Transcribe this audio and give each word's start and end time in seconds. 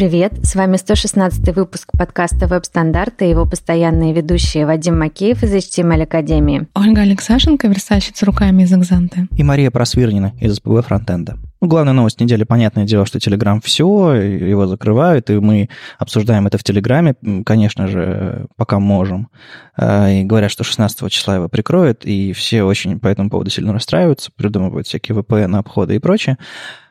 Привет, 0.00 0.32
с 0.44 0.54
вами 0.54 0.78
116 0.78 1.54
выпуск 1.54 1.90
подкаста 1.92 2.46
«Веб-стандарты» 2.46 3.26
и 3.26 3.28
его 3.28 3.44
постоянные 3.44 4.14
ведущие 4.14 4.64
Вадим 4.64 4.98
Макеев 4.98 5.42
из 5.42 5.54
HTML 5.54 6.04
Академии. 6.04 6.66
Ольга 6.74 7.02
Алексашенко, 7.02 7.68
верстальщица 7.68 8.24
руками 8.24 8.62
из 8.62 8.72
Экзанты. 8.72 9.28
И 9.36 9.42
Мария 9.42 9.70
Просвирнина 9.70 10.32
из 10.40 10.54
СПБ 10.54 10.86
Фронтенда. 10.86 11.36
Ну, 11.60 11.68
главная 11.68 11.92
новость 11.92 12.18
недели, 12.18 12.44
понятное 12.44 12.86
дело, 12.86 13.04
что 13.04 13.18
Telegram 13.18 13.60
все, 13.62 14.14
его 14.14 14.66
закрывают, 14.66 15.28
и 15.28 15.38
мы 15.38 15.68
обсуждаем 15.98 16.46
это 16.46 16.56
в 16.56 16.64
Телеграме, 16.64 17.16
конечно 17.44 17.86
же, 17.86 18.46
пока 18.56 18.78
можем. 18.78 19.28
А, 19.76 20.08
и 20.08 20.24
говорят, 20.24 20.50
что 20.50 20.64
16 20.64 21.12
числа 21.12 21.36
его 21.36 21.50
прикроют, 21.50 22.06
и 22.06 22.32
все 22.32 22.62
очень 22.62 22.98
по 22.98 23.08
этому 23.08 23.28
поводу 23.28 23.50
сильно 23.50 23.74
расстраиваются, 23.74 24.30
придумывают 24.34 24.86
всякие 24.86 25.18
VPN-обходы 25.18 25.96
и 25.96 25.98
прочее. 25.98 26.38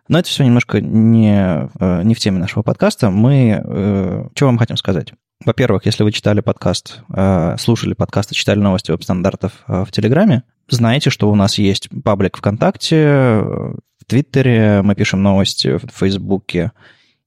Но 0.09 0.19
это 0.19 0.27
все 0.27 0.43
немножко 0.43 0.81
не, 0.81 1.69
э, 1.79 2.03
не 2.03 2.15
в 2.15 2.19
теме 2.19 2.39
нашего 2.39 2.63
подкаста. 2.63 3.11
Мы... 3.11 3.61
Э, 3.63 4.27
что 4.35 4.45
вам 4.47 4.57
хотим 4.57 4.75
сказать? 4.75 5.13
Во-первых, 5.45 5.85
если 5.85 6.03
вы 6.03 6.11
читали 6.11 6.41
подкаст, 6.41 7.03
э, 7.15 7.55
слушали 7.59 7.93
подкаст 7.93 8.31
и 8.31 8.35
читали 8.35 8.59
новости 8.59 8.91
веб-стандартов 8.91 9.53
в 9.67 9.87
Телеграме, 9.91 10.43
знаете, 10.67 11.11
что 11.11 11.31
у 11.31 11.35
нас 11.35 11.57
есть 11.59 11.89
паблик 12.03 12.37
ВКонтакте, 12.37 13.39
в 13.39 14.05
Твиттере 14.07 14.81
мы 14.81 14.95
пишем 14.95 15.21
новости, 15.21 15.77
в 15.77 15.91
Фейсбуке, 15.93 16.71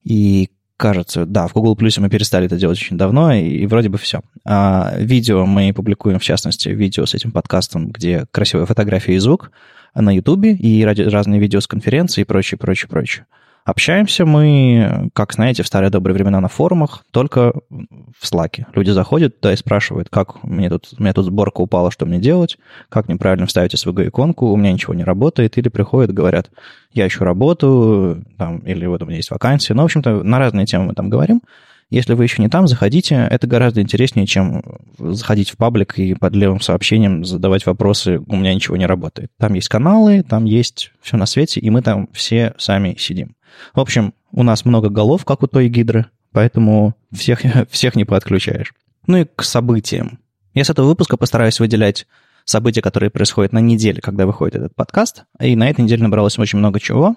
и 0.03 0.51
кажется, 0.83 1.25
да, 1.25 1.47
в 1.47 1.53
Google 1.53 1.77
Plus 1.77 2.01
мы 2.01 2.11
перестали 2.11 2.47
это 2.47 2.57
делать 2.57 2.79
очень 2.79 2.99
давно, 2.99 3.33
и, 3.33 3.49
и 3.49 3.67
вроде 3.67 3.89
бы 3.89 3.99
все. 3.99 4.21
А 4.45 4.95
видео 4.99 5.47
мы 5.47 5.73
публикуем, 5.73 6.19
в 6.19 6.25
частности, 6.25 6.69
видео 6.71 7.07
с 7.07 7.15
этим 7.15 7.31
подкастом, 7.31 7.91
где 7.91 8.27
красивая 8.33 8.67
фотография 8.67 9.15
и 9.15 9.19
звук– 9.19 9.51
на 9.95 10.15
Ютубе 10.15 10.55
и 10.55 10.85
разные 10.85 11.41
видео 11.41 11.61
с 11.61 11.67
конференции 11.67 12.23
и 12.23 12.25
прочее, 12.25 12.59
прочее, 12.59 12.89
прочее. 12.89 13.27
Общаемся 13.65 14.27
мы, 14.27 15.11
как 15.15 15.33
знаете, 15.35 15.63
в 15.63 15.69
старые 15.69 15.91
добрые 15.91 16.15
времена 16.15 16.41
на 16.41 16.49
форумах, 16.49 17.05
только 17.13 17.53
в 17.71 18.25
Slack. 18.25 18.65
Люди 18.75 18.91
заходят 18.91 19.41
туда 19.41 19.53
и 19.53 19.57
спрашивают, 19.57 20.09
как 20.09 20.43
мне 20.43 20.69
тут, 20.69 20.89
у 20.99 21.03
меня 21.03 21.13
тут 21.13 21.27
сборка 21.27 21.61
упала, 21.61 21.93
что 21.93 22.05
мне 22.05 22.19
делать, 22.19 22.59
как 22.89 23.07
мне 23.07 23.17
правильно 23.17 23.47
вставить 23.47 23.75
SVG-иконку, 23.75 24.47
у 24.47 24.57
меня 24.57 24.73
ничего 24.73 24.95
не 24.95 25.05
работает, 25.05 25.59
или 25.59 25.69
приходят, 25.69 26.13
говорят, 26.13 26.51
я 26.93 27.07
ищу 27.07 27.23
работу, 27.25 28.25
там, 28.37 28.59
или 28.59 28.85
вот 28.87 29.03
у 29.03 29.07
меня 29.07 29.17
есть 29.17 29.31
вакансия. 29.31 29.75
Ну, 29.75 29.83
в 29.83 29.85
общем-то, 29.85 30.25
на 30.25 30.41
разные 30.41 30.67
темы 30.67 30.87
мы 30.87 30.95
там 30.95 31.09
говорим. 31.09 31.41
Если 31.89 32.15
вы 32.15 32.25
еще 32.25 32.41
не 32.41 32.49
там, 32.49 32.67
заходите. 32.67 33.29
Это 33.31 33.47
гораздо 33.47 33.83
интереснее, 33.83 34.27
чем 34.27 34.63
заходить 34.99 35.51
в 35.51 35.59
паблик 35.59 35.99
и 35.99 36.15
под 36.15 36.35
левым 36.35 36.61
сообщением 36.61 37.23
задавать 37.23 37.67
вопросы 37.67 38.19
«у 38.27 38.37
меня 38.37 38.55
ничего 38.55 38.79
не 38.79 38.87
работает». 38.87 39.31
Там 39.39 39.53
есть 39.53 39.69
каналы, 39.69 40.23
там 40.23 40.47
есть 40.47 40.91
все 41.03 41.19
на 41.19 41.27
свете, 41.27 41.61
и 41.61 41.69
мы 41.69 41.83
там 41.83 42.09
все 42.15 42.55
сами 42.57 42.97
сидим. 42.99 43.37
В 43.75 43.81
общем, 43.81 44.15
у 44.31 44.43
нас 44.43 44.65
много 44.65 44.89
голов, 44.89 45.25
как 45.25 45.43
у 45.43 45.47
той 45.47 45.69
гидры, 45.69 46.07
поэтому 46.33 46.95
всех, 47.13 47.43
всех 47.71 47.97
не 47.97 48.05
подключаешь. 48.05 48.75
Ну 49.07 49.19
и 49.19 49.25
к 49.25 49.43
событиям. 49.43 50.19
Я 50.55 50.65
с 50.65 50.71
этого 50.71 50.87
выпуска 50.87 51.17
постараюсь 51.17 51.61
выделять 51.61 52.07
события, 52.45 52.83
которые 52.83 53.11
происходят 53.11 53.53
на 53.53 53.59
неделе, 53.59 54.01
когда 54.01 54.27
выходит 54.27 54.57
этот 54.57 54.75
подкаст. 54.75 55.25
И 55.41 55.57
на 55.57 55.69
этой 55.71 55.83
неделе 55.83 56.03
набралось 56.03 56.39
очень 56.39 56.59
много 56.59 56.81
чего. 56.81 57.17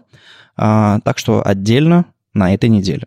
А, 0.55 0.99
так 1.03 1.17
что 1.17 1.45
отдельно 1.45 2.05
на 2.33 2.53
этой 2.53 2.69
неделе. 2.69 3.03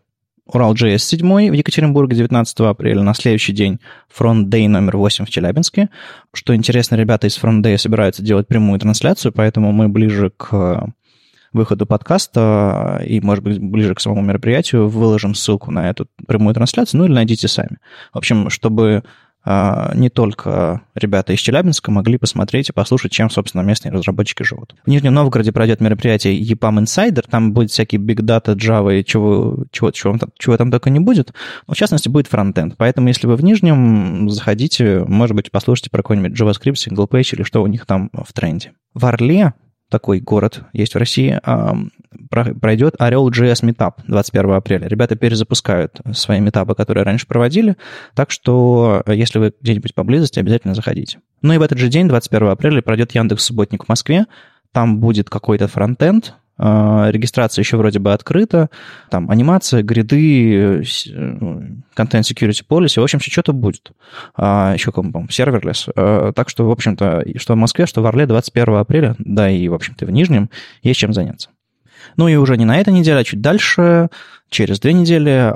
Урал.js 0.46 0.98
7 0.98 1.50
в 1.50 1.52
Екатеринбурге 1.52 2.16
19 2.16 2.60
апреля, 2.60 3.02
на 3.02 3.12
следующий 3.12 3.52
день 3.52 3.80
Front 4.16 4.46
Day 4.46 4.66
номер 4.66 4.96
8 4.96 5.26
в 5.26 5.30
Челябинске. 5.30 5.90
Что 6.32 6.54
интересно, 6.56 6.96
ребята 6.96 7.26
из 7.26 7.36
Front 7.38 7.62
Day 7.62 7.76
собираются 7.76 8.22
делать 8.22 8.48
прямую 8.48 8.80
трансляцию, 8.80 9.32
поэтому 9.32 9.72
мы 9.72 9.88
ближе 9.88 10.30
к 10.30 10.88
выходу 11.52 11.86
подкаста 11.86 13.02
и, 13.04 13.20
может 13.20 13.44
быть, 13.44 13.58
ближе 13.58 13.94
к 13.94 14.00
самому 14.00 14.22
мероприятию 14.22 14.88
выложим 14.88 15.34
ссылку 15.34 15.70
на 15.70 15.88
эту 15.88 16.06
прямую 16.26 16.54
трансляцию, 16.54 17.00
ну 17.00 17.06
или 17.06 17.12
найдите 17.12 17.48
сами. 17.48 17.78
В 18.12 18.18
общем, 18.18 18.50
чтобы 18.50 19.02
а, 19.50 19.92
не 19.94 20.10
только 20.10 20.82
ребята 20.94 21.32
из 21.32 21.38
Челябинска 21.40 21.90
могли 21.90 22.18
посмотреть 22.18 22.68
и 22.68 22.72
послушать, 22.72 23.12
чем, 23.12 23.30
собственно, 23.30 23.62
местные 23.62 23.92
разработчики 23.92 24.42
живут. 24.42 24.74
В 24.84 24.90
Нижнем 24.90 25.14
Новгороде 25.14 25.52
пройдет 25.52 25.80
мероприятие 25.80 26.38
EPAM 26.38 26.82
Insider, 26.82 27.24
там 27.28 27.54
будет 27.54 27.70
всякие 27.70 27.98
Big 27.98 28.16
Data, 28.16 28.54
Java 28.54 28.98
и 28.98 29.04
чего, 29.04 29.64
чего, 29.70 29.90
чего, 29.90 30.18
чего 30.38 30.56
там 30.58 30.70
только 30.70 30.90
не 30.90 31.00
будет, 31.00 31.32
но 31.66 31.74
в 31.74 31.76
частности 31.78 32.10
будет 32.10 32.26
фронтенд. 32.26 32.74
Поэтому, 32.76 33.08
если 33.08 33.26
вы 33.26 33.36
в 33.36 33.42
Нижнем, 33.42 34.28
заходите, 34.28 35.04
может 35.06 35.34
быть, 35.34 35.50
послушайте 35.50 35.90
про 35.90 36.02
какой-нибудь 36.02 36.38
JavaScript, 36.38 36.74
single 36.74 37.08
page 37.08 37.34
или 37.34 37.42
что 37.42 37.62
у 37.62 37.66
них 37.68 37.86
там 37.86 38.10
в 38.12 38.32
тренде. 38.34 38.72
В 38.92 39.06
Орле 39.06 39.54
такой 39.88 40.20
город 40.20 40.62
есть 40.72 40.94
в 40.94 40.98
России, 40.98 41.40
пройдет 42.30 42.94
Орел 42.98 43.30
JS 43.30 43.62
Meetup 43.62 43.94
21 44.06 44.50
апреля. 44.52 44.88
Ребята 44.88 45.16
перезапускают 45.16 46.00
свои 46.12 46.40
метапы, 46.40 46.74
которые 46.74 47.04
раньше 47.04 47.26
проводили, 47.26 47.76
так 48.14 48.30
что 48.30 49.02
э, 49.06 49.14
если 49.14 49.38
вы 49.38 49.52
где-нибудь 49.60 49.94
поблизости, 49.94 50.38
обязательно 50.38 50.74
заходите. 50.74 51.20
Ну 51.42 51.52
и 51.54 51.58
в 51.58 51.62
этот 51.62 51.78
же 51.78 51.88
день, 51.88 52.08
21 52.08 52.48
апреля, 52.48 52.82
пройдет 52.82 53.12
Яндекс 53.14 53.44
Субботник 53.44 53.84
в 53.84 53.88
Москве. 53.88 54.26
Там 54.72 54.98
будет 54.98 55.30
какой-то 55.30 55.68
фронтенд, 55.68 56.34
регистрация 56.58 57.62
еще 57.62 57.76
вроде 57.76 58.00
бы 58.00 58.12
открыта, 58.12 58.68
там 59.10 59.30
анимация, 59.30 59.82
гриды, 59.82 60.82
контент 61.94 62.26
э, 62.28 62.32
security 62.32 62.64
policy, 62.68 63.00
в 63.00 63.02
общем, 63.04 63.20
что-то 63.20 63.52
будет. 63.52 63.92
А, 64.36 64.74
еще, 64.74 64.90
по-моему, 64.90 65.28
serverless. 65.28 65.86
А, 65.94 66.32
так 66.32 66.48
что, 66.48 66.66
в 66.66 66.70
общем-то, 66.70 67.24
что 67.36 67.54
в 67.54 67.56
Москве, 67.56 67.86
что 67.86 68.02
в 68.02 68.06
Орле 68.06 68.26
21 68.26 68.74
апреля, 68.74 69.14
да 69.18 69.48
и, 69.48 69.68
в 69.68 69.74
общем-то, 69.74 70.04
в 70.06 70.10
Нижнем 70.10 70.50
есть 70.82 70.98
чем 70.98 71.12
заняться. 71.12 71.50
Ну 72.16 72.28
и 72.28 72.36
уже 72.36 72.56
не 72.56 72.64
на 72.64 72.78
этой 72.78 72.92
неделе, 72.92 73.20
а 73.20 73.24
чуть 73.24 73.40
дальше, 73.40 74.08
через 74.50 74.80
две 74.80 74.92
недели, 74.92 75.52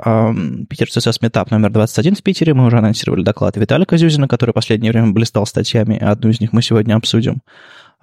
Питер 0.67 0.87
CSS 0.87 1.19
Meetup 1.21 1.47
номер 1.51 1.71
21 1.71 2.15
в 2.15 2.23
Питере. 2.23 2.53
Мы 2.53 2.65
уже 2.65 2.77
анонсировали 2.77 3.23
доклад 3.23 3.57
Виталика 3.57 3.97
Зюзина, 3.97 4.27
который 4.27 4.51
в 4.51 4.55
последнее 4.55 4.91
время 4.91 5.11
блистал 5.11 5.45
статьями, 5.45 5.97
одну 5.97 6.29
из 6.29 6.39
них 6.39 6.53
мы 6.53 6.61
сегодня 6.61 6.95
обсудим. 6.95 7.41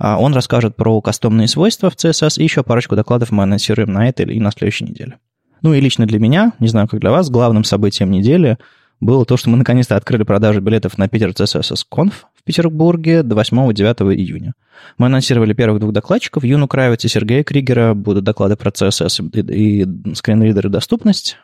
А, 0.00 0.18
он 0.18 0.32
расскажет 0.32 0.76
про 0.76 0.98
кастомные 1.02 1.46
свойства 1.46 1.90
в 1.90 1.94
CSS, 1.94 2.40
и 2.40 2.42
еще 2.42 2.62
парочку 2.62 2.96
докладов 2.96 3.30
мы 3.30 3.42
анонсируем 3.42 3.92
на 3.92 4.08
этой 4.08 4.24
и 4.34 4.40
на 4.40 4.50
следующей 4.50 4.86
неделе. 4.86 5.18
Ну 5.60 5.74
и 5.74 5.80
лично 5.80 6.06
для 6.06 6.18
меня, 6.18 6.52
не 6.58 6.68
знаю, 6.68 6.88
как 6.88 7.00
для 7.00 7.10
вас, 7.10 7.28
главным 7.28 7.64
событием 7.64 8.10
недели 8.10 8.56
было 9.00 9.26
то, 9.26 9.36
что 9.36 9.50
мы 9.50 9.58
наконец-то 9.58 9.96
открыли 9.96 10.22
продажу 10.22 10.62
билетов 10.62 10.96
на 10.96 11.06
Питер 11.08 11.30
CSS 11.30 11.84
Conf 11.92 12.12
в 12.34 12.42
Петербурге 12.44 13.22
до 13.22 13.34
8-9 13.34 14.14
июня. 14.14 14.54
Мы 14.96 15.06
анонсировали 15.06 15.52
первых 15.52 15.80
двух 15.80 15.92
докладчиков, 15.92 16.44
Юну 16.44 16.66
Кравец 16.66 17.04
и 17.04 17.08
Сергея 17.08 17.44
Кригера, 17.44 17.92
будут 17.92 18.24
доклады 18.24 18.56
про 18.56 18.70
CSS 18.70 19.30
и, 19.34 19.82
и 19.82 20.14
скринридер 20.14 20.66
и 20.66 20.70
доступность 20.70 21.36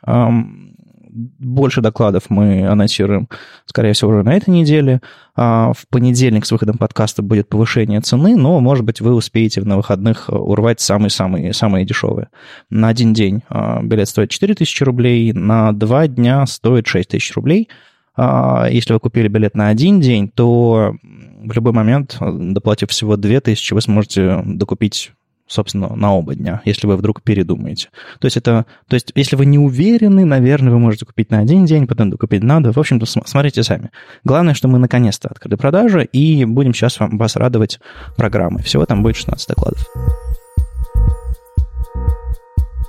больше 1.16 1.81
докладов 1.81 2.25
мы 2.28 2.66
анонсируем, 2.66 3.28
скорее 3.65 3.93
всего, 3.94 4.10
уже 4.10 4.22
на 4.22 4.34
этой 4.34 4.50
неделе. 4.50 5.00
А 5.34 5.72
в 5.72 5.87
понедельник 5.88 6.47
с 6.47 6.53
выходом 6.53 6.78
подкаста 6.78 7.22
будет 7.22 7.49
повышение 7.49 8.00
цены, 8.00 8.37
но, 8.37 8.60
может 8.60 8.84
быть, 8.84 9.00
вы 9.00 9.15
успеете 9.15 9.62
на 9.62 9.77
выходных 9.77 10.28
урвать 10.28 10.81
самые-самые 10.81 11.53
самые 11.53 11.84
дешевые. 11.84 12.28
На 12.71 12.88
один 12.88 13.12
день 13.12 13.43
а, 13.49 13.82
билет 13.82 14.09
стоит 14.09 14.31
4000 14.31 14.82
рублей, 14.82 15.32
на 15.32 15.72
два 15.72 16.06
дня 16.06 16.47
стоит 16.47 16.87
6000 16.87 17.34
рублей. 17.34 17.69
А, 18.16 18.69
если 18.71 18.93
вы 18.93 19.00
купили 19.00 19.28
билет 19.28 19.54
на 19.54 19.69
один 19.69 20.00
день, 20.00 20.28
то 20.28 20.94
в 21.03 21.53
любой 21.53 21.72
момент, 21.72 22.16
доплатив 22.21 22.91
всего 22.91 23.16
2000, 23.16 23.75
вы 23.75 23.81
сможете 23.81 24.43
докупить 24.44 25.12
собственно, 25.47 25.95
на 25.95 26.15
оба 26.15 26.34
дня, 26.34 26.61
если 26.65 26.87
вы 26.87 26.97
вдруг 26.97 27.23
передумаете. 27.23 27.89
То 28.19 28.27
есть 28.27 28.37
это, 28.37 28.67
то 28.89 28.95
есть 28.95 29.12
если 29.15 29.37
вы 29.37 29.47
не 29.47 29.59
уверены, 29.59 30.25
наверное, 30.25 30.73
вы 30.73 30.79
можете 30.79 31.07
купить 31.07 31.31
на 31.31 31.39
один 31.39 31.65
день, 31.65 31.87
потом 31.87 32.11
докупить 32.11 32.43
на 32.43 32.62
два. 32.62 32.73
В 32.73 32.79
общем-то, 32.79 33.07
смотрите 33.07 33.62
сами. 33.62 33.91
Главное, 34.25 34.55
что 34.55 34.69
мы 34.69 34.79
наконец-то 34.79 35.29
открыли 35.29 35.55
продажи, 35.55 36.05
и 36.05 36.45
будем 36.45 36.75
сейчас 36.75 36.99
вам, 37.01 37.19
вас 37.19 37.37
радовать 37.37 37.81
программой. 38.17 38.62
Всего 38.62 38.84
там 38.87 39.03
будет 39.03 39.17
16 39.17 39.49
докладов. 39.49 39.87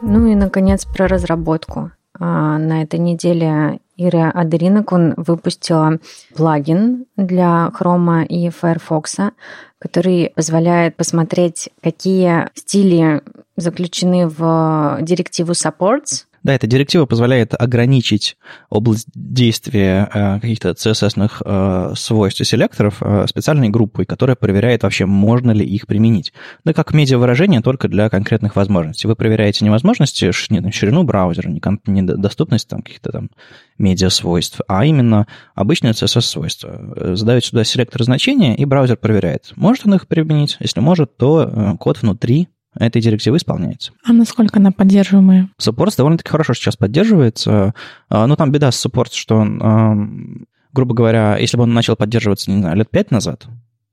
Ну 0.02 0.28
и, 0.28 0.36
наконец, 0.36 0.86
про 0.86 1.08
разработку. 1.08 1.92
А, 2.20 2.58
на 2.58 2.84
этой 2.84 3.00
неделе 3.00 3.80
Ира 3.98 4.32
Адеринакун 4.32 5.14
выпустила 5.18 6.00
плагин 6.36 7.06
для 7.16 7.72
Chrome 7.78 8.26
и 8.26 8.50
Firefox, 8.50 9.34
который 9.80 10.32
позволяет 10.36 10.96
посмотреть, 10.96 11.70
какие 11.82 12.50
стили 12.54 13.22
заключены 13.56 14.28
в 14.28 15.00
директиву 15.02 15.54
supports, 15.54 16.27
да, 16.48 16.54
эта 16.54 16.66
директива 16.66 17.06
позволяет 17.06 17.54
ограничить 17.54 18.38
область 18.70 19.10
действия 19.14 20.10
э, 20.14 20.40
каких-то 20.40 20.70
CSS 20.70 21.30
э, 21.44 21.94
свойств 21.98 22.40
и 22.40 22.46
селекторов 22.46 23.00
э, 23.02 23.26
специальной 23.28 23.68
группой, 23.68 24.06
которая 24.06 24.38
проверяет 24.38 24.84
вообще, 24.84 25.06
можно 25.06 25.52
ли 25.52 25.66
их 25.66 25.88
применить. 25.88 26.32
Да 26.64 26.72
как 26.72 26.94
медиа-выражение, 26.94 27.60
только 27.60 27.90
для 27.90 28.10
конкретных 28.10 28.56
возможностей. 28.56 29.10
Вы 29.10 29.18
проверяете 29.18 29.66
не 29.66 29.70
возможности, 29.70 30.32
не, 30.50 30.72
ширину 30.72 31.04
браузера, 31.04 31.50
не, 31.50 31.62
не 31.86 32.02
доступность 32.02 32.70
там, 32.70 32.82
каких-то 32.82 33.12
там 33.12 33.30
медиа-свойств, 33.78 34.62
а 34.70 34.86
именно 34.86 35.28
обычные 35.54 35.92
CSS-свойства. 35.92 37.18
Задаете 37.18 37.50
сюда 37.50 37.66
селектор 37.66 38.02
значения, 38.04 38.56
и 38.56 38.64
браузер 38.64 38.96
проверяет, 38.96 39.52
может 39.58 39.86
он 39.86 39.96
их 39.96 40.08
применить. 40.08 40.56
Если 40.62 40.80
может, 40.80 41.18
то 41.18 41.76
код 41.78 42.02
внутри 42.02 42.48
этой 42.80 43.02
директивы 43.02 43.38
исполняется. 43.38 43.92
А 44.04 44.14
насколько 44.14 44.60
она 44.60 44.72
поддерживаемая? 44.72 45.50
Supports 45.60 45.98
довольно-таки 45.98 46.30
хорошо 46.30 46.54
сейчас 46.54 46.76
поддерживается. 46.76 47.74
А, 48.10 48.28
но 48.28 48.36
там 48.36 48.52
беда 48.52 48.72
с 48.72 48.86
Supports, 48.86 49.14
что 49.14 49.38
он, 49.38 50.48
грубо 50.74 50.94
говоря, 50.94 51.38
если 51.38 51.58
бы 51.58 51.64
он 51.64 51.74
начал 51.74 51.96
поддерживаться, 51.96 52.52
не 52.52 52.60
знаю, 52.60 52.78
лет 52.78 52.90
пять 52.90 53.12
назад, 53.12 53.48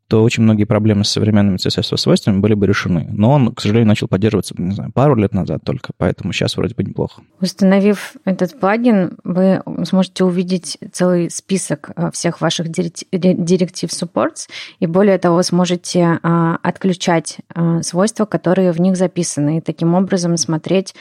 то 0.08 0.22
очень 0.22 0.42
многие 0.42 0.64
проблемы 0.64 1.04
с 1.04 1.10
современными 1.10 1.56
CSS-свойствами 1.56 2.38
были 2.38 2.54
бы 2.54 2.66
решены. 2.66 3.08
Но 3.10 3.32
он, 3.32 3.54
к 3.54 3.60
сожалению, 3.60 3.88
начал 3.88 4.06
поддерживаться, 4.06 4.54
не 4.58 4.74
знаю, 4.74 4.92
пару 4.92 5.14
лет 5.14 5.32
назад 5.32 5.62
только, 5.64 5.92
поэтому 5.96 6.32
сейчас 6.32 6.56
вроде 6.56 6.74
бы 6.74 6.84
неплохо. 6.84 7.22
Установив 7.40 8.14
этот 8.24 8.58
плагин, 8.58 9.16
вы 9.24 9.62
сможете 9.84 10.24
увидеть 10.24 10.78
целый 10.92 11.30
список 11.30 11.90
э, 11.96 12.10
всех 12.12 12.40
ваших 12.40 12.68
директив 12.68 13.88
supports, 13.88 14.48
и 14.78 14.86
более 14.86 15.18
того, 15.18 15.42
сможете 15.42 16.18
а, 16.22 16.58
отключать 16.62 17.38
а, 17.54 17.82
свойства, 17.82 18.24
которые 18.24 18.72
в 18.72 18.80
них 18.80 18.96
записаны, 18.96 19.58
и 19.58 19.60
таким 19.60 19.94
образом 19.94 20.36
смотреть, 20.36 20.94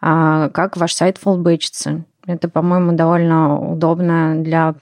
а, 0.00 0.48
как 0.50 0.76
ваш 0.76 0.94
сайт 0.94 1.18
фуллбэчится. 1.18 2.04
Это, 2.26 2.48
по-моему, 2.48 2.92
довольно 2.92 3.58
удобно 3.58 4.42
для 4.42 4.74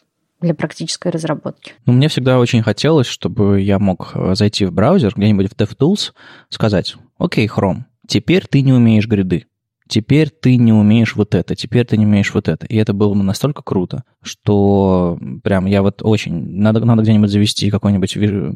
для 0.45 0.55
практической 0.55 1.09
разработки? 1.09 1.73
Ну, 1.87 1.93
мне 1.93 2.09
всегда 2.09 2.39
очень 2.39 2.63
хотелось, 2.63 3.07
чтобы 3.07 3.61
я 3.61 3.79
мог 3.79 4.13
э, 4.15 4.35
зайти 4.35 4.65
в 4.65 4.73
браузер, 4.73 5.13
где-нибудь 5.17 5.51
в 5.51 5.57
DevTools, 5.57 6.13
сказать, 6.49 6.97
окей, 7.19 7.49
Chrome, 7.49 7.85
теперь 8.07 8.47
ты 8.47 8.61
не 8.61 8.73
умеешь 8.73 9.09
гриды, 9.09 9.47
теперь 9.89 10.31
ты 10.31 10.57
не 10.57 10.73
умеешь 10.73 11.17
вот 11.17 11.35
это, 11.35 11.55
теперь 11.55 11.87
ты 11.87 11.97
не 11.97 12.07
умеешь 12.07 12.33
вот 12.33 12.49
это. 12.49 12.67
И 12.67 12.77
это 12.77 12.93
было 12.93 13.15
бы 13.15 13.23
настолько 13.23 13.63
круто, 13.63 14.05
что 14.23 15.19
прям 15.43 15.67
я 15.67 15.83
вот 15.83 16.03
очень... 16.03 16.59
Надо, 16.59 16.85
надо 16.85 17.03
где-нибудь 17.03 17.31
завести 17.31 17.71
какой-нибудь 17.71 18.17
э, 18.17 18.53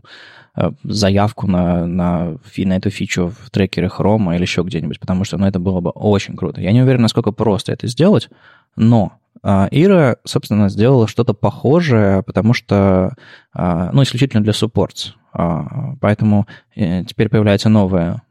заявку 0.84 1.46
на, 1.46 1.86
на, 1.86 2.36
на 2.56 2.76
эту 2.76 2.90
фичу 2.90 3.32
в 3.40 3.50
трекере 3.50 3.88
Chrome 3.88 4.34
или 4.34 4.42
еще 4.42 4.62
где-нибудь, 4.62 5.00
потому 5.00 5.24
что 5.24 5.38
ну, 5.38 5.46
это 5.46 5.58
было 5.58 5.80
бы 5.80 5.90
очень 5.90 6.36
круто. 6.36 6.60
Я 6.60 6.72
не 6.72 6.82
уверен, 6.82 7.02
насколько 7.02 7.32
просто 7.32 7.72
это 7.72 7.86
сделать, 7.86 8.28
но 8.76 9.12
Ира, 9.42 10.16
собственно, 10.24 10.68
сделала 10.68 11.06
что-то 11.06 11.34
похожее, 11.34 12.22
потому 12.22 12.54
что, 12.54 13.14
а, 13.52 13.90
ну, 13.92 14.02
исключительно 14.02 14.42
для 14.42 14.52
supports. 14.52 15.12
А, 15.32 15.94
поэтому 16.00 16.46
э, 16.74 17.04
теперь 17.04 17.28
появляется 17.28 17.68
новая 17.68 18.22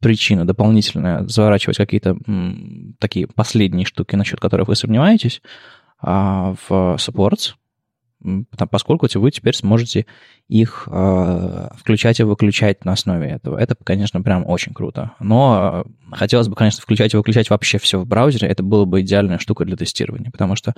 причина 0.00 0.46
дополнительная 0.46 1.26
заворачивать 1.26 1.78
какие-то 1.78 2.16
такие 2.98 3.26
последние 3.26 3.86
штуки, 3.86 4.14
насчет 4.14 4.40
которых 4.40 4.68
вы 4.68 4.76
сомневаетесь, 4.76 5.40
в 6.00 6.56
supports, 6.68 7.54
поскольку 8.70 9.06
вы 9.14 9.30
теперь 9.30 9.54
сможете 9.54 10.06
их 10.48 10.88
э, 10.90 11.68
включать 11.76 12.20
и 12.20 12.24
выключать 12.24 12.84
на 12.84 12.92
основе 12.92 13.28
этого. 13.28 13.58
Это, 13.58 13.76
конечно, 13.82 14.22
прям 14.22 14.46
очень 14.46 14.72
круто. 14.72 15.12
Но 15.20 15.84
э, 15.86 16.14
хотелось 16.16 16.48
бы, 16.48 16.54
конечно, 16.54 16.82
включать 16.82 17.14
и 17.14 17.16
выключать 17.16 17.50
вообще 17.50 17.78
все 17.78 17.98
в 17.98 18.06
браузере. 18.06 18.48
Это 18.48 18.62
было 18.62 18.84
бы 18.84 19.00
идеальная 19.00 19.38
штука 19.38 19.64
для 19.64 19.76
тестирования, 19.76 20.30
потому 20.30 20.56
что 20.56 20.74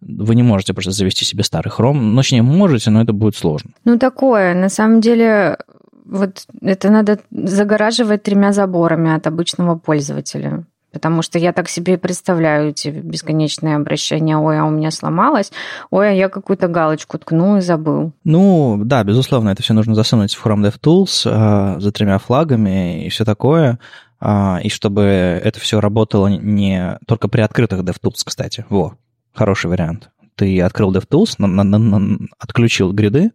вы 0.00 0.34
не 0.34 0.42
можете 0.42 0.74
просто 0.74 0.92
завести 0.92 1.24
себе 1.24 1.42
старый 1.42 1.72
Chrome. 1.72 1.98
Ну, 1.98 2.16
точнее, 2.16 2.42
можете, 2.42 2.90
но 2.90 3.02
это 3.02 3.12
будет 3.12 3.34
сложно. 3.34 3.70
Ну, 3.84 3.98
такое. 3.98 4.54
На 4.54 4.68
самом 4.68 5.00
деле, 5.00 5.58
вот 6.04 6.46
это 6.62 6.90
надо 6.90 7.18
загораживать 7.30 8.22
тремя 8.22 8.52
заборами 8.52 9.14
от 9.14 9.26
обычного 9.26 9.76
пользователя. 9.76 10.64
Потому 10.92 11.20
что 11.20 11.38
я 11.38 11.52
так 11.52 11.68
себе 11.68 11.94
и 11.94 11.98
представляю 11.98 12.70
эти 12.70 12.88
бесконечные 12.88 13.76
обращения. 13.76 14.38
Ой, 14.38 14.58
а 14.58 14.64
у 14.64 14.70
меня 14.70 14.90
сломалось. 14.90 15.52
Ой, 15.90 16.10
а 16.10 16.12
я 16.12 16.28
какую-то 16.28 16.68
галочку 16.68 17.18
ткнул 17.18 17.56
и 17.56 17.60
забыл. 17.60 18.12
Ну, 18.24 18.80
да, 18.82 19.04
безусловно, 19.04 19.50
это 19.50 19.62
все 19.62 19.74
нужно 19.74 19.94
засунуть 19.94 20.34
в 20.34 20.44
Chrome 20.44 20.70
DevTools 20.70 21.76
э, 21.76 21.80
за 21.80 21.92
тремя 21.92 22.18
флагами 22.18 23.04
и 23.04 23.10
все 23.10 23.26
такое. 23.26 23.78
Э, 24.20 24.62
и 24.62 24.70
чтобы 24.70 25.02
это 25.02 25.60
все 25.60 25.80
работало 25.80 26.28
не 26.28 26.98
только 27.06 27.28
при 27.28 27.42
открытых 27.42 27.80
DevTools, 27.80 28.22
кстати. 28.24 28.64
Во, 28.70 28.94
хороший 29.34 29.68
вариант. 29.68 30.10
Ты 30.36 30.60
открыл 30.62 30.92
DevTools, 30.94 31.34
на, 31.38 31.64
на, 31.64 31.78
на, 31.78 32.18
отключил 32.38 32.92
гриды, 32.92 33.32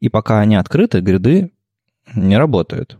и 0.00 0.08
пока 0.08 0.40
они 0.40 0.56
открыты, 0.56 1.00
гриды 1.00 1.52
не 2.14 2.36
работают 2.36 2.98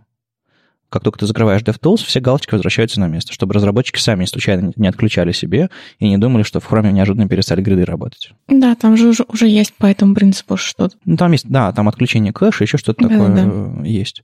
как 0.95 1.03
только 1.03 1.19
ты 1.19 1.27
закрываешь 1.27 1.61
DevTools, 1.63 2.05
все 2.07 2.21
галочки 2.21 2.53
возвращаются 2.53 3.01
на 3.01 3.09
место, 3.09 3.33
чтобы 3.33 3.53
разработчики 3.53 3.99
сами 3.99 4.27
случайно 4.27 4.71
не 4.77 4.87
отключали 4.87 5.33
себе 5.33 5.69
и 5.99 6.09
не 6.09 6.19
думали, 6.19 6.45
что 6.45 6.61
в 6.61 6.71
Chrome 6.71 6.93
неожиданно 6.93 7.27
перестали 7.27 7.63
гриды 7.63 7.85
работать. 7.85 8.31
Да, 8.47 8.77
там 8.77 8.97
же 8.97 9.09
уже, 9.09 9.25
уже 9.27 9.49
есть 9.49 9.75
по 9.75 9.87
этому 9.87 10.15
принципу 10.15 10.57
что-то. 10.57 10.95
Ну, 11.05 11.17
там 11.17 11.33
есть, 11.33 11.49
да, 11.49 11.73
там 11.73 11.89
отключение 11.89 12.33
кэша, 12.33 12.63
еще 12.63 12.79
что-то 12.79 13.09
такое 13.09 13.29
да. 13.29 13.43
Э, 13.45 13.85
есть. 13.85 14.23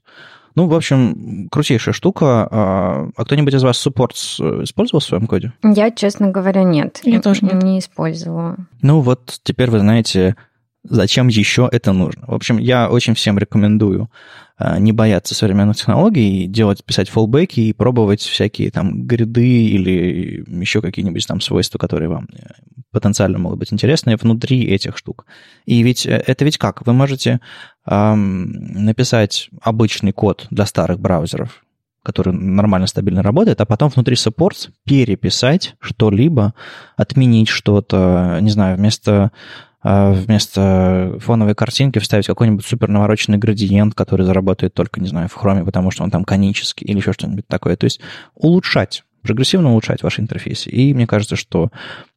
Ну, 0.55 0.67
в 0.67 0.73
общем, 0.73 1.49
крутейшая 1.51 1.93
штука. 1.93 2.47
А, 2.49 3.09
а 3.17 3.25
кто-нибудь 3.25 3.53
из 3.53 3.63
вас 3.63 3.85
Supports 3.85 4.63
использовал 4.63 5.01
в 5.01 5.03
своем 5.03 5.27
коде? 5.27 5.51
Я, 5.63 5.91
честно 5.91 6.29
говоря, 6.29 6.63
нет. 6.63 7.01
Я, 7.03 7.15
Я 7.15 7.21
тоже 7.21 7.43
нет. 7.43 7.61
не 7.61 7.79
использовала. 7.79 8.55
Ну, 8.81 9.01
вот 9.01 9.39
теперь 9.43 9.69
вы 9.69 9.79
знаете, 9.79 10.37
зачем 10.83 11.27
еще 11.27 11.69
это 11.71 11.93
нужно. 11.93 12.25
В 12.27 12.33
общем, 12.33 12.57
я 12.57 12.89
очень 12.89 13.13
всем 13.13 13.37
рекомендую 13.37 14.09
а, 14.57 14.79
не 14.79 14.91
бояться 14.91 15.35
современных 15.35 15.77
технологий, 15.77 16.45
делать, 16.47 16.83
писать 16.83 17.09
фоллбеки 17.09 17.59
и 17.61 17.73
пробовать 17.73 18.21
всякие 18.21 18.71
там 18.71 19.07
гриды 19.07 19.65
или 19.65 20.43
еще 20.47 20.81
какие-нибудь 20.81 21.25
там 21.25 21.41
свойства, 21.41 21.77
которые 21.77 22.09
вам 22.09 22.27
э, 22.33 22.51
потенциально 22.91 23.39
могут 23.39 23.59
быть 23.59 23.73
интересны 23.73 24.15
внутри 24.17 24.65
этих 24.65 24.97
штук. 24.97 25.25
И 25.65 25.81
ведь 25.81 26.05
э, 26.05 26.23
это 26.27 26.45
ведь 26.45 26.57
как? 26.57 26.85
Вы 26.85 26.93
можете 26.93 27.39
эм, 27.87 28.51
написать 28.85 29.49
обычный 29.61 30.11
код 30.11 30.45
для 30.51 30.65
старых 30.65 30.99
браузеров, 30.99 31.63
который 32.03 32.33
нормально, 32.33 32.87
стабильно 32.87 33.23
работает, 33.23 33.61
а 33.61 33.65
потом 33.65 33.89
внутри 33.89 34.15
supports 34.15 34.69
переписать 34.85 35.75
что-либо, 35.79 36.53
отменить 36.97 37.49
что-то, 37.49 38.37
не 38.41 38.49
знаю, 38.49 38.77
вместо 38.77 39.31
вместо 39.83 41.17
фоновой 41.19 41.55
картинки 41.55 41.99
вставить 41.99 42.27
какой-нибудь 42.27 42.65
супер 42.65 42.87
навороченный 42.87 43.37
градиент, 43.37 43.95
который 43.95 44.25
заработает 44.25 44.73
только, 44.73 45.01
не 45.01 45.07
знаю, 45.07 45.27
в 45.27 45.33
хроме, 45.33 45.63
потому 45.63 45.91
что 45.91 46.03
он 46.03 46.11
там 46.11 46.23
конический 46.23 46.85
или 46.85 46.97
еще 46.97 47.13
что-нибудь 47.13 47.47
такое. 47.47 47.75
То 47.75 47.85
есть 47.85 47.99
улучшать 48.35 49.03
прогрессивно 49.21 49.71
улучшать 49.71 50.03
ваш 50.03 50.19
интерфейс. 50.19 50.67
И 50.67 50.93
мне 50.93 51.07
кажется, 51.07 51.35
что 51.35 51.69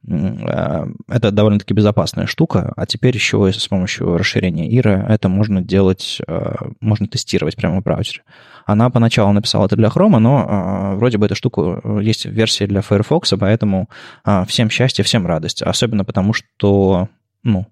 а, 0.09 0.87
это 1.09 1.31
довольно-таки 1.31 1.75
безопасная 1.75 2.27
штука, 2.27 2.73
а 2.77 2.87
теперь 2.87 3.15
еще 3.15 3.53
с 3.53 3.69
помощью 3.69 4.17
расширения 4.17 4.75
Ира 4.77 5.05
это 5.09 5.29
можно 5.29 5.63
делать, 5.63 6.21
а, 6.27 6.71
можно 6.81 7.07
тестировать 7.07 7.57
прямо 7.57 7.81
в 7.81 7.85
браузере. 7.85 8.23
Она 8.67 8.89
поначалу 8.89 9.33
написала 9.33 9.67
это 9.67 9.77
для 9.77 9.89
Chrome, 9.89 10.19
но 10.19 10.95
вроде 10.97 11.19
бы 11.19 11.27
эта 11.27 11.35
штука 11.35 11.83
э, 11.85 11.99
есть 12.03 12.25
в 12.25 12.31
версии 12.31 12.65
для 12.65 12.81
Firefox, 12.81 13.35
поэтому 13.39 13.91
всем 14.47 14.71
счастье, 14.71 15.05
всем 15.05 15.27
радость. 15.27 15.61
Особенно 15.61 16.03
потому, 16.03 16.33
что 16.33 17.11
ну, 17.45 17.67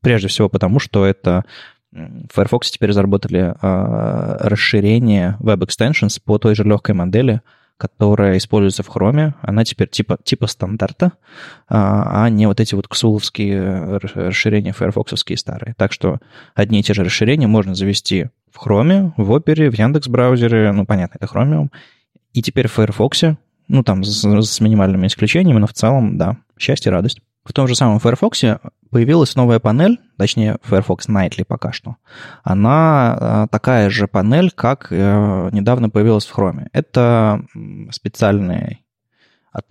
прежде 0.00 0.28
всего 0.28 0.48
потому, 0.48 0.78
что 0.80 1.06
это 1.06 1.44
в 1.92 2.34
Firefox 2.34 2.70
теперь 2.70 2.90
разработали 2.90 3.54
э, 3.60 4.36
расширение 4.40 5.36
Web 5.40 5.66
Extensions 5.66 6.20
по 6.22 6.38
той 6.38 6.54
же 6.54 6.64
легкой 6.64 6.94
модели, 6.94 7.40
которая 7.78 8.36
используется 8.36 8.82
в 8.82 8.88
Chrome. 8.88 9.32
Она 9.40 9.64
теперь 9.64 9.88
типа, 9.88 10.18
типа 10.22 10.48
стандарта, 10.48 11.12
а, 11.68 12.24
а 12.24 12.28
не 12.28 12.46
вот 12.46 12.60
эти 12.60 12.74
вот 12.74 12.88
ксуловские 12.88 13.98
расширения 13.98 14.72
файрфоксовские 14.72 15.38
старые. 15.38 15.74
Так 15.78 15.92
что 15.92 16.18
одни 16.54 16.80
и 16.80 16.82
те 16.82 16.92
же 16.92 17.04
расширения 17.04 17.46
можно 17.46 17.74
завести 17.74 18.28
в 18.52 18.66
Chrome, 18.66 19.12
в 19.16 19.32
Opera, 19.32 19.70
в 19.70 19.78
Яндекс 19.78 20.08
браузере, 20.08 20.72
ну, 20.72 20.84
понятно, 20.84 21.18
это 21.20 21.32
Chromium, 21.32 21.68
и 22.32 22.42
теперь 22.42 22.66
в 22.66 22.72
Firefox, 22.72 23.22
ну, 23.68 23.82
там 23.82 24.02
с, 24.02 24.24
с 24.24 24.60
минимальными 24.60 25.06
исключениями, 25.06 25.58
но 25.58 25.66
в 25.66 25.72
целом, 25.72 26.18
да, 26.18 26.36
счастье, 26.58 26.90
радость. 26.90 27.20
В 27.44 27.52
том 27.52 27.68
же 27.68 27.74
самом 27.74 28.00
Firefox 28.00 28.42
появилась 28.90 29.36
новая 29.36 29.58
панель, 29.58 29.98
точнее 30.16 30.58
Firefox 30.62 31.08
Nightly 31.08 31.44
пока 31.44 31.72
что. 31.72 31.96
Она 32.42 33.16
э, 33.20 33.46
такая 33.50 33.90
же 33.90 34.06
панель, 34.06 34.50
как 34.50 34.88
э, 34.90 35.50
недавно 35.52 35.90
появилась 35.90 36.26
в 36.26 36.36
Chrome. 36.36 36.68
Это 36.72 37.42
специальный, 37.90 38.84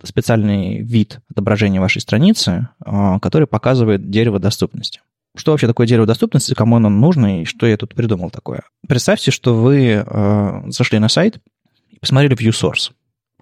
специальный 0.02 0.82
вид 0.82 1.20
отображения 1.30 1.80
вашей 1.80 2.00
страницы, 2.00 2.68
э, 2.84 3.18
который 3.20 3.46
показывает 3.46 4.10
дерево 4.10 4.38
доступности. 4.38 5.00
Что 5.36 5.52
вообще 5.52 5.66
такое 5.66 5.86
дерево 5.86 6.06
доступности, 6.06 6.54
кому 6.54 6.76
оно 6.76 6.88
нужно 6.88 7.42
и 7.42 7.44
что 7.44 7.66
я 7.66 7.76
тут 7.76 7.94
придумал 7.94 8.30
такое? 8.30 8.62
Представьте, 8.88 9.30
что 9.30 9.54
вы 9.54 10.04
зашли 10.68 10.98
на 10.98 11.08
сайт 11.08 11.38
и 11.90 11.98
посмотрели 12.00 12.36
ViewSource. 12.36 12.92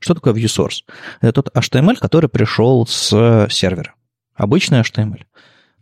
Что 0.00 0.14
такое 0.14 0.34
ViewSource? 0.34 0.82
Это 1.20 1.42
тот 1.42 1.56
HTML, 1.56 1.96
который 1.96 2.28
пришел 2.28 2.86
с 2.86 3.46
сервера. 3.50 3.94
Обычный 4.34 4.80
HTML. 4.80 5.22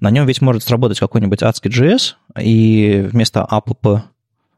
На 0.01 0.11
нем 0.11 0.27
ведь 0.27 0.41
может 0.41 0.63
сработать 0.63 0.99
какой-нибудь 0.99 1.43
адский 1.43 1.71
JS, 1.71 2.15
и 2.41 3.07
вместо 3.11 3.47
app 3.51 4.03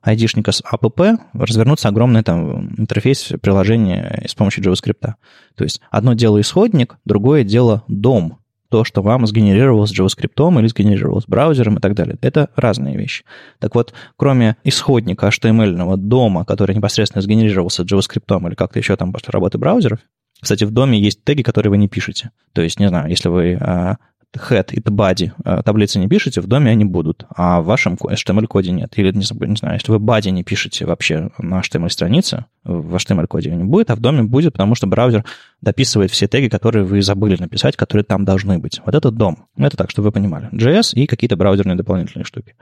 айдишника 0.03 0.53
с 0.53 0.63
app 0.63 1.19
развернуться 1.35 1.89
огромный 1.89 2.23
там 2.23 2.75
интерфейс 2.79 3.33
приложения 3.41 4.25
с 4.27 4.35
помощью 4.35 4.65
JavaScript. 4.65 5.15
То 5.57 5.65
есть 5.65 5.81
одно 5.91 6.15
дело 6.15 6.41
исходник, 6.41 6.97
другое 7.05 7.45
дело 7.45 7.83
дом, 7.89 8.39
то, 8.69 8.85
что 8.85 9.03
вам 9.03 9.27
сгенерировалось 9.27 9.93
JavaScript 9.99 10.61
или 10.61 10.67
сгенерировалось 10.67 11.27
браузером 11.27 11.79
и 11.79 11.81
так 11.81 11.95
далее. 11.95 12.17
Это 12.21 12.51
разные 12.57 12.97
вещи. 12.97 13.25
Так 13.59 13.75
вот, 13.75 13.95
кроме 14.17 14.57
исходника 14.65 15.29
HTML 15.29 15.97
дома, 15.97 16.45
который 16.45 16.75
непосредственно 16.75 17.23
сгенерировался 17.23 17.83
JavaScript 17.83 18.47
или 18.47 18.55
как-то 18.55 18.79
еще 18.79 18.97
там 18.97 19.13
после 19.13 19.31
работы 19.31 19.59
браузеров, 19.59 20.01
кстати, 20.41 20.65
в 20.65 20.71
доме 20.71 21.01
есть 21.01 21.25
теги, 21.25 21.43
которые 21.43 21.71
вы 21.71 21.79
не 21.79 21.89
пишете. 21.89 22.31
То 22.53 22.61
есть, 22.61 22.79
не 22.79 22.89
знаю, 22.89 23.09
если 23.09 23.29
вы 23.29 23.55
а, 23.55 23.97
head 24.37 24.73
и 24.73 24.81
body 24.81 25.33
э, 25.45 25.63
таблицы 25.65 25.99
не 25.99 26.09
пишете, 26.09 26.41
в 26.41 26.47
доме 26.47 26.71
они 26.71 26.85
будут, 26.85 27.27
а 27.35 27.61
в 27.61 27.67
вашем 27.67 27.95
HTML-коде 27.95 28.71
нет. 28.71 28.93
Или, 28.97 29.13
не 29.13 29.23
знаю, 29.57 29.75
если 29.75 29.93
вы 29.93 29.99
body 29.99 30.31
не 30.31 30.45
пишете 30.45 30.87
вообще 30.87 31.31
на 31.39 31.61
HTML-странице, 31.61 32.47
в 32.65 32.95
HTML-коде 32.95 33.55
не 33.55 33.65
будет, 33.65 33.91
а 33.91 33.97
в 33.97 34.01
доме 34.01 34.23
будет, 34.23 34.53
потому 34.53 34.75
что 34.75 34.87
браузер 34.87 35.25
дописывает 35.61 36.11
все 36.11 36.27
теги, 36.27 36.49
которые 36.49 36.85
вы 36.85 37.03
забыли 37.03 37.37
написать, 37.39 37.77
которые 37.77 38.05
там 38.05 38.25
должны 38.25 38.59
быть. 38.59 38.81
Вот 38.85 38.95
это 38.95 39.11
дом. 39.11 39.47
Это 39.57 39.77
так, 39.77 39.91
чтобы 39.91 40.07
вы 40.09 40.13
понимали. 40.13 40.49
JS 40.53 40.95
и 40.95 41.07
какие-то 41.07 41.37
браузерные 41.37 41.77
дополнительные 41.77 42.25
штуки. 42.25 42.55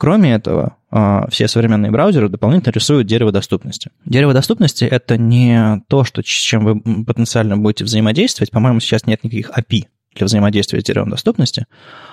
Кроме 0.00 0.32
этого, 0.32 0.76
э, 0.90 1.26
все 1.30 1.46
современные 1.46 1.90
браузеры 1.90 2.30
дополнительно 2.30 2.72
рисуют 2.72 3.06
дерево 3.06 3.32
доступности. 3.32 3.90
Дерево 4.06 4.32
доступности— 4.32 4.84
это 4.86 5.18
не 5.18 5.82
то, 5.88 6.04
что, 6.04 6.22
с 6.22 6.24
чем 6.24 6.64
вы 6.64 7.04
потенциально 7.04 7.58
будете 7.58 7.84
взаимодействовать. 7.84 8.50
По-моему, 8.50 8.80
сейчас 8.80 9.04
нет 9.04 9.22
никаких 9.22 9.50
API 9.50 9.84
для 10.14 10.26
взаимодействия 10.26 10.80
с 10.80 10.84
деревом 10.84 11.10
доступности, 11.10 11.66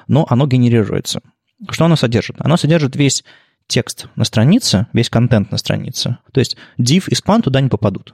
но 0.08 0.25
оно 0.30 0.48
генерируется. 0.48 1.22
Что 1.70 1.86
оно 1.86 1.96
содержит? 1.96 2.38
Оно 2.39 2.58
содержит 2.58 2.96
весь 2.96 3.24
текст 3.68 4.08
на 4.16 4.24
странице, 4.24 4.88
весь 4.94 5.10
контент 5.10 5.51
на 5.51 5.58
странице. 5.58 6.18
То 6.32 6.39
есть 6.39 6.58
div 6.80 7.06
и 7.08 7.13
span 7.13 7.42
туда 7.42 7.62
не 7.62 7.70
попадут. 7.70 8.13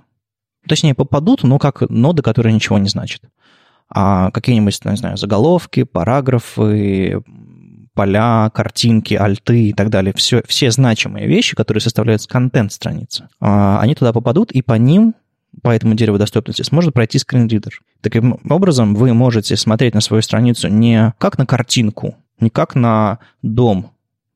Точнее, 0.68 0.96
попадут, 0.96 1.44
но 1.44 1.60
как 1.60 1.82
ноды, 1.90 2.22
которые 2.22 2.54
ничего 2.54 2.78
не 2.78 2.88
значат. 2.88 3.22
А 3.90 4.32
какие-нибудь, 4.32 4.80
не 4.86 4.96
знаю, 4.96 5.18
заголовки, 5.18 5.84
параграфы, 5.84 7.22
поля, 7.94 8.50
картинки, 8.54 9.14
альты 9.14 9.70
и 9.70 9.74
так 9.74 9.90
далее, 9.90 10.14
все, 10.16 10.42
все 10.48 10.72
значимые 10.72 11.28
вещи, 11.28 11.56
которые 11.56 11.82
составляют 11.82 12.26
контент 12.26 12.72
страницы, 12.72 13.28
а, 13.40 13.80
они 13.80 13.94
туда 13.94 14.14
попадут, 14.14 14.52
и 14.52 14.62
по 14.62 14.74
ним 14.74 15.14
по 15.62 15.70
этому 15.70 15.94
дереву 15.94 16.18
доступности 16.18 16.62
сможет 16.64 16.94
пройти 16.94 17.20
скринридер. 17.20 17.80
Таким 18.02 18.40
образом, 18.50 18.96
вы 18.96 19.14
можете 19.14 19.56
смотреть 19.56 19.94
на 19.94 20.02
свою 20.02 20.22
страницу 20.22 20.68
не 20.68 21.14
как 21.18 21.38
на 21.38 21.46
картинку, 21.46 22.16
не 22.40 22.50
как 22.50 22.76
на 22.76 23.20
дом 23.42 23.92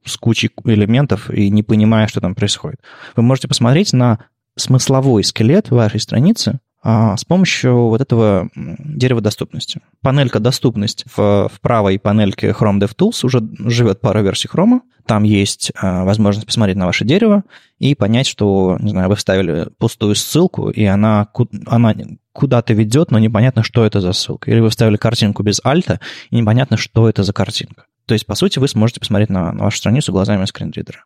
с 0.06 0.16
кучей 0.18 0.52
элементов 0.66 1.30
и 1.30 1.50
не 1.50 1.64
понимая, 1.64 2.08
что 2.08 2.22
там 2.22 2.36
происходит. 2.36 2.80
Вы 3.16 3.24
можете 3.24 3.48
посмотреть 3.48 3.94
на 3.94 4.20
смысловой 4.56 5.24
скелет 5.24 5.70
вашей 5.70 6.00
страницы 6.00 6.60
с 6.88 7.26
помощью 7.26 7.90
вот 7.90 8.00
этого 8.00 8.50
дерева 8.56 9.20
доступности. 9.20 9.82
Панелька 10.02 10.40
«Доступность» 10.40 11.04
в, 11.18 11.50
в 11.54 11.60
правой 11.60 12.00
панельке 12.00 12.52
Chrome 12.52 12.80
DevTools 12.80 13.26
уже 13.26 13.42
живет 13.70 14.00
пара 14.00 14.20
версий 14.20 14.48
Chrome. 14.48 14.80
Там 15.06 15.24
есть 15.24 15.74
а, 15.76 16.06
возможность 16.06 16.48
посмотреть 16.48 16.78
на 16.78 16.86
ваше 16.86 17.04
дерево 17.04 17.44
и 17.78 17.94
понять, 17.94 18.26
что, 18.26 18.78
не 18.80 18.92
знаю, 18.92 19.10
вы 19.10 19.16
вставили 19.16 19.68
пустую 19.78 20.16
ссылку, 20.16 20.70
и 20.70 20.86
она, 20.86 21.28
она 21.66 21.94
куда-то 22.32 22.74
ведет, 22.74 23.12
но 23.12 23.20
непонятно, 23.20 23.64
что 23.64 23.86
это 23.86 24.00
за 24.00 24.14
ссылка. 24.14 24.50
Или 24.50 24.62
вы 24.62 24.70
вставили 24.70 24.96
картинку 24.96 25.44
без 25.44 25.60
альта, 25.64 26.00
и 26.30 26.38
непонятно, 26.38 26.78
что 26.78 27.10
это 27.10 27.24
за 27.24 27.34
картинка. 27.34 27.86
То 28.06 28.14
есть, 28.14 28.26
по 28.26 28.36
сути, 28.36 28.60
вы 28.60 28.70
сможете 28.70 29.02
посмотреть 29.02 29.30
на, 29.30 29.52
на 29.52 29.66
вашу 29.66 29.78
страницу 29.80 30.14
глазами 30.14 30.46
скринридера. 30.46 31.04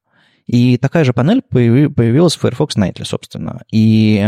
И 0.47 0.77
такая 0.77 1.03
же 1.03 1.13
панель 1.13 1.41
появилась 1.41 2.35
в 2.35 2.39
Firefox 2.39 2.75
Nightly, 2.75 3.05
собственно. 3.05 3.61
И 3.71 4.25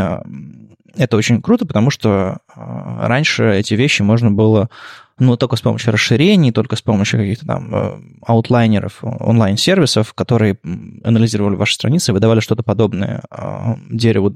это 0.95 1.17
очень 1.17 1.41
круто, 1.41 1.65
потому 1.65 1.89
что 1.89 2.39
а, 2.55 3.07
раньше 3.07 3.51
эти 3.55 3.73
вещи 3.73 4.01
можно 4.03 4.31
было 4.31 4.69
ну, 5.19 5.37
только 5.37 5.55
с 5.55 5.61
помощью 5.61 5.93
расширений, 5.93 6.51
только 6.51 6.75
с 6.75 6.81
помощью 6.81 7.19
каких-то 7.19 7.45
там 7.45 7.73
э, 7.73 7.99
аутлайнеров, 8.25 8.99
онлайн-сервисов, 9.03 10.13
которые 10.13 10.57
анализировали 11.03 11.55
ваши 11.55 11.75
страницы 11.75 12.11
и 12.11 12.13
выдавали 12.13 12.39
что-то 12.39 12.63
подобное 12.63 13.21
а, 13.29 13.77
дереву, 13.89 14.35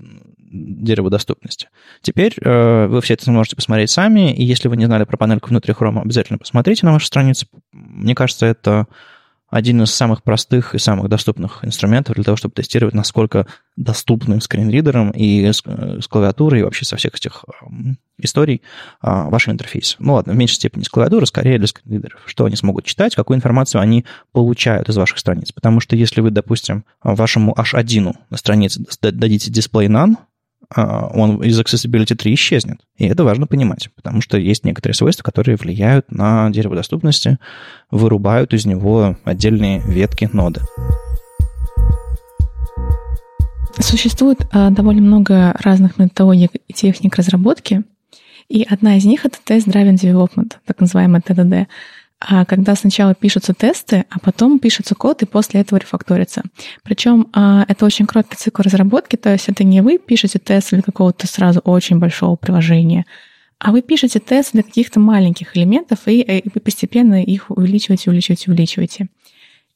дереву 0.51 1.09
доступности. 1.09 1.69
Теперь 2.01 2.35
э, 2.41 2.87
вы 2.87 3.01
все 3.01 3.15
это 3.15 3.25
сможете 3.25 3.55
посмотреть 3.55 3.89
сами, 3.89 4.33
и 4.33 4.43
если 4.43 4.67
вы 4.67 4.77
не 4.77 4.85
знали 4.85 5.03
про 5.03 5.17
панельку 5.17 5.49
внутри 5.49 5.73
Chrome, 5.73 6.01
обязательно 6.01 6.37
посмотрите 6.37 6.85
на 6.85 6.93
ваши 6.93 7.07
страницы. 7.07 7.47
Мне 7.71 8.13
кажется, 8.13 8.45
это 8.45 8.87
один 9.49 9.81
из 9.81 9.93
самых 9.93 10.23
простых 10.23 10.75
и 10.75 10.79
самых 10.79 11.09
доступных 11.09 11.63
инструментов 11.63 12.15
для 12.15 12.23
того, 12.23 12.35
чтобы 12.35 12.53
тестировать, 12.53 12.93
насколько 12.93 13.47
доступны 13.75 14.41
скринридером 14.41 15.11
и 15.11 15.45
с, 15.45 15.61
э, 15.65 15.99
с 16.01 16.07
клавиатурой, 16.07 16.61
и 16.61 16.63
вообще 16.63 16.85
со 16.85 16.97
всех 16.97 17.15
этих 17.15 17.45
историй 18.17 18.61
а, 19.01 19.29
ваш 19.29 19.47
интерфейс. 19.47 19.95
Ну 19.99 20.13
ладно, 20.13 20.33
в 20.33 20.35
меньшей 20.35 20.55
степени 20.55 20.83
с 20.83 20.89
клавиатуры, 20.89 21.25
скорее 21.25 21.59
для 21.59 21.67
скринридеров. 21.67 22.21
Что 22.25 22.45
они 22.45 22.55
смогут 22.55 22.85
читать, 22.85 23.15
какую 23.15 23.37
информацию 23.37 23.81
они 23.81 24.05
получают 24.31 24.89
из 24.89 24.97
ваших 24.97 25.19
страниц. 25.19 25.51
Потому 25.51 25.79
что 25.79 25.95
если 25.95 26.21
вы, 26.21 26.31
допустим, 26.31 26.83
вашему 27.03 27.53
H1 27.53 28.15
на 28.29 28.37
странице 28.37 28.83
дадите 29.01 29.51
display 29.51 29.87
none, 29.87 30.15
он 30.75 31.41
из 31.43 31.59
Accessibility 31.59 32.15
3 32.15 32.33
исчезнет. 32.33 32.79
И 32.97 33.05
это 33.05 33.23
важно 33.23 33.47
понимать, 33.47 33.89
потому 33.95 34.21
что 34.21 34.37
есть 34.37 34.65
некоторые 34.65 34.95
свойства, 34.95 35.23
которые 35.23 35.55
влияют 35.55 36.11
на 36.11 36.49
дерево 36.49 36.75
доступности, 36.75 37.37
вырубают 37.89 38.53
из 38.53 38.65
него 38.65 39.17
отдельные 39.23 39.81
ветки 39.81 40.29
ноды. 40.31 40.61
Существует 43.79 44.39
э, 44.51 44.69
довольно 44.71 45.01
много 45.01 45.55
разных 45.59 45.99
методик 45.99 46.51
и 46.67 46.73
техник 46.73 47.15
разработки, 47.15 47.83
и 48.49 48.65
одна 48.67 48.97
из 48.97 49.05
них— 49.05 49.25
это 49.25 49.37
тест-driven 49.43 49.95
development, 49.95 50.53
так 50.65 50.79
называемый 50.79 51.21
ТДД 51.21 51.69
а 52.19 52.45
когда 52.45 52.75
сначала 52.75 53.13
пишутся 53.13 53.53
тесты, 53.53 54.05
а 54.09 54.19
потом 54.19 54.59
пишется 54.59 54.95
код, 54.95 55.21
и 55.21 55.25
после 55.25 55.61
этого 55.61 55.77
рефакторится. 55.77 56.41
Причем 56.83 57.27
а, 57.33 57.63
это 57.67 57.85
очень 57.85 58.07
короткий 58.07 58.35
цикл 58.35 58.63
разработки, 58.63 59.15
то 59.15 59.31
есть 59.31 59.49
это 59.49 59.63
не 59.63 59.81
вы 59.81 59.99
пишете 59.99 60.39
тест 60.39 60.71
для 60.71 60.81
какого-то 60.81 61.27
сразу 61.27 61.59
очень 61.59 61.99
большого 61.99 62.35
приложения, 62.35 63.05
а 63.59 63.71
вы 63.71 63.81
пишете 63.81 64.19
тест 64.19 64.53
для 64.53 64.63
каких-то 64.63 64.99
маленьких 64.99 65.55
элементов, 65.55 66.07
и, 66.07 66.21
и 66.21 66.49
вы 66.53 66.59
постепенно 66.59 67.23
их 67.23 67.51
увеличиваете, 67.51 68.09
увеличиваете, 68.09 68.51
увеличиваете. 68.51 69.07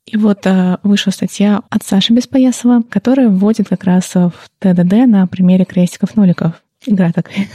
И 0.08 0.18
вот 0.18 0.48
а, 0.48 0.80
вышла 0.82 1.12
статья 1.12 1.62
от 1.70 1.84
Саши 1.84 2.12
Беспоясова, 2.12 2.82
которая 2.90 3.30
вводит 3.30 3.70
как 3.70 3.84
раз 3.84 4.16
в 4.16 4.34
ТДД 4.60 5.06
на 5.06 5.28
примере 5.28 5.66
крестиков-ноликов. 5.66 6.54
Игра 6.86 7.12
такая. 7.12 7.48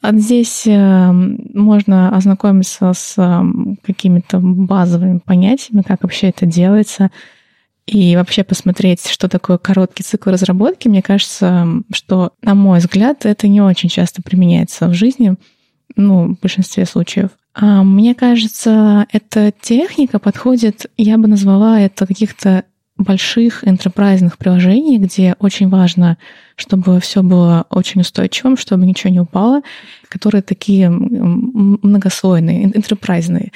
А 0.00 0.14
здесь 0.14 0.66
э, 0.66 1.12
можно 1.12 2.16
ознакомиться 2.16 2.92
с 2.94 3.14
э, 3.18 3.42
какими-то 3.82 4.38
базовыми 4.40 5.18
понятиями, 5.18 5.82
как 5.82 6.02
вообще 6.02 6.30
это 6.30 6.46
делается, 6.46 7.10
и 7.86 8.16
вообще 8.16 8.42
посмотреть, 8.44 9.06
что 9.06 9.28
такое 9.28 9.58
короткий 9.58 10.02
цикл 10.02 10.30
разработки. 10.30 10.88
Мне 10.88 11.02
кажется, 11.02 11.66
что, 11.92 12.32
на 12.42 12.54
мой 12.54 12.78
взгляд, 12.78 13.26
это 13.26 13.48
не 13.48 13.60
очень 13.60 13.90
часто 13.90 14.22
применяется 14.22 14.88
в 14.88 14.94
жизни, 14.94 15.34
ну, 15.96 16.34
в 16.34 16.40
большинстве 16.40 16.86
случаев. 16.86 17.30
А 17.52 17.82
мне 17.82 18.14
кажется, 18.14 19.06
эта 19.12 19.52
техника 19.60 20.18
подходит, 20.18 20.86
я 20.96 21.18
бы 21.18 21.26
назвала 21.26 21.80
это 21.80 22.06
каких-то 22.06 22.64
больших 23.00 23.64
enterprise 23.64 24.32
приложений, 24.38 24.98
где 24.98 25.36
очень 25.38 25.68
важно, 25.68 26.18
чтобы 26.56 27.00
все 27.00 27.22
было 27.22 27.66
очень 27.70 28.02
устойчивым, 28.02 28.56
чтобы 28.56 28.86
ничего 28.86 29.12
не 29.12 29.20
упало, 29.20 29.62
которые 30.08 30.42
такие 30.42 30.90
многослойные, 30.90 32.66
enterprise. 32.66 33.50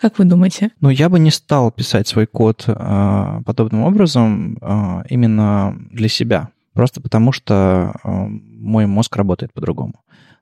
Как 0.00 0.18
вы 0.18 0.26
думаете? 0.26 0.70
Ну, 0.80 0.90
я 0.90 1.08
бы 1.08 1.18
не 1.18 1.30
стал 1.30 1.70
писать 1.72 2.06
свой 2.06 2.26
код 2.26 2.64
э, 2.66 3.40
подобным 3.46 3.82
образом 3.82 4.58
э, 4.60 5.04
именно 5.08 5.74
для 5.90 6.08
себя. 6.08 6.50
Просто 6.74 7.00
потому 7.00 7.32
что 7.32 7.94
э, 8.04 8.26
мой 8.28 8.86
мозг 8.86 9.16
работает 9.16 9.54
по-другому. 9.54 9.94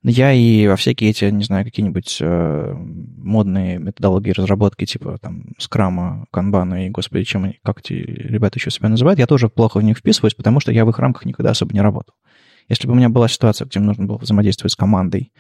Я 0.06 0.32
и 0.32 0.66
во 0.66 0.76
всякие 0.76 1.11
эти, 1.11 1.25
не 1.25 1.44
знаю, 1.44 1.64
какие-нибудь 1.64 2.18
э, 2.20 2.75
модные 2.76 3.78
методологии 3.78 4.32
разработки, 4.32 4.84
типа 4.84 5.16
там 5.18 5.54
скрама, 5.58 6.26
канбана 6.30 6.87
и, 6.87 6.90
господи, 6.90 7.25
чем 7.25 7.44
они, 7.44 7.58
как 7.64 7.80
эти 7.80 7.94
ребята 7.94 8.58
еще 8.58 8.70
себя 8.70 8.90
называют, 8.90 9.18
я 9.18 9.26
тоже 9.26 9.49
плохо 9.49 9.78
в 9.78 9.82
них 9.82 9.96
вписываюсь, 9.96 10.34
потому 10.34 10.61
что 10.61 10.73
я 10.73 10.84
в 10.84 10.90
их 10.90 10.99
рамках 10.99 11.25
никогда 11.25 11.52
особо 11.52 11.73
не 11.73 11.80
работал. 11.80 12.14
Если 12.68 12.87
бы 12.87 12.92
у 12.92 12.96
меня 12.96 13.08
была 13.08 13.28
ситуация, 13.28 13.66
где 13.66 13.78
мне 13.78 13.88
нужно 13.88 14.04
было 14.04 14.18
взаимодействовать 14.18 14.73
с 14.73 14.76
командой 14.76 15.32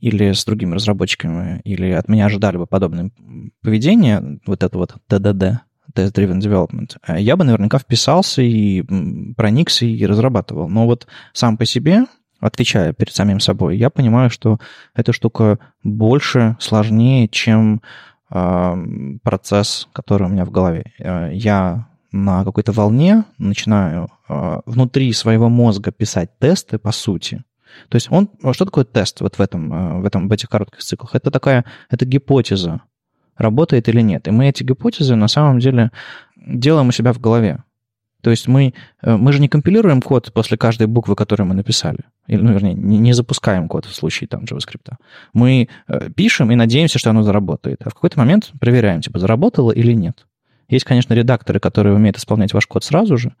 или 0.00 0.32
с 0.32 0.46
другими 0.46 0.74
разработчиками, 0.74 1.60
или 1.64 1.90
от 1.90 2.08
меня 2.08 2.24
ожидали 2.24 2.56
бы 2.56 2.66
подобное 2.66 3.10
поведение, 3.62 4.40
вот 4.46 4.62
это 4.62 4.78
вот 4.78 4.94
ТДД, 5.08 5.60
Test-Driven 5.94 6.40
Development, 6.40 6.96
э, 7.06 7.20
я 7.20 7.36
бы 7.36 7.44
наверняка 7.44 7.78
вписался 7.78 8.40
и 8.40 8.82
проникся 9.36 9.84
и 9.84 10.06
разрабатывал. 10.06 10.70
Но 10.70 10.86
вот 10.86 11.06
сам 11.34 11.58
по 11.58 11.66
себе 11.66 12.06
отвечая 12.40 12.92
перед 12.92 13.14
самим 13.14 13.40
собой, 13.40 13.76
я 13.76 13.90
понимаю, 13.90 14.30
что 14.30 14.58
эта 14.94 15.12
штука 15.12 15.58
больше, 15.82 16.56
сложнее, 16.60 17.28
чем 17.28 17.82
э, 18.30 18.76
процесс, 19.22 19.88
который 19.92 20.24
у 20.24 20.30
меня 20.30 20.44
в 20.44 20.50
голове. 20.50 20.92
Э, 20.98 21.30
я 21.32 21.88
на 22.12 22.44
какой-то 22.44 22.72
волне 22.72 23.24
начинаю 23.38 24.08
э, 24.28 24.60
внутри 24.66 25.12
своего 25.12 25.48
мозга 25.48 25.92
писать 25.92 26.38
тесты, 26.38 26.78
по 26.78 26.92
сути, 26.92 27.44
То 27.88 27.96
есть 27.96 28.10
он, 28.10 28.28
что 28.52 28.64
такое 28.64 28.84
тест 28.84 29.20
вот 29.20 29.36
в, 29.36 29.40
этом, 29.40 30.00
в, 30.00 30.04
этом, 30.04 30.28
в 30.28 30.32
этих 30.32 30.48
коротких 30.48 30.80
циклах? 30.80 31.14
Это 31.14 31.30
такая, 31.30 31.64
это 31.90 32.06
гипотеза, 32.06 32.80
работает 33.36 33.88
или 33.88 34.00
нет. 34.00 34.28
И 34.28 34.30
мы 34.30 34.48
эти 34.48 34.62
гипотезы 34.62 35.14
на 35.14 35.28
самом 35.28 35.58
деле 35.58 35.90
делаем 36.36 36.88
у 36.88 36.92
себя 36.92 37.12
в 37.12 37.20
голове. 37.20 37.62
То 38.26 38.30
есть 38.30 38.48
мы, 38.48 38.74
э, 39.02 39.16
мы 39.16 39.32
же 39.32 39.40
не 39.40 39.46
компилируем 39.46 40.02
код 40.02 40.32
после 40.32 40.56
каждой 40.56 40.88
буквы, 40.88 41.14
которую 41.14 41.46
мы 41.46 41.54
написали. 41.54 42.00
Или, 42.26 42.42
ну, 42.42 42.52
вернее, 42.52 42.74
не, 42.74 42.98
не 42.98 43.12
запускаем 43.12 43.68
код 43.68 43.84
в 43.84 43.94
случае 43.94 44.26
там 44.26 44.42
JavaScript. 44.42 44.96
Мы 45.32 45.68
э, 45.86 46.10
пишем 46.10 46.50
и 46.50 46.56
надеемся, 46.56 46.98
что 46.98 47.10
оно 47.10 47.22
заработает. 47.22 47.82
А 47.84 47.90
в 47.90 47.94
какой-то 47.94 48.18
момент 48.18 48.50
проверяем, 48.58 49.00
типа, 49.00 49.20
заработало 49.20 49.70
или 49.70 49.92
нет. 49.92 50.26
Есть, 50.68 50.84
конечно, 50.84 51.14
редакторы, 51.14 51.60
которые 51.60 51.94
умеют 51.94 52.18
исполнять 52.18 52.52
ваш 52.52 52.66
код 52.66 52.82
сразу 52.82 53.16
же, 53.16 53.32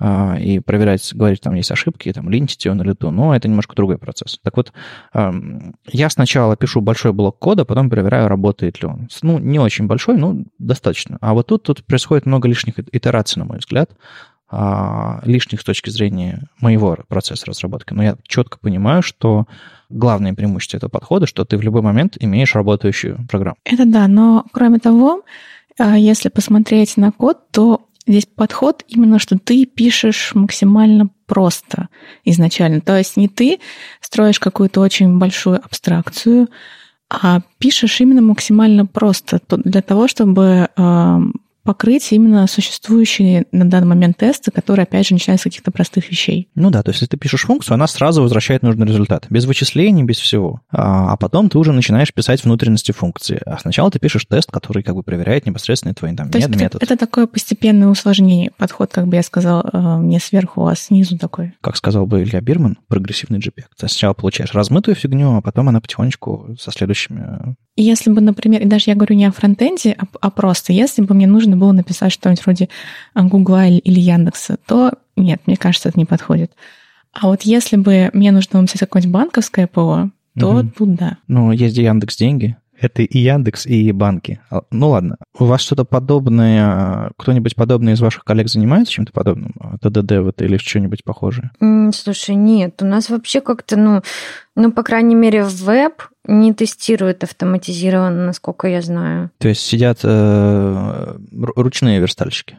и 0.00 0.60
проверять, 0.64 1.14
говорить, 1.14 1.40
там 1.40 1.54
есть 1.54 1.70
ошибки, 1.70 2.12
там 2.12 2.28
линтите 2.28 2.70
он 2.70 2.80
или 2.82 2.92
то, 2.92 3.10
но 3.10 3.36
это 3.36 3.46
немножко 3.46 3.76
другой 3.76 3.98
процесс. 3.98 4.40
Так 4.42 4.56
вот, 4.56 4.72
я 5.12 6.10
сначала 6.10 6.56
пишу 6.56 6.80
большой 6.80 7.12
блок 7.12 7.38
кода, 7.38 7.64
потом 7.64 7.88
проверяю, 7.88 8.26
работает 8.26 8.82
ли 8.82 8.88
он. 8.88 9.08
Ну, 9.22 9.38
не 9.38 9.60
очень 9.60 9.86
большой, 9.86 10.16
но 10.16 10.38
достаточно. 10.58 11.18
А 11.20 11.34
вот 11.34 11.46
тут, 11.46 11.62
тут 11.62 11.84
происходит 11.84 12.26
много 12.26 12.48
лишних 12.48 12.78
итераций, 12.78 13.38
на 13.38 13.44
мой 13.44 13.58
взгляд, 13.58 13.92
а, 14.54 15.22
лишних 15.24 15.62
с 15.62 15.64
точки 15.64 15.88
зрения 15.88 16.42
моего 16.60 16.98
процесса 17.08 17.46
разработки. 17.46 17.94
Но 17.94 18.02
я 18.02 18.16
четко 18.28 18.58
понимаю, 18.58 19.02
что 19.02 19.46
главное 19.88 20.34
преимущество 20.34 20.76
этого 20.76 20.90
подхода, 20.90 21.26
что 21.26 21.46
ты 21.46 21.56
в 21.56 21.62
любой 21.62 21.80
момент 21.80 22.18
имеешь 22.20 22.54
работающую 22.54 23.26
программу. 23.30 23.56
Это 23.64 23.86
да, 23.86 24.06
но 24.08 24.44
кроме 24.52 24.78
того, 24.78 25.22
а, 25.78 25.96
если 25.96 26.28
посмотреть 26.28 26.98
на 26.98 27.12
код, 27.12 27.50
то 27.50 27.86
здесь 28.06 28.26
подход 28.26 28.84
именно, 28.88 29.18
что 29.18 29.38
ты 29.38 29.64
пишешь 29.66 30.32
максимально 30.34 31.10
просто 31.26 31.88
изначально. 32.24 32.80
То 32.80 32.96
есть 32.96 33.16
не 33.16 33.28
ты 33.28 33.58
строишь 34.00 34.40
какую-то 34.40 34.80
очень 34.80 35.18
большую 35.18 35.60
абстракцию, 35.64 36.48
а 37.10 37.40
пишешь 37.58 38.00
именно 38.00 38.22
максимально 38.22 38.86
просто 38.86 39.40
для 39.48 39.82
того, 39.82 40.08
чтобы 40.08 40.68
покрыть 41.64 42.12
именно 42.12 42.46
существующие 42.46 43.46
на 43.52 43.68
данный 43.68 43.88
момент 43.88 44.16
тесты, 44.16 44.50
которые, 44.50 44.84
опять 44.84 45.06
же, 45.06 45.14
начинаются 45.14 45.44
с 45.48 45.50
каких-то 45.50 45.70
простых 45.70 46.10
вещей. 46.10 46.48
Ну 46.54 46.70
да, 46.70 46.82
то 46.82 46.90
есть 46.90 47.00
если 47.00 47.10
ты 47.10 47.16
пишешь 47.16 47.42
функцию, 47.42 47.74
она 47.74 47.86
сразу 47.86 48.22
возвращает 48.22 48.62
нужный 48.62 48.86
результат. 48.86 49.26
Без 49.30 49.44
вычислений, 49.44 50.02
без 50.02 50.18
всего. 50.18 50.60
А, 50.70 51.12
а 51.12 51.16
потом 51.16 51.48
ты 51.48 51.58
уже 51.58 51.72
начинаешь 51.72 52.12
писать 52.12 52.44
внутренности 52.44 52.92
функции. 52.92 53.40
А 53.46 53.58
сначала 53.58 53.90
ты 53.90 53.98
пишешь 53.98 54.24
тест, 54.26 54.50
который 54.50 54.82
как 54.82 54.94
бы 54.94 55.02
проверяет 55.02 55.46
непосредственно 55.46 55.94
твой 55.94 56.14
там, 56.14 56.30
то 56.30 56.38
мет, 56.38 56.48
есть 56.48 56.60
метод. 56.60 56.82
Это, 56.82 56.94
это 56.94 57.06
такое 57.06 57.26
постепенное 57.26 57.88
усложнение. 57.88 58.50
Подход, 58.56 58.90
как 58.92 59.06
бы 59.06 59.16
я 59.16 59.22
сказал, 59.22 59.64
э, 59.72 59.98
не 60.00 60.18
сверху, 60.18 60.66
а 60.66 60.74
снизу 60.74 61.18
такой. 61.18 61.54
Как 61.60 61.76
сказал 61.76 62.06
бы 62.06 62.22
Илья 62.22 62.40
Бирман, 62.40 62.78
прогрессивный 62.88 63.38
JPEG. 63.38 63.64
Ты 63.78 63.88
сначала 63.88 64.14
получаешь 64.14 64.52
размытую 64.52 64.94
фигню, 64.94 65.36
а 65.36 65.40
потом 65.40 65.68
она 65.68 65.80
потихонечку 65.80 66.56
со 66.58 66.70
следующими 66.70 67.56
если 67.76 68.10
бы, 68.10 68.20
например, 68.20 68.60
и 68.60 68.66
даже 68.66 68.90
я 68.90 68.94
говорю 68.94 69.16
не 69.16 69.24
о 69.24 69.32
фронтенде, 69.32 69.96
а, 69.98 70.04
а 70.20 70.30
просто, 70.30 70.74
если 70.74 71.00
бы 71.00 71.14
мне 71.14 71.26
нужно 71.26 71.51
было 71.56 71.72
написать 71.72 72.12
что-нибудь 72.12 72.44
вроде 72.44 72.68
Гугла 73.14 73.66
или 73.66 74.00
Яндекса, 74.00 74.58
то 74.66 74.92
нет, 75.16 75.40
мне 75.46 75.56
кажется, 75.56 75.88
это 75.88 75.98
не 75.98 76.04
подходит. 76.04 76.52
А 77.12 77.26
вот 77.26 77.42
если 77.42 77.76
бы 77.76 78.10
мне 78.12 78.32
нужно 78.32 78.52
было 78.52 78.60
написать 78.62 78.80
какое-нибудь 78.80 79.12
банковское 79.12 79.66
ПО, 79.66 80.10
то 80.38 80.50
угу. 80.50 80.70
тут 80.76 80.94
да. 80.94 81.18
Ну, 81.28 81.52
есть 81.52 81.76
Яндекс 81.76 82.16
деньги, 82.16 82.56
это 82.82 83.02
и 83.02 83.18
Яндекс, 83.18 83.66
и 83.66 83.92
банки. 83.92 84.40
А, 84.50 84.62
ну 84.70 84.88
ладно, 84.88 85.16
у 85.38 85.44
вас 85.44 85.60
что-то 85.60 85.84
подобное, 85.84 87.12
кто-нибудь 87.16 87.54
подобный 87.54 87.92
из 87.92 88.00
ваших 88.00 88.24
коллег 88.24 88.48
занимается 88.48 88.92
чем-то 88.92 89.12
подобным? 89.12 89.54
А, 89.60 89.78
ТДД 89.78 90.18
вот 90.18 90.42
или 90.42 90.56
что-нибудь 90.56 91.04
похожее? 91.04 91.50
Слушай, 91.94 92.34
нет, 92.34 92.82
у 92.82 92.86
нас 92.86 93.08
вообще 93.08 93.40
как-то, 93.40 93.76
ну, 93.76 94.02
ну, 94.56 94.72
по 94.72 94.82
крайней 94.82 95.14
мере, 95.14 95.44
в 95.44 95.52
веб 95.62 96.02
не 96.26 96.54
тестируют 96.54 97.24
автоматизированно, 97.24 98.26
насколько 98.26 98.68
я 98.68 98.82
знаю. 98.82 99.30
То 99.38 99.48
есть 99.48 99.62
сидят 99.62 100.00
э, 100.02 101.16
ручные 101.56 102.00
верстальщики? 102.00 102.58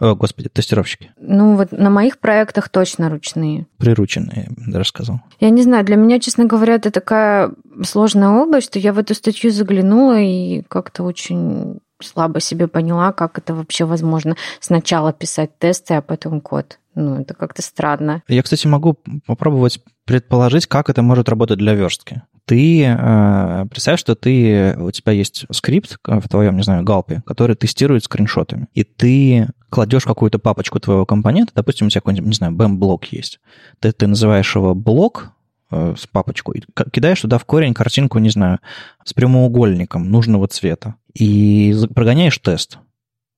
О, 0.00 0.16
господи, 0.16 0.48
тестировщики. 0.48 1.12
Ну, 1.18 1.56
вот 1.56 1.70
на 1.70 1.88
моих 1.88 2.18
проектах 2.18 2.68
точно 2.68 3.08
ручные. 3.08 3.66
Прирученные, 3.78 4.48
даже 4.56 4.88
сказал. 4.88 5.20
Я 5.38 5.50
не 5.50 5.62
знаю, 5.62 5.84
для 5.84 5.94
меня, 5.94 6.18
честно 6.18 6.46
говоря, 6.46 6.74
это 6.74 6.90
такая 6.90 7.52
сложная 7.84 8.30
область, 8.30 8.66
что 8.66 8.80
я 8.80 8.92
в 8.92 8.98
эту 8.98 9.14
статью 9.14 9.52
заглянула 9.52 10.18
и 10.18 10.62
как-то 10.62 11.04
очень 11.04 11.78
слабо 12.02 12.40
себе 12.40 12.66
поняла, 12.66 13.12
как 13.12 13.38
это 13.38 13.54
вообще 13.54 13.84
возможно. 13.84 14.36
Сначала 14.58 15.12
писать 15.12 15.58
тесты, 15.58 15.94
а 15.94 16.02
потом 16.02 16.40
код. 16.40 16.80
Ну, 16.96 17.20
это 17.20 17.34
как-то 17.34 17.62
странно. 17.62 18.22
Я, 18.26 18.42
кстати, 18.42 18.66
могу 18.66 18.98
попробовать 19.26 19.80
предположить, 20.04 20.66
как 20.66 20.90
это 20.90 21.02
может 21.02 21.28
работать 21.28 21.58
для 21.58 21.74
верстки 21.74 22.22
ты 22.46 22.84
э, 22.84 23.66
представь, 23.70 24.00
что 24.00 24.14
ты, 24.14 24.76
у 24.78 24.90
тебя 24.90 25.12
есть 25.12 25.46
скрипт 25.50 25.98
в 26.04 26.28
твоем, 26.28 26.56
не 26.56 26.62
знаю, 26.62 26.84
галпе, 26.84 27.22
который 27.26 27.56
тестирует 27.56 28.04
скриншотами, 28.04 28.68
и 28.74 28.84
ты 28.84 29.48
кладешь 29.70 30.04
какую-то 30.04 30.38
папочку 30.38 30.78
твоего 30.78 31.06
компонента, 31.06 31.52
допустим, 31.54 31.86
у 31.86 31.90
тебя 31.90 32.00
какой-нибудь, 32.00 32.28
не 32.28 32.34
знаю, 32.34 32.52
BAM-блок 32.54 33.06
есть, 33.06 33.40
ты, 33.80 33.92
ты 33.92 34.06
называешь 34.06 34.54
его 34.54 34.74
блок 34.74 35.32
э, 35.70 35.94
с 35.98 36.06
папочкой, 36.06 36.58
и 36.60 36.90
кидаешь 36.90 37.20
туда 37.20 37.38
в 37.38 37.44
корень 37.44 37.74
картинку, 37.74 38.18
не 38.18 38.30
знаю, 38.30 38.60
с 39.04 39.12
прямоугольником 39.14 40.10
нужного 40.10 40.46
цвета, 40.48 40.96
и 41.14 41.74
прогоняешь 41.94 42.38
тест 42.38 42.78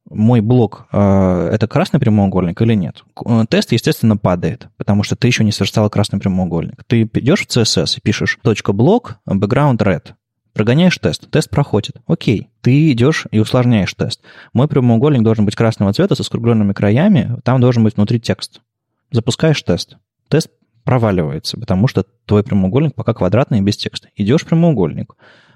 мой 0.09 0.41
блок 0.41 0.87
э, 0.93 1.51
это 1.53 1.67
красный 1.67 2.01
прямоугольник 2.01 2.61
или 2.63 2.75
нет. 2.75 3.03
Э, 3.25 3.45
тест, 3.49 3.73
естественно, 3.73 4.17
падает, 4.17 4.69
потому 4.77 5.03
что 5.03 5.17
ты 5.17 5.27
еще 5.27 5.45
не 5.45 5.53
сверстал 5.53 5.89
красный 5.91 6.19
прямоугольник. 6.19 6.85
Ты 6.87 7.03
идешь 7.03 7.47
в 7.47 7.49
CSS 7.49 7.99
и 7.99 8.01
пишешь 8.01 8.39
.блок 8.43 9.19
background 9.29 9.79
red. 9.79 10.13
Прогоняешь 10.53 10.97
тест, 10.97 11.31
тест 11.31 11.51
проходит. 11.51 11.97
Окей, 12.07 12.49
ты 12.63 12.91
идешь 12.93 13.27
и 13.31 13.39
усложняешь 13.39 13.93
тест. 13.93 14.23
Мой 14.55 14.69
прямоугольник 14.69 15.23
должен 15.23 15.45
быть 15.45 15.55
красного 15.55 15.93
цвета 15.93 16.15
со 16.15 16.23
скругленными 16.23 16.73
краями, 16.73 17.37
там 17.45 17.61
должен 17.61 17.85
быть 17.85 17.97
внутри 17.97 18.21
текст. 18.21 18.63
Запускаешь 19.11 19.63
тест. 19.63 19.99
Тест 20.29 20.49
проваливается, 20.83 21.59
потому 21.59 21.89
что 21.89 22.07
твой 22.25 22.43
прямоугольник 22.43 22.95
пока 22.95 23.13
квадратный 23.13 23.59
и 23.59 23.63
без 23.63 23.77
текста. 23.77 24.09
Идешь 24.17 24.43
в 24.43 24.47
прямоугольник, 24.47 25.15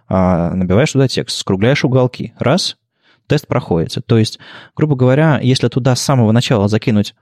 а, 0.09 0.53
набиваешь 0.55 0.93
туда 0.93 1.09
текст, 1.09 1.39
скругляешь 1.39 1.85
уголки. 1.85 2.35
Раз, 2.39 2.77
тест 3.31 3.47
проходится. 3.47 4.01
То 4.01 4.19
есть, 4.19 4.41
грубо 4.75 4.97
говоря, 4.97 5.39
если 5.41 5.69
туда 5.69 5.95
с 5.95 6.03
самого 6.03 6.33
начала 6.33 6.67
закинуть 6.67 7.15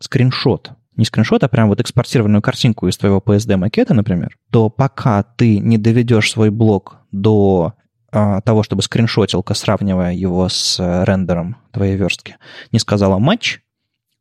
скриншот, 0.00 0.72
не 0.96 1.04
скриншот, 1.04 1.44
а 1.44 1.48
прям 1.48 1.68
вот 1.68 1.80
экспортированную 1.80 2.42
картинку 2.42 2.88
из 2.88 2.96
твоего 2.98 3.22
PSD-макета, 3.24 3.94
например, 3.94 4.36
то 4.50 4.68
пока 4.70 5.22
ты 5.22 5.60
не 5.60 5.78
доведешь 5.78 6.32
свой 6.32 6.50
блок 6.50 6.96
до 7.12 7.74
а, 8.10 8.40
того, 8.40 8.64
чтобы 8.64 8.82
скриншотилка, 8.82 9.54
сравнивая 9.54 10.12
его 10.12 10.48
с 10.48 10.78
а, 10.80 11.04
рендером 11.04 11.56
твоей 11.70 11.94
верстки, 11.94 12.38
не 12.72 12.80
сказала 12.80 13.18
матч, 13.18 13.60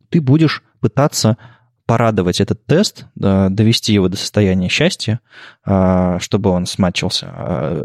ты 0.10 0.22
будешь 0.22 0.62
пытаться 0.80 1.38
порадовать 1.88 2.40
этот 2.40 2.64
тест, 2.68 3.08
довести 3.16 3.94
его 3.94 4.08
до 4.08 4.16
состояния 4.16 4.70
счастья, 4.70 5.20
а, 5.66 6.20
чтобы 6.20 6.52
он 6.52 6.68
сматчился, 6.68 7.28
а, 7.32 7.84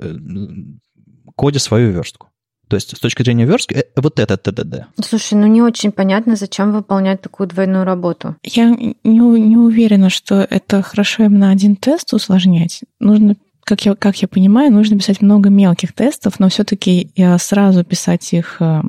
коде 1.34 1.58
свою 1.58 1.90
верстку. 1.90 2.25
То 2.68 2.76
есть 2.76 2.96
с 2.96 3.00
точки 3.00 3.22
зрения 3.22 3.44
верстки, 3.44 3.74
э, 3.74 3.84
вот 3.96 4.18
это 4.18 4.36
ТДД. 4.36 4.86
Слушай, 5.04 5.34
ну 5.34 5.46
не 5.46 5.62
очень 5.62 5.92
понятно, 5.92 6.36
зачем 6.36 6.72
выполнять 6.72 7.20
такую 7.20 7.48
двойную 7.48 7.84
работу. 7.84 8.36
Я 8.42 8.70
не, 8.70 8.96
не 9.04 9.56
уверена, 9.56 10.10
что 10.10 10.46
это 10.48 10.82
хорошо 10.82 11.24
именно 11.24 11.50
один 11.50 11.76
тест 11.76 12.12
усложнять. 12.12 12.82
Нужно 13.00 13.36
как 13.64 13.84
я, 13.84 13.96
как 13.96 14.22
я 14.22 14.28
понимаю, 14.28 14.72
нужно 14.72 14.96
писать 14.96 15.20
много 15.20 15.50
мелких 15.50 15.92
тестов, 15.92 16.38
но 16.38 16.48
все-таки 16.48 17.10
сразу 17.38 17.82
писать 17.82 18.32
их 18.32 18.58
э, 18.60 18.82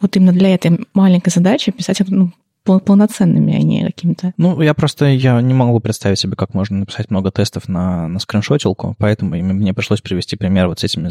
вот 0.00 0.16
именно 0.16 0.32
для 0.32 0.54
этой 0.54 0.86
маленькой 0.94 1.30
задачи, 1.30 1.72
писать 1.72 2.00
ну, 2.06 2.30
полноценными, 2.66 3.54
а 3.54 3.62
не 3.62 3.84
какими-то. 3.84 4.32
Ну, 4.36 4.60
я 4.60 4.74
просто 4.74 5.06
я 5.06 5.40
не 5.40 5.54
могу 5.54 5.80
представить 5.80 6.18
себе, 6.18 6.36
как 6.36 6.54
можно 6.54 6.78
написать 6.78 7.10
много 7.10 7.30
тестов 7.30 7.68
на, 7.68 8.08
на 8.08 8.18
скриншотилку, 8.18 8.94
поэтому 8.98 9.36
мне 9.36 9.74
пришлось 9.74 10.00
привести 10.00 10.36
пример 10.36 10.68
вот 10.68 10.80
с 10.80 10.84
этими 10.84 11.08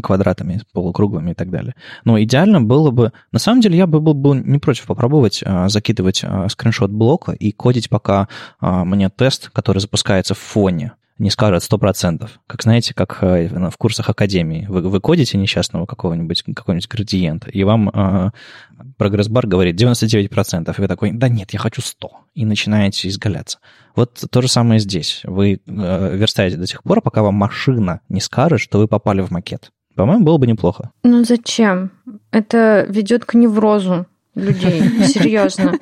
квадратами, 0.00 0.60
полукруглыми 0.72 1.32
и 1.32 1.34
так 1.34 1.50
далее. 1.50 1.74
Но 2.04 2.20
идеально 2.22 2.60
было 2.60 2.90
бы... 2.90 3.12
На 3.32 3.38
самом 3.38 3.60
деле 3.60 3.76
я 3.76 3.86
бы 3.86 4.00
был 4.00 4.14
бы 4.14 4.36
не 4.36 4.58
против 4.58 4.86
попробовать 4.86 5.42
а, 5.44 5.68
закидывать 5.68 6.22
а, 6.24 6.48
скриншот 6.48 6.90
блока 6.90 7.32
и 7.32 7.52
кодить 7.52 7.88
пока 7.88 8.28
а, 8.60 8.84
мне 8.84 9.08
тест, 9.08 9.50
который 9.50 9.78
запускается 9.78 10.34
в 10.34 10.38
фоне 10.38 10.92
не 11.20 11.30
скажет 11.30 11.62
100%. 11.70 12.28
Как 12.46 12.62
знаете, 12.62 12.94
как 12.94 13.18
э, 13.22 13.48
в 13.70 13.76
курсах 13.76 14.08
академии. 14.08 14.66
Вы, 14.68 14.80
вы 14.80 15.00
кодите 15.00 15.38
несчастного 15.38 15.86
какого-нибудь, 15.86 16.42
какого-нибудь 16.42 16.88
градиента, 16.88 17.50
и 17.50 17.62
вам 17.62 17.90
э, 17.90 18.30
прогресс-бар 18.96 19.46
говорит 19.46 19.80
99%, 19.80 20.74
и 20.76 20.80
вы 20.80 20.88
такой, 20.88 21.12
да 21.12 21.28
нет, 21.28 21.52
я 21.52 21.58
хочу 21.58 21.82
100, 21.82 22.10
и 22.34 22.44
начинаете 22.44 23.08
изгаляться. 23.08 23.58
Вот 23.94 24.24
то 24.30 24.42
же 24.42 24.48
самое 24.48 24.80
здесь. 24.80 25.20
Вы 25.24 25.60
э, 25.66 26.16
верстаете 26.16 26.56
до 26.56 26.66
тех 26.66 26.82
пор, 26.82 27.02
пока 27.02 27.22
вам 27.22 27.34
машина 27.34 28.00
не 28.08 28.20
скажет, 28.20 28.60
что 28.60 28.78
вы 28.78 28.88
попали 28.88 29.20
в 29.20 29.30
макет. 29.30 29.70
По-моему, 29.94 30.24
было 30.24 30.38
бы 30.38 30.46
неплохо. 30.46 30.90
Ну 31.02 31.24
зачем? 31.24 31.90
Это 32.30 32.86
ведет 32.88 33.26
к 33.26 33.34
неврозу 33.34 34.06
людей, 34.34 34.80
серьезно. 35.06 35.78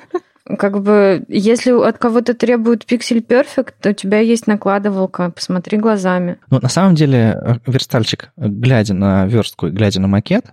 Как 0.57 0.81
бы, 0.81 1.23
если 1.27 1.71
от 1.71 1.97
кого-то 1.97 2.33
требуют 2.33 2.85
пиксель 2.85 3.21
перфект, 3.21 3.75
то 3.81 3.89
у 3.89 3.93
тебя 3.93 4.19
есть 4.19 4.47
накладывалка, 4.47 5.31
посмотри 5.31 5.77
глазами. 5.77 6.37
Ну, 6.49 6.59
на 6.61 6.69
самом 6.69 6.95
деле, 6.95 7.39
э, 7.39 7.55
верстальщик, 7.67 8.31
глядя 8.35 8.93
на 8.93 9.25
верстку 9.25 9.67
и 9.67 9.71
глядя 9.71 10.01
на 10.01 10.07
макет, 10.07 10.45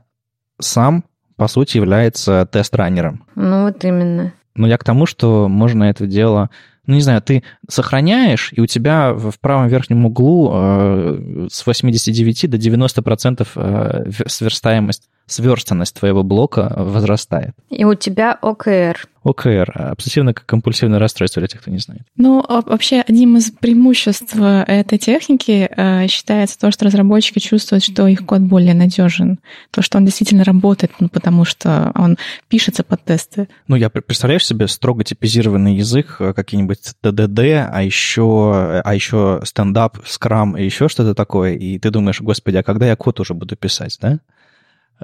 сам, 0.61 1.05
по 1.37 1.49
сути, 1.49 1.77
является 1.79 2.47
тест-раннером. 2.51 3.25
Ну, 3.35 3.65
вот 3.65 3.85
именно. 3.85 4.33
Но 4.55 4.67
я 4.67 4.79
к 4.79 4.85
тому, 4.85 5.07
что 5.07 5.49
можно 5.49 5.85
это 5.85 6.07
дело 6.07 6.51
ну, 6.87 6.95
не 6.95 7.01
знаю, 7.01 7.21
ты 7.21 7.43
сохраняешь, 7.69 8.53
и 8.53 8.61
у 8.61 8.67
тебя 8.67 9.13
в 9.13 9.41
правом 9.41 9.67
верхнем 9.67 10.07
углу 10.07 10.53
э, 10.55 11.49
с 11.51 11.67
89 11.67 12.49
до 12.49 12.59
90 12.59 13.03
процентов 13.03 13.53
э, 13.57 14.05
сверстаемость, 14.27 15.09
сверстанность 15.27 15.95
твоего 15.95 16.23
блока 16.23 16.73
возрастает. 16.77 17.55
И 17.71 17.85
у 17.85 17.95
тебя 17.95 18.39
ОКР. 18.41 19.09
ОКР, 19.27 19.73
обсессивно-компульсивное 19.75 20.99
расстройство 20.99 21.41
для 21.41 21.49
тех, 21.49 21.61
кто 21.61 21.73
не 21.73 21.79
знает. 21.79 22.03
Ну, 22.17 22.45
вообще, 22.49 23.01
одним 23.01 23.37
из 23.37 23.51
преимуществ 23.51 24.37
э, 24.37 24.63
этой 24.69 24.99
техники 24.99 25.69
э, 25.69 26.07
считается 26.07 26.57
то, 26.61 26.71
что 26.71 26.85
разработчики 26.85 27.41
чувствуют, 27.41 27.83
что 27.83 28.07
их 28.07 28.25
код 28.25 28.43
более 28.43 28.75
надежен, 28.75 29.41
то, 29.73 29.83
что 29.83 29.99
он 29.99 30.05
действительно 30.05 30.45
работает, 30.45 30.93
ну, 31.01 31.09
потому 31.09 31.45
что 31.45 31.91
он 31.97 32.19
пишется 32.49 32.85
под 32.85 33.05
тесты. 33.05 33.49
Ну, 33.67 33.75
я 33.75 33.91
представляешь 33.91 34.47
себе 34.47 34.69
строго 34.69 35.03
типизированный 35.03 35.75
язык, 35.75 36.17
э, 36.21 36.33
какие-нибудь 36.33 36.95
TDD, 37.03 37.69
а 37.69 37.83
еще, 37.83 38.81
а 38.85 38.95
еще 38.95 39.41
стендап, 39.43 39.99
скрам 40.07 40.57
и 40.57 40.65
еще 40.65 40.89
что-то 40.89 41.17
такое, 41.17 41.55
и 41.55 41.81
ты 41.81 41.91
думаешь, 41.91 42.21
господи, 42.21 42.59
а 42.59 42.63
когда 42.63 42.87
я 42.87 42.95
код 42.95 43.19
уже 43.19 43.35
буду 43.35 43.57
писать, 43.57 43.99
да? 44.01 44.21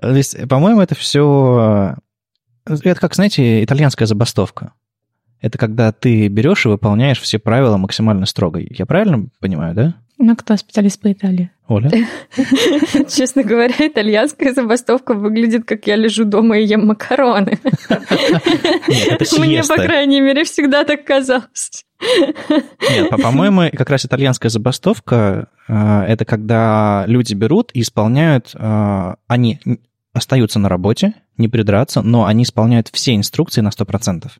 То 0.00 0.12
есть, 0.12 0.48
по-моему, 0.48 0.80
это 0.80 0.94
все 0.94 1.96
это 2.66 3.00
как, 3.00 3.14
знаете, 3.14 3.62
итальянская 3.64 4.06
забастовка. 4.06 4.72
Это 5.40 5.58
когда 5.58 5.90
ты 5.90 6.28
берешь 6.28 6.64
и 6.66 6.68
выполняешь 6.68 7.20
все 7.20 7.38
правила 7.38 7.76
максимально 7.76 8.26
строго. 8.26 8.60
Я 8.60 8.86
правильно 8.86 9.26
понимаю, 9.40 9.74
да? 9.74 9.94
Ну, 10.18 10.36
кто 10.36 10.56
специалист 10.56 11.00
по 11.00 11.10
Италии? 11.10 11.50
Оля? 11.66 11.90
Честно 13.08 13.42
говоря, 13.42 13.74
итальянская 13.80 14.54
забастовка 14.54 15.14
выглядит, 15.14 15.64
как 15.64 15.88
я 15.88 15.96
лежу 15.96 16.24
дома 16.24 16.58
и 16.58 16.64
ем 16.64 16.86
макароны. 16.86 17.58
Мне, 19.38 19.64
по 19.64 19.74
крайней 19.74 20.20
мере, 20.20 20.44
всегда 20.44 20.84
так 20.84 21.04
казалось. 21.04 21.84
Нет, 22.48 23.10
по-моему, 23.10 23.62
как 23.76 23.90
раз 23.90 24.04
итальянская 24.04 24.50
забастовка 24.50 25.14
э,— 25.16 25.44
это 25.74 26.24
когда 26.24 27.04
люди 27.06 27.34
берут 27.34 27.70
и 27.74 27.80
исполняют, 27.80 28.54
э, 28.54 29.14
они 29.26 29.60
остаются 30.12 30.58
на 30.58 30.68
работе, 30.68 31.14
не 31.38 31.48
придраться, 31.48 32.02
но 32.02 32.26
они 32.26 32.42
исполняют 32.42 32.88
все 32.92 33.14
инструкции 33.14 33.60
на 33.60 33.70
100%. 33.70 34.30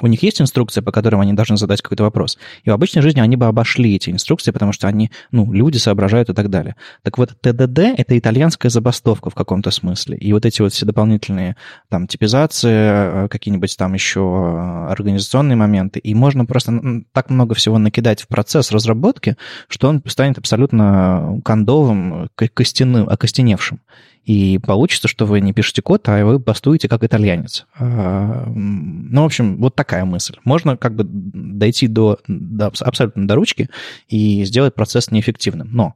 У 0.00 0.06
них 0.08 0.22
есть 0.22 0.40
инструкция, 0.40 0.82
по 0.82 0.90
которым 0.90 1.20
они 1.20 1.32
должны 1.34 1.56
задать 1.56 1.80
какой-то 1.80 2.02
вопрос. 2.02 2.36
И 2.64 2.70
в 2.70 2.72
обычной 2.72 3.02
жизни 3.02 3.20
они 3.20 3.36
бы 3.36 3.46
обошли 3.46 3.94
эти 3.94 4.10
инструкции, 4.10 4.50
потому 4.50 4.72
что 4.72 4.88
они, 4.88 5.10
ну, 5.30 5.52
люди 5.52 5.76
соображают 5.76 6.30
и 6.30 6.34
так 6.34 6.50
далее. 6.50 6.74
Так 7.02 7.16
вот, 7.18 7.36
ТДД— 7.40 7.78
это 7.96 8.18
итальянская 8.18 8.70
забастовка 8.70 9.30
в 9.30 9.34
каком-то 9.34 9.70
смысле. 9.70 10.16
И 10.16 10.32
вот 10.32 10.46
эти 10.46 10.62
вот 10.62 10.72
все 10.72 10.84
дополнительные 10.84 11.56
там 11.88 12.08
типизации, 12.08 13.24
э, 13.24 13.28
какие-нибудь 13.28 13.76
там 13.76 13.94
еще 13.94 14.20
э, 14.20 14.90
организационные 14.90 15.56
моменты, 15.56 16.00
и 16.00 16.14
можно 16.14 16.44
просто 16.44 17.02
так 17.12 17.30
много 17.30 17.54
всего 17.54 17.78
накидать 17.78 18.22
в 18.22 18.26
процесс 18.26 18.72
разработки, 18.72 19.36
что 19.68 19.88
он 19.88 20.02
станет 20.06 20.38
абсолютно 20.38 21.40
кондовым, 21.44 22.28
костяным, 22.34 23.08
окостеневшим. 23.08 23.80
И 24.24 24.58
получится, 24.58 25.06
что 25.06 25.26
вы 25.26 25.40
не 25.40 25.52
пишете 25.52 25.82
код, 25.82 26.08
а 26.08 26.24
вы 26.24 26.38
бастуете 26.38 26.88
как 26.88 27.04
итальянец. 27.04 27.66
А, 27.78 28.46
ну, 28.48 29.22
в 29.22 29.26
общем, 29.26 29.58
вот 29.58 29.74
такая 29.74 30.04
мысль. 30.04 30.36
Можно 30.44 30.76
как 30.76 30.94
бы 30.94 31.04
дойти 31.04 31.88
до, 31.88 32.18
до 32.26 32.72
абсолютно 32.80 33.28
до 33.28 33.34
ручки 33.34 33.68
и 34.08 34.44
сделать 34.44 34.74
процесс 34.74 35.10
неэффективным. 35.10 35.68
Но 35.72 35.94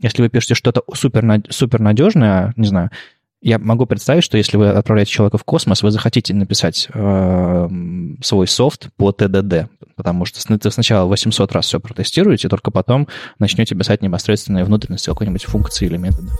если 0.00 0.22
вы 0.22 0.28
пишете 0.28 0.54
что-то 0.54 0.82
супер, 0.94 1.80
надежное, 1.80 2.52
не 2.56 2.66
знаю, 2.66 2.90
я 3.40 3.58
могу 3.58 3.84
представить, 3.86 4.24
что 4.24 4.38
если 4.38 4.56
вы 4.56 4.70
отправляете 4.70 5.10
человека 5.10 5.36
в 5.36 5.44
космос, 5.44 5.82
вы 5.82 5.90
захотите 5.90 6.32
написать 6.32 6.88
э, 6.94 7.68
свой 8.22 8.48
софт 8.48 8.88
по 8.96 9.12
ТДД, 9.12 9.68
потому 9.96 10.24
что 10.24 10.40
сначала 10.40 11.06
800 11.06 11.52
раз 11.52 11.66
все 11.66 11.78
протестируете, 11.78 12.48
только 12.48 12.70
потом 12.70 13.06
начнете 13.38 13.74
писать 13.74 14.00
непосредственные 14.00 14.64
внутренности 14.64 15.10
какой-нибудь 15.10 15.44
функции 15.44 15.84
или 15.84 15.98
метода. 15.98 16.32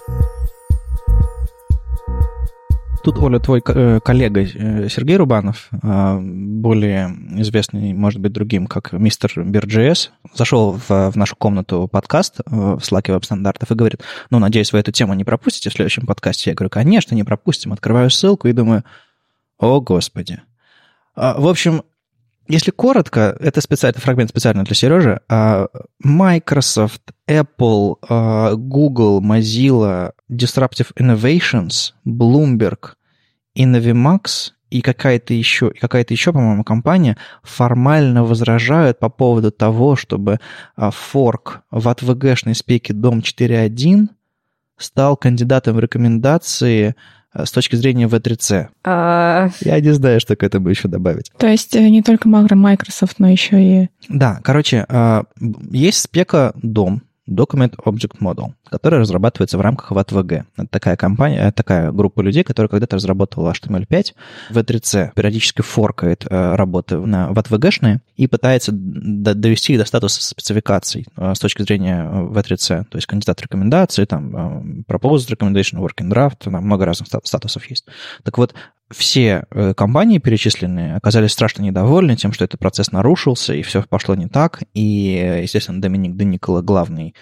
Тут, 3.04 3.18
Оля, 3.18 3.38
твой 3.38 3.62
э, 3.66 4.00
коллега 4.02 4.40
э, 4.40 4.88
Сергей 4.88 5.18
Рубанов, 5.18 5.68
а, 5.82 6.18
более 6.18 7.14
известный, 7.38 7.92
может 7.92 8.18
быть, 8.18 8.32
другим, 8.32 8.66
как 8.66 8.92
мистер 8.92 9.30
Бирджес, 9.44 10.10
зашел 10.32 10.72
в, 10.72 11.10
в 11.10 11.14
нашу 11.14 11.36
комнату 11.36 11.86
подкаст 11.86 12.40
э, 12.40 12.42
в 12.46 12.78
Slack 12.78 13.12
веб-стандартов 13.12 13.70
и 13.70 13.74
говорит, 13.74 14.00
ну, 14.30 14.38
надеюсь, 14.38 14.72
вы 14.72 14.78
эту 14.78 14.90
тему 14.90 15.12
не 15.12 15.22
пропустите 15.22 15.68
в 15.68 15.74
следующем 15.74 16.06
подкасте. 16.06 16.48
Я 16.48 16.54
говорю, 16.56 16.70
конечно, 16.70 17.14
не 17.14 17.24
пропустим. 17.24 17.74
Открываю 17.74 18.08
ссылку 18.08 18.48
и 18.48 18.52
думаю, 18.52 18.84
о, 19.58 19.82
господи. 19.82 20.40
А, 21.14 21.38
в 21.38 21.46
общем, 21.46 21.82
если 22.46 22.70
коротко, 22.70 23.36
это, 23.40 23.60
специально, 23.60 23.98
фрагмент 23.98 24.30
специально 24.30 24.64
для 24.64 24.74
Сережи. 24.74 25.20
А, 25.28 25.68
Microsoft, 26.02 27.02
Apple, 27.28 27.96
а, 28.08 28.54
Google, 28.54 29.22
Mozilla, 29.22 30.12
Disruptive 30.30 30.92
Innovations, 30.98 31.92
Bloomberg, 32.06 32.94
Innovimax 33.56 34.50
и 34.70 34.82
какая-то 34.82 35.32
еще, 35.32 35.70
какая-то 35.70 36.12
еще, 36.12 36.32
по-моему, 36.32 36.64
компания 36.64 37.16
формально 37.42 38.24
возражают 38.24 38.98
по 38.98 39.08
поводу 39.08 39.50
того, 39.50 39.96
чтобы 39.96 40.38
а, 40.76 40.90
форк 40.90 41.62
в 41.70 41.88
ATVG-шной 41.88 42.54
спеке 42.54 42.92
DOM 42.92 43.20
4.1 43.20 44.08
стал 44.76 45.16
кандидатом 45.16 45.76
в 45.76 45.80
рекомендации 45.80 46.96
с 47.34 47.50
точки 47.50 47.76
зрения 47.76 48.06
V3C. 48.06 48.68
А... 48.84 49.48
Я 49.60 49.80
не 49.80 49.92
знаю, 49.92 50.20
что 50.20 50.36
к 50.36 50.42
этому 50.42 50.68
еще 50.68 50.88
добавить. 50.88 51.30
То 51.38 51.46
есть 51.46 51.74
э, 51.74 51.88
не 51.88 52.02
только 52.02 52.28
Magro 52.28 52.54
Microsoft, 52.54 53.18
но 53.18 53.28
еще 53.28 53.62
и... 53.62 53.88
Да, 54.08 54.40
короче, 54.42 54.86
э, 54.88 55.22
есть 55.70 56.02
спека 56.02 56.52
DOM, 56.62 57.00
Document 57.28 57.74
Object 57.84 58.18
Model, 58.20 58.52
который 58.68 59.00
разрабатывается 59.00 59.56
в 59.58 59.60
рамках 59.60 59.92
VATVG. 59.92 60.44
Это 60.56 60.68
такая 60.68 60.96
компания, 60.96 61.38
это 61.38 61.52
такая 61.52 61.92
группа 61.92 62.20
людей, 62.20 62.44
которая 62.44 62.68
когда-то 62.68 62.96
разработала 62.96 63.52
HTML5. 63.52 64.14
V3C 64.50 65.12
периодически 65.14 65.62
форкает 65.62 66.26
э, 66.28 66.54
работы 66.54 66.98
на 66.98 67.30
VATVG-шные 67.30 68.00
и 68.16 68.26
пытается 68.26 68.72
довести 68.72 69.72
их 69.74 69.78
до 69.78 69.86
статуса 69.86 70.22
спецификаций 70.22 71.06
э, 71.16 71.32
с 71.34 71.38
точки 71.38 71.62
зрения 71.62 72.04
V3C, 72.04 72.84
то 72.84 72.98
есть 72.98 73.06
кандидат 73.06 73.40
рекомендации, 73.40 74.04
там, 74.04 74.36
э, 74.36 74.92
proposed 74.92 75.28
recommendation, 75.30 75.78
working 75.78 76.10
draft, 76.10 76.36
там 76.40 76.54
много 76.54 76.84
разных 76.84 77.08
статусов 77.24 77.64
есть. 77.70 77.86
Так 78.22 78.38
вот, 78.38 78.54
все 78.90 79.44
компании 79.76 80.18
перечисленные 80.18 80.96
оказались 80.96 81.32
страшно 81.32 81.62
недовольны 81.62 82.16
тем, 82.16 82.32
что 82.32 82.44
этот 82.44 82.60
процесс 82.60 82.92
нарушился, 82.92 83.54
и 83.54 83.62
все 83.62 83.82
пошло 83.82 84.14
не 84.14 84.28
так. 84.28 84.62
И, 84.74 85.40
естественно, 85.42 85.80
Доминик 85.80 86.16
Деникола, 86.16 86.62
главный 86.62 87.14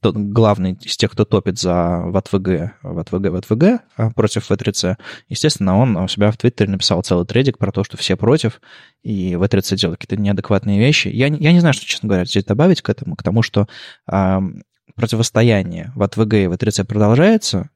тот 0.00 0.16
главный 0.16 0.72
из 0.80 0.96
тех, 0.96 1.12
кто 1.12 1.24
топит 1.24 1.60
за 1.60 2.02
ВАТВГ, 2.06 2.74
ВАТВГ, 2.82 3.30
ВАТВГ 3.30 4.14
против 4.14 4.50
В3C, 4.50 4.96
естественно, 5.28 5.78
он 5.78 5.96
у 5.96 6.08
себя 6.08 6.32
в 6.32 6.36
Твиттере 6.36 6.72
написал 6.72 7.02
целый 7.02 7.24
тредик 7.24 7.56
про 7.56 7.70
то, 7.70 7.84
что 7.84 7.96
все 7.96 8.16
против, 8.16 8.60
и 9.04 9.34
В3C 9.34 9.76
делает 9.76 10.00
какие-то 10.00 10.20
неадекватные 10.20 10.80
вещи. 10.80 11.06
Я, 11.06 11.28
я 11.28 11.52
не 11.52 11.60
знаю, 11.60 11.72
что, 11.72 11.86
честно 11.86 12.08
говоря, 12.08 12.24
здесь 12.24 12.44
добавить 12.44 12.82
к 12.82 12.88
этому, 12.88 13.14
к 13.14 13.22
тому, 13.22 13.42
что 13.42 13.68
э, 14.10 14.40
противостояние 14.96 15.92
ВАТВГ 15.94 16.34
и 16.34 16.46
В3C 16.46 16.84
продолжается, 16.84 17.70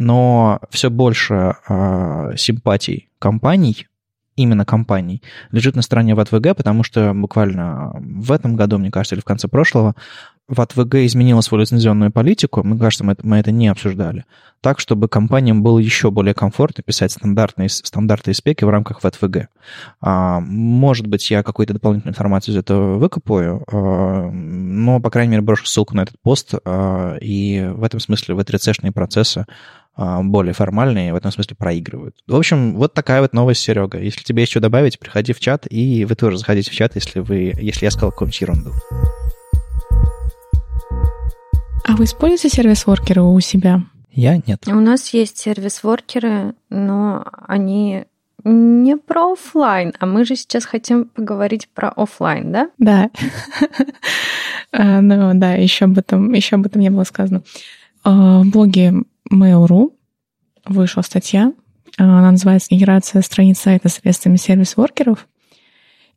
но 0.00 0.60
все 0.70 0.88
больше 0.88 1.56
э, 1.68 2.32
симпатий 2.36 3.10
компаний 3.18 3.86
именно 4.34 4.64
компаний 4.64 5.22
лежит 5.50 5.76
на 5.76 5.82
стороне 5.82 6.14
ВАТВГ, 6.14 6.56
потому 6.56 6.82
что 6.82 7.12
буквально 7.14 7.92
в 8.00 8.32
этом 8.32 8.56
году, 8.56 8.78
мне 8.78 8.90
кажется, 8.90 9.14
или 9.14 9.20
в 9.20 9.26
конце 9.26 9.48
прошлого, 9.48 9.94
ВАТВГ 10.48 10.96
изменила 11.06 11.42
свою 11.42 11.62
лицензионную 11.62 12.10
политику, 12.10 12.64
мне 12.64 12.78
кажется, 12.78 13.04
мы 13.04 13.12
это, 13.12 13.24
мы 13.24 13.36
это 13.36 13.52
не 13.52 13.68
обсуждали, 13.68 14.24
так, 14.60 14.80
чтобы 14.80 15.08
компаниям 15.08 15.62
было 15.62 15.78
еще 15.78 16.10
более 16.10 16.34
комфортно 16.34 16.82
писать 16.82 17.12
стандартные, 17.12 17.68
стандарты 17.68 18.32
и 18.32 18.34
спеки 18.34 18.64
в 18.64 18.68
рамках 18.68 19.04
ВАТВГ. 19.04 19.48
А, 20.00 20.40
может 20.40 21.06
быть, 21.06 21.30
я 21.30 21.44
какую-то 21.44 21.74
дополнительную 21.74 22.12
информацию 22.12 22.54
из 22.54 22.58
этого 22.58 22.98
выкопаю, 22.98 23.64
а, 23.70 24.28
но, 24.30 24.98
по 24.98 25.10
крайней 25.10 25.30
мере, 25.32 25.42
брошу 25.42 25.66
ссылку 25.66 25.94
на 25.94 26.02
этот 26.02 26.16
пост, 26.20 26.54
а, 26.64 27.16
и 27.20 27.70
в 27.72 27.84
этом 27.84 28.00
смысле 28.00 28.34
V3C-шные 28.34 28.90
процессы 28.90 29.46
более 29.96 30.54
формальные, 30.54 31.12
в 31.12 31.16
этом 31.16 31.30
смысле 31.30 31.56
проигрывают. 31.56 32.16
В 32.26 32.34
общем, 32.34 32.76
вот 32.76 32.94
такая 32.94 33.20
вот 33.20 33.32
новость, 33.34 33.60
Серега. 33.60 33.98
Если 33.98 34.22
тебе 34.22 34.42
есть 34.42 34.52
что 34.52 34.60
добавить, 34.60 34.98
приходи 34.98 35.32
в 35.32 35.40
чат, 35.40 35.66
и 35.68 36.04
вы 36.04 36.14
тоже 36.14 36.38
заходите 36.38 36.70
в 36.70 36.74
чат, 36.74 36.94
если, 36.94 37.20
вы, 37.20 37.52
если 37.60 37.84
я 37.84 37.90
сказал 37.90 38.10
какую-нибудь 38.10 38.40
ерунду. 38.40 38.72
А 41.84 41.96
вы 41.96 42.04
используете 42.04 42.48
сервис-воркеры 42.48 43.22
у 43.22 43.38
себя? 43.40 43.82
Я 44.12 44.36
нет. 44.36 44.66
У 44.66 44.80
нас 44.80 45.12
есть 45.12 45.38
сервис-воркеры, 45.38 46.54
но 46.68 47.26
они 47.46 48.04
не 48.44 48.96
про 48.96 49.32
офлайн, 49.32 49.92
а 49.98 50.06
мы 50.06 50.24
же 50.24 50.36
сейчас 50.36 50.64
хотим 50.64 51.06
поговорить 51.06 51.68
про 51.68 51.90
офлайн, 51.90 52.52
да? 52.52 52.70
Да. 52.78 53.10
А, 54.72 55.00
ну 55.00 55.32
да, 55.34 55.54
еще 55.54 55.86
об 55.86 55.98
этом, 55.98 56.32
еще 56.32 56.54
об 56.54 56.64
этом 56.64 56.80
не 56.80 56.90
было 56.90 57.02
сказано. 57.02 57.42
А, 58.04 58.42
в 58.42 58.46
блоге 58.50 59.02
Mail.ru 59.32 59.92
вышла 60.66 61.02
статья, 61.02 61.52
она 61.96 62.30
называется 62.30 62.68
«Генерация 62.70 63.22
страниц 63.22 63.58
сайта 63.58 63.88
средствами 63.88 64.36
сервис-воркеров». 64.36 65.26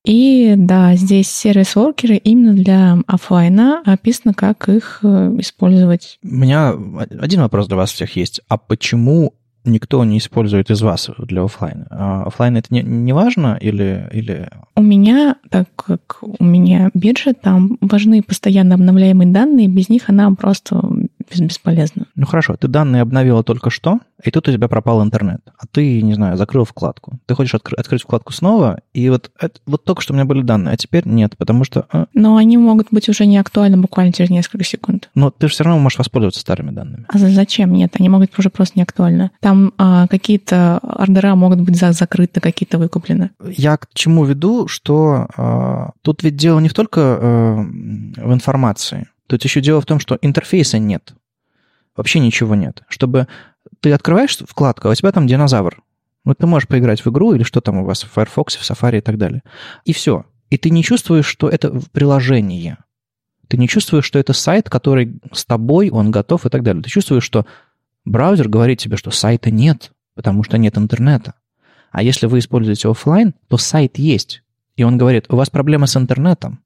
И 0.05 0.55
да, 0.57 0.95
здесь 0.95 1.31
сервис-воркеры 1.31 2.17
именно 2.17 2.53
для 2.53 2.97
офлайна 3.07 3.81
описано, 3.85 4.33
как 4.33 4.67
их 4.67 4.99
э, 5.01 5.35
использовать. 5.39 6.19
У 6.23 6.35
меня 6.35 6.73
один 7.19 7.39
вопрос 7.39 7.67
для 7.67 7.77
вас 7.77 7.91
всех 7.91 8.17
есть. 8.17 8.41
А 8.49 8.57
почему 8.57 9.33
никто 9.65 10.03
не 10.03 10.17
использует 10.17 10.69
из 10.69 10.81
вас 10.81 11.09
для 11.19 11.43
офлайна. 11.43 11.87
А 11.89 12.23
офлайн 12.23 12.57
это 12.57 12.67
не, 12.73 12.81
не 12.81 13.13
важно 13.13 13.57
или, 13.59 14.09
или... 14.11 14.49
У 14.75 14.81
меня, 14.81 15.37
так 15.49 15.69
как 15.75 16.19
у 16.21 16.43
меня 16.43 16.89
биржа, 16.93 17.33
там 17.33 17.77
важны 17.81 18.21
постоянно 18.21 18.75
обновляемые 18.75 19.31
данные, 19.31 19.67
без 19.67 19.89
них 19.89 20.09
она 20.09 20.29
просто 20.31 20.81
бесполезна. 21.41 22.05
Ну 22.15 22.25
хорошо, 22.25 22.55
ты 22.55 22.67
данные 22.67 23.01
обновила 23.01 23.43
только 23.43 23.69
что, 23.69 23.99
и 24.23 24.31
тут 24.31 24.47
у 24.47 24.51
тебя 24.51 24.67
пропал 24.67 25.03
интернет, 25.03 25.41
а 25.57 25.65
ты, 25.67 26.01
не 26.01 26.13
знаю, 26.13 26.37
закрыл 26.37 26.65
вкладку. 26.65 27.19
Ты 27.25 27.35
хочешь 27.35 27.55
откры- 27.55 27.75
открыть 27.75 28.03
вкладку 28.03 28.33
снова, 28.33 28.81
и 28.93 29.09
вот, 29.09 29.31
это, 29.39 29.59
вот 29.65 29.83
только 29.83 30.01
что 30.01 30.13
у 30.13 30.15
меня 30.15 30.25
были 30.25 30.41
данные, 30.41 30.73
а 30.73 30.77
теперь 30.77 31.07
нет, 31.07 31.37
потому 31.37 31.63
что... 31.63 31.85
А... 31.91 32.07
Но 32.13 32.37
они 32.37 32.57
могут 32.57 32.87
быть 32.91 33.09
уже 33.09 33.25
не 33.25 33.37
актуальны 33.37 33.77
буквально 33.77 34.13
через 34.13 34.29
несколько 34.29 34.63
секунд. 34.63 35.09
Но 35.15 35.31
ты 35.31 35.47
же 35.47 35.53
все 35.53 35.63
равно 35.63 35.79
можешь 35.79 35.99
воспользоваться 35.99 36.41
старыми 36.41 36.71
данными. 36.71 37.05
А 37.07 37.17
зачем? 37.17 37.73
Нет, 37.73 37.95
они 37.99 38.09
могут 38.09 38.29
быть 38.29 38.39
уже 38.39 38.49
просто 38.49 38.77
не 38.77 38.83
актуальны. 38.83 39.31
Там 39.39 39.73
а, 39.77 40.07
какие-то 40.07 40.79
ордера 40.79 41.35
могут 41.35 41.61
быть 41.61 41.77
за- 41.77 41.91
закрыты, 41.91 42.39
какие-то 42.39 42.77
выкуплены. 42.77 43.31
Я 43.45 43.77
к 43.77 43.87
чему 43.93 44.25
веду, 44.25 44.67
что 44.67 45.27
а, 45.35 45.91
тут 46.01 46.23
ведь 46.23 46.35
дело 46.35 46.59
не 46.59 46.69
только 46.69 47.01
а, 47.01 47.55
в 47.57 48.33
информации. 48.33 49.07
Тут 49.27 49.43
еще 49.43 49.61
дело 49.61 49.81
в 49.81 49.85
том, 49.85 49.99
что 49.99 50.17
интерфейса 50.21 50.79
нет. 50.79 51.13
Вообще 51.95 52.19
ничего 52.19 52.55
нет. 52.55 52.83
Чтобы 52.87 53.27
ты 53.79 53.91
открываешь 53.91 54.37
вкладку, 54.37 54.87
а 54.87 54.91
у 54.91 54.95
тебя 54.95 55.11
там 55.11 55.27
динозавр. 55.27 55.83
Вот 56.25 56.37
ты 56.37 56.47
можешь 56.47 56.67
поиграть 56.67 57.03
в 57.03 57.09
игру 57.09 57.33
или 57.33 57.43
что 57.43 57.61
там 57.61 57.77
у 57.77 57.85
вас 57.85 58.03
в 58.03 58.11
Firefox, 58.11 58.55
в 58.55 58.61
Safari 58.69 58.99
и 58.99 59.01
так 59.01 59.17
далее. 59.17 59.43
И 59.85 59.93
все. 59.93 60.25
И 60.49 60.57
ты 60.57 60.69
не 60.69 60.83
чувствуешь, 60.83 61.25
что 61.25 61.49
это 61.49 61.81
приложение. 61.91 62.77
Ты 63.47 63.57
не 63.57 63.67
чувствуешь, 63.67 64.05
что 64.05 64.19
это 64.19 64.33
сайт, 64.33 64.69
который 64.69 65.19
с 65.31 65.45
тобой, 65.45 65.89
он 65.89 66.11
готов 66.11 66.45
и 66.45 66.49
так 66.49 66.63
далее. 66.63 66.81
Ты 66.81 66.89
чувствуешь, 66.89 67.23
что 67.23 67.45
браузер 68.05 68.47
говорит 68.47 68.79
тебе, 68.79 68.97
что 68.97 69.11
сайта 69.11 69.51
нет, 69.51 69.91
потому 70.15 70.43
что 70.43 70.57
нет 70.57 70.77
интернета. 70.77 71.35
А 71.91 72.01
если 72.01 72.25
вы 72.25 72.39
используете 72.39 72.89
офлайн, 72.89 73.35
то 73.47 73.57
сайт 73.57 73.99
есть. 73.99 74.43
И 74.75 74.83
он 74.83 74.97
говорит, 74.97 75.25
у 75.29 75.35
вас 75.35 75.49
проблема 75.49 75.87
с 75.87 75.95
интернетом. 75.95 76.63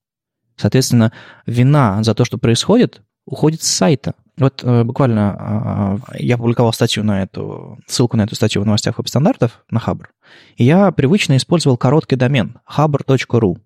Соответственно, 0.56 1.12
вина 1.46 2.02
за 2.04 2.14
то, 2.16 2.26
что 2.26 2.38
происходит, 2.38 3.02
уходит 3.28 3.62
с 3.62 3.68
сайта. 3.68 4.16
Вот 4.38 4.64
э, 4.64 4.84
буквально 4.84 6.00
э, 6.10 6.18
я 6.20 6.38
публиковал 6.38 6.74
статью 6.74 7.04
на 7.04 7.24
эту, 7.24 7.80
ссылку 7.88 8.18
на 8.18 8.24
эту 8.24 8.36
статью 8.36 8.62
в 8.62 8.66
новостях 8.66 8.98
веб-стандартов 8.98 9.64
на 9.70 9.80
Хабр, 9.80 10.10
и 10.56 10.64
я 10.64 10.92
привычно 10.92 11.38
использовал 11.38 11.78
короткий 11.78 12.16
домен 12.16 12.60
хабр.ру. 12.66 13.58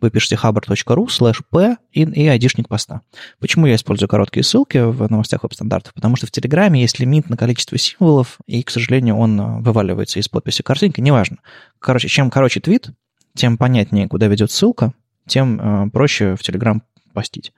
Вы 0.00 0.10
пишете 0.10 0.36
хабр.ру 0.36 1.08
слэш 1.08 1.42
p 1.50 1.76
и, 1.92 2.02
и 2.02 2.26
айдишник 2.26 2.68
поста. 2.68 3.02
Почему 3.40 3.66
я 3.66 3.74
использую 3.74 4.08
короткие 4.08 4.44
ссылки 4.44 4.78
в 4.78 5.10
новостях 5.10 5.42
веб-стандартов? 5.42 5.92
Потому 5.92 6.16
что 6.16 6.26
в 6.26 6.30
Телеграме 6.30 6.80
есть 6.80 7.00
лимит 7.00 7.28
на 7.28 7.36
количество 7.36 7.76
символов, 7.76 8.38
и, 8.46 8.62
к 8.62 8.70
сожалению, 8.70 9.16
он 9.16 9.62
вываливается 9.62 10.20
из 10.20 10.28
подписи 10.28 10.62
картинки, 10.62 11.00
неважно. 11.00 11.38
Короче, 11.80 12.08
чем 12.08 12.30
короче 12.30 12.60
твит, 12.60 12.90
тем 13.34 13.58
понятнее, 13.58 14.08
куда 14.08 14.28
ведет 14.28 14.52
ссылка, 14.52 14.92
тем 15.26 15.60
э, 15.60 15.90
проще 15.90 16.36
в 16.36 16.42
Телеграм 16.42 16.82
постить, 17.18 17.52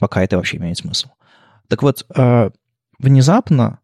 пока 0.00 0.24
это 0.24 0.36
вообще 0.36 0.56
имеет 0.56 0.78
смысл. 0.78 1.10
Так 1.68 1.82
вот, 1.82 2.04
э, 2.16 2.50
внезапно 2.98 3.78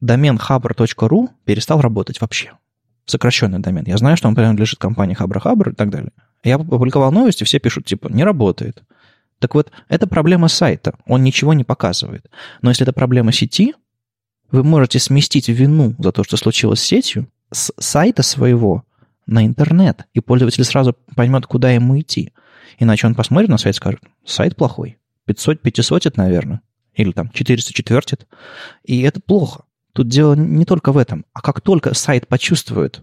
домен 0.00 0.36
хабр.ру 0.36 1.30
перестал 1.44 1.80
работать 1.80 2.20
вообще. 2.20 2.50
Сокращенный 3.06 3.60
домен. 3.60 3.84
Я 3.86 3.98
знаю, 3.98 4.16
что 4.16 4.26
он 4.26 4.34
принадлежит 4.34 4.80
компании 4.80 5.14
Хабра 5.14 5.38
Хабр 5.38 5.70
и 5.70 5.74
так 5.74 5.90
далее. 5.90 6.10
Я 6.42 6.56
опубликовал 6.56 7.12
новости, 7.12 7.44
все 7.44 7.60
пишут, 7.60 7.86
типа, 7.86 8.08
не 8.08 8.24
работает. 8.24 8.82
Так 9.38 9.54
вот, 9.54 9.70
это 9.88 10.08
проблема 10.08 10.48
сайта. 10.48 10.94
Он 11.06 11.22
ничего 11.22 11.54
не 11.54 11.62
показывает. 11.62 12.26
Но 12.62 12.70
если 12.70 12.84
это 12.84 12.92
проблема 12.92 13.30
сети, 13.30 13.74
вы 14.50 14.64
можете 14.64 14.98
сместить 14.98 15.48
вину 15.48 15.94
за 15.98 16.10
то, 16.10 16.24
что 16.24 16.36
случилось 16.36 16.80
с 16.80 16.84
сетью, 16.84 17.28
с 17.52 17.72
сайта 17.78 18.24
своего 18.24 18.82
на 19.26 19.46
интернет, 19.46 20.06
и 20.14 20.20
пользователь 20.20 20.64
сразу 20.64 20.96
поймет, 21.14 21.46
куда 21.46 21.70
ему 21.70 22.00
идти. 22.00 22.32
Иначе 22.78 23.06
он 23.06 23.14
посмотрит 23.14 23.48
на 23.48 23.58
сайт 23.58 23.74
и 23.74 23.78
скажет, 23.78 24.00
сайт 24.24 24.56
плохой. 24.56 24.98
500, 25.26 25.62
500, 25.62 26.16
наверное 26.16 26.60
или 26.94 27.12
там 27.12 27.30
404, 27.30 28.26
и 28.84 29.02
это 29.02 29.20
плохо. 29.20 29.64
Тут 29.92 30.08
дело 30.08 30.34
не 30.34 30.64
только 30.64 30.92
в 30.92 30.98
этом, 30.98 31.24
а 31.32 31.40
как 31.40 31.60
только 31.60 31.94
сайт 31.94 32.26
почувствует, 32.26 33.02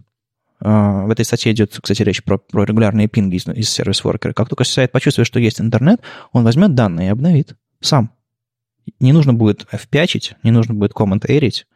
в 0.60 1.10
этой 1.10 1.24
статье 1.24 1.52
идет, 1.52 1.76
кстати, 1.82 2.02
речь 2.02 2.22
про, 2.22 2.38
про 2.38 2.64
регулярные 2.64 3.08
пинги 3.08 3.36
из, 3.36 3.46
из 3.48 3.68
сервис-воркера, 3.70 4.32
как 4.32 4.48
только 4.48 4.64
сайт 4.64 4.92
почувствует, 4.92 5.26
что 5.26 5.40
есть 5.40 5.60
интернет, 5.60 6.00
он 6.32 6.44
возьмет 6.44 6.74
данные 6.74 7.08
и 7.08 7.10
обновит 7.10 7.56
сам. 7.80 8.12
Не 9.00 9.12
нужно 9.12 9.34
будет 9.34 9.66
впячить, 9.72 10.34
не 10.42 10.50
нужно 10.50 10.74
будет 10.74 10.92
команд 10.92 11.28
эрить, 11.28 11.66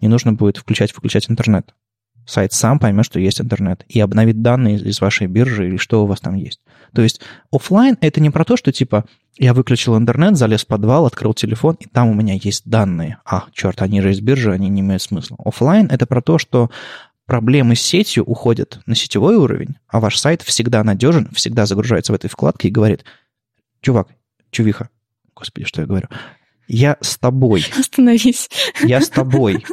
не 0.00 0.08
нужно 0.08 0.32
будет 0.32 0.56
включать-выключать 0.56 1.30
интернет. 1.30 1.74
Сайт 2.30 2.52
сам 2.52 2.78
поймет, 2.78 3.04
что 3.04 3.18
есть 3.18 3.40
интернет, 3.40 3.84
и 3.88 3.98
обновит 3.98 4.40
данные 4.40 4.76
из 4.76 5.00
вашей 5.00 5.26
биржи 5.26 5.66
или 5.66 5.76
что 5.78 6.04
у 6.04 6.06
вас 6.06 6.20
там 6.20 6.36
есть. 6.36 6.60
То 6.94 7.02
есть 7.02 7.20
офлайн 7.50 7.98
это 8.00 8.20
не 8.20 8.30
про 8.30 8.44
то, 8.44 8.56
что 8.56 8.70
типа 8.70 9.04
я 9.36 9.52
выключил 9.52 9.98
интернет, 9.98 10.36
залез 10.36 10.62
в 10.62 10.68
подвал, 10.68 11.06
открыл 11.06 11.34
телефон, 11.34 11.76
и 11.80 11.86
там 11.86 12.08
у 12.08 12.14
меня 12.14 12.34
есть 12.40 12.68
данные. 12.68 13.18
А, 13.24 13.46
черт, 13.52 13.82
они 13.82 14.00
же 14.00 14.12
из 14.12 14.20
биржи, 14.20 14.52
они 14.52 14.68
не 14.68 14.80
имеют 14.80 15.02
смысла. 15.02 15.38
Офлайн 15.44 15.88
это 15.90 16.06
про 16.06 16.22
то, 16.22 16.38
что 16.38 16.70
проблемы 17.26 17.74
с 17.74 17.82
сетью 17.82 18.22
уходят 18.22 18.78
на 18.86 18.94
сетевой 18.94 19.34
уровень, 19.34 19.74
а 19.88 19.98
ваш 19.98 20.16
сайт 20.16 20.42
всегда 20.42 20.84
надежен, 20.84 21.30
всегда 21.32 21.66
загружается 21.66 22.12
в 22.12 22.14
этой 22.14 22.30
вкладке 22.30 22.68
и 22.68 22.70
говорит, 22.70 23.04
чувак, 23.80 24.06
чувиха, 24.52 24.88
господи, 25.34 25.66
что 25.66 25.80
я 25.80 25.88
говорю, 25.88 26.06
я 26.68 26.96
с 27.00 27.18
тобой. 27.18 27.66
Остановись. 27.76 28.48
Я 28.84 29.00
с 29.00 29.08
тобой. 29.08 29.64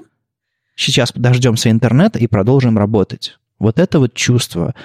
Сейчас 0.78 1.12
дождемся 1.14 1.72
интернета 1.72 2.20
и 2.20 2.28
продолжим 2.28 2.78
работать. 2.78 3.40
Вот 3.58 3.80
это 3.80 4.00
вот 4.00 4.14
чувство, 4.14 4.76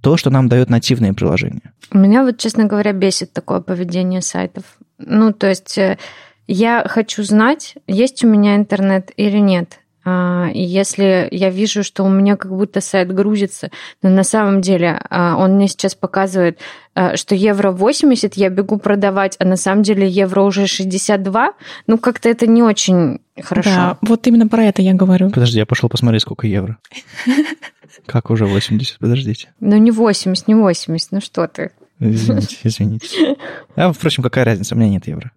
то, 0.00 0.16
что 0.16 0.30
нам 0.30 0.48
дает 0.48 0.70
нативные 0.70 1.12
приложения. 1.12 1.72
Меня 1.92 2.22
вот, 2.22 2.38
честно 2.38 2.64
говоря, 2.64 2.92
бесит 2.92 3.32
такое 3.32 3.60
поведение 3.60 4.22
сайтов. 4.22 4.64
Ну, 4.98 5.32
то 5.32 5.48
есть 5.48 5.76
э, 5.76 5.98
я 6.46 6.84
хочу 6.88 7.24
знать, 7.24 7.74
есть 7.88 8.24
у 8.24 8.28
меня 8.28 8.54
интернет 8.54 9.10
или 9.16 9.38
нет. 9.38 9.80
А, 10.04 10.50
и 10.52 10.60
если 10.60 11.28
я 11.30 11.50
вижу, 11.50 11.84
что 11.84 12.02
у 12.04 12.08
меня 12.08 12.36
как 12.36 12.50
будто 12.50 12.80
сайт 12.80 13.12
грузится, 13.12 13.70
но 14.02 14.10
на 14.10 14.24
самом 14.24 14.60
деле 14.60 15.00
а, 15.10 15.36
он 15.36 15.52
мне 15.52 15.68
сейчас 15.68 15.94
показывает, 15.94 16.58
а, 16.94 17.16
что 17.16 17.36
евро 17.36 17.70
80 17.70 18.34
я 18.34 18.48
бегу 18.48 18.78
продавать, 18.78 19.36
а 19.38 19.44
на 19.44 19.56
самом 19.56 19.84
деле 19.84 20.08
евро 20.08 20.42
уже 20.42 20.66
62, 20.66 21.52
ну 21.86 21.98
как-то 21.98 22.28
это 22.28 22.48
не 22.48 22.62
очень 22.62 23.20
хорошо. 23.40 23.70
Да, 23.70 23.98
вот 24.02 24.26
именно 24.26 24.48
про 24.48 24.64
это 24.64 24.82
я 24.82 24.94
говорю. 24.94 25.30
Подожди, 25.30 25.58
я 25.58 25.66
пошел 25.66 25.88
посмотреть, 25.88 26.22
сколько 26.22 26.48
евро. 26.48 26.78
Как 28.06 28.30
уже 28.30 28.46
80? 28.46 28.98
Подождите. 28.98 29.52
Ну 29.60 29.76
не 29.76 29.92
80, 29.92 30.48
не 30.48 30.54
80, 30.54 31.12
ну 31.12 31.20
что 31.20 31.46
ты. 31.46 31.70
Извините, 32.00 32.56
извините. 32.64 33.36
А, 33.76 33.92
впрочем, 33.92 34.22
какая 34.22 34.44
разница, 34.44 34.74
у 34.74 34.78
меня 34.78 34.90
нет 34.90 35.06
евро. 35.06 35.30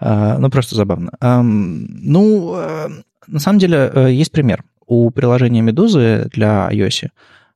Ну, 0.00 0.50
просто 0.50 0.74
забавно. 0.74 1.12
Ну, 1.20 2.56
на 3.26 3.38
самом 3.38 3.58
деле, 3.58 3.90
э, 3.92 4.12
есть 4.12 4.32
пример. 4.32 4.64
У 4.86 5.10
приложения 5.10 5.62
Медузы 5.62 6.28
для 6.32 6.68
iOS, 6.70 7.10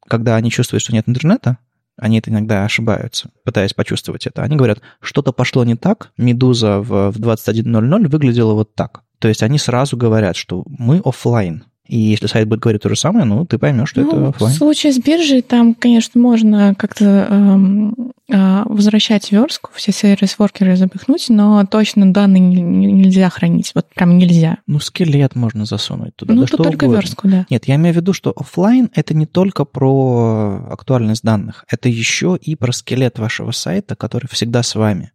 когда 0.07 0.37
они 0.37 0.51
чувствуют, 0.51 0.83
что 0.83 0.93
нет 0.93 1.09
интернета, 1.09 1.59
они 1.97 2.19
это 2.19 2.31
иногда 2.31 2.65
ошибаются, 2.65 3.31
пытаясь 3.45 3.73
почувствовать 3.73 4.27
это. 4.27 4.43
Они 4.43 4.57
говорят, 4.57 4.81
что-то 5.01 5.33
пошло 5.33 5.65
не 5.65 5.77
так, 5.77 6.13
Медуза 6.17 6.81
в 6.81 7.17
21.00 7.19 8.09
выглядела 8.09 8.53
вот 8.53 8.75
так. 8.75 9.03
То 9.19 9.29
есть 9.29 9.43
они 9.43 9.59
сразу 9.59 9.97
говорят, 9.97 10.37
что 10.37 10.65
мы 10.67 11.01
офлайн, 11.05 11.65
и 11.89 11.97
если 11.97 12.27
сайт 12.27 12.49
будет 12.49 12.61
говорить 12.61 12.83
то 12.83 12.89
же 12.89 12.97
самое, 12.97 13.25
ну, 13.25 13.47
ты 13.47 13.59
поймешь, 13.59 13.91
что 13.91 14.01
ну, 14.01 14.09
это 14.09 14.29
офлайн. 14.29 14.55
В 14.55 14.57
случае 14.57 14.93
с 14.93 14.99
биржей 14.99 15.43
там, 15.43 15.75
конечно, 15.75 16.21
можно 16.21 16.75
как-то 16.75 17.29
эм, 17.31 18.13
э, 18.29 18.63
возвращать 18.65 19.31
верстку, 19.31 19.71
все 19.75 19.93
сервис-воркеры 19.93 20.77
запихнуть, 20.77 21.27
но 21.29 21.65
точно 21.65 22.13
данные 22.13 22.41
нельзя 22.41 23.31
хранить. 23.31 23.73
Вот 23.75 23.87
прям 23.95 24.19
нельзя. 24.19 24.59
Ну, 24.67 24.81
скелет 24.81 25.37
можно 25.37 25.65
засунуть 25.65 26.17
туда. 26.17 26.35
Ну, 26.35 26.43
да 26.43 26.47
тут 26.49 26.63
только 26.63 26.85
угодно. 26.85 27.01
верстку, 27.01 27.29
да. 27.29 27.47
Нет, 27.51 27.69
я 27.69 27.77
имею 27.77 27.95
в 27.95 27.97
виду, 27.97 28.13
что 28.13 28.33
офлайн 28.35 28.91
это 28.95 29.15
не 29.15 29.27
только 29.27 29.65
про 29.65 30.67
актуальность 30.71 31.23
данных, 31.23 31.65
это 31.69 31.89
еще 31.89 32.39
и 32.41 32.57
про 32.57 32.73
скелет 32.73 33.19
вашего 33.19 33.53
сайта, 33.53 33.95
который 33.95 34.27
всегда 34.29 34.63
с 34.63 34.75
вами. 34.75 35.13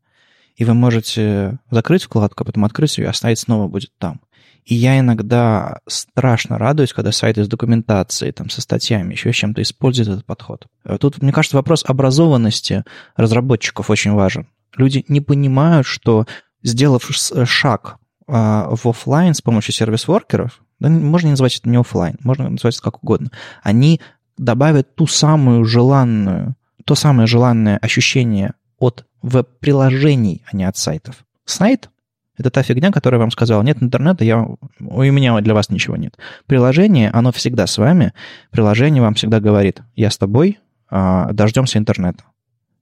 И 0.56 0.64
вы 0.64 0.74
можете 0.74 1.60
закрыть 1.70 2.04
вкладку, 2.04 2.44
а 2.44 2.46
потом 2.46 2.66
открыть 2.66 2.98
ее 2.98 3.06
и 3.06 3.08
оставить 3.08 3.40
снова 3.40 3.68
будет 3.68 3.92
там. 3.98 4.22
И 4.66 4.76
я 4.76 5.00
иногда 5.00 5.80
страшно 5.88 6.58
радуюсь, 6.58 6.94
когда 6.94 7.12
сайты 7.12 7.44
с 7.44 7.48
документацией, 7.48 8.32
там, 8.32 8.50
со 8.50 8.62
статьями, 8.62 9.14
еще 9.14 9.32
с 9.32 9.36
чем-то 9.36 9.62
используют 9.62 10.10
этот 10.10 10.26
подход. 10.26 10.68
Тут, 11.00 11.22
мне 11.22 11.32
кажется, 11.32 11.58
вопрос 11.58 11.84
образованности 11.86 12.84
разработчиков 13.16 13.90
очень 13.90 14.12
важен. 14.12 14.48
Люди 14.76 15.04
не 15.08 15.20
понимают, 15.22 15.88
что 15.88 16.26
сделав 16.64 17.10
шаг 17.12 17.98
а, 18.28 18.70
в 18.76 18.88
офлайн 18.88 19.34
с 19.34 19.42
помощью 19.42 19.74
сервис-воркеров, 19.74 20.62
да, 20.80 20.90
можно 20.90 21.28
не 21.28 21.32
называть 21.32 21.58
это 21.58 21.70
не 21.70 21.78
офлайн, 21.78 22.18
можно 22.24 22.50
называть 22.50 22.76
это 22.76 22.84
как 22.84 23.04
угодно, 23.04 23.32
они 23.64 24.00
добавят 24.38 24.96
ту 24.96 25.08
самую 25.08 25.66
желанную, 25.66 26.56
то 26.86 26.96
самое 26.96 27.28
желанное 27.28 27.78
ощущение 27.78 28.54
от 28.80 29.06
веб-приложений, 29.22 30.44
а 30.52 30.56
не 30.56 30.64
от 30.64 30.78
сайтов. 30.78 31.26
Сайт— 31.46 31.90
это 32.38 32.50
та 32.50 32.64
фигня, 32.64 32.92
которая 32.92 33.20
вам 33.20 33.32
сказала, 33.32 33.62
нет 33.62 33.82
интернета, 33.82 34.24
я, 34.24 34.48
у 34.80 35.04
меня 35.04 35.40
для 35.42 35.54
вас 35.54 35.70
ничего 35.70 35.98
нет. 35.98 36.18
Приложение, 36.46 37.10
оно 37.12 37.32
всегда 37.32 37.68
с 37.68 37.78
вами, 37.78 38.14
приложение 38.52 39.02
вам 39.02 39.14
всегда 39.14 39.40
говорит, 39.40 39.82
я 39.96 40.10
с 40.10 40.18
тобой, 40.18 40.60
а, 40.90 41.32
дождемся 41.34 41.78
интернета. 41.78 42.24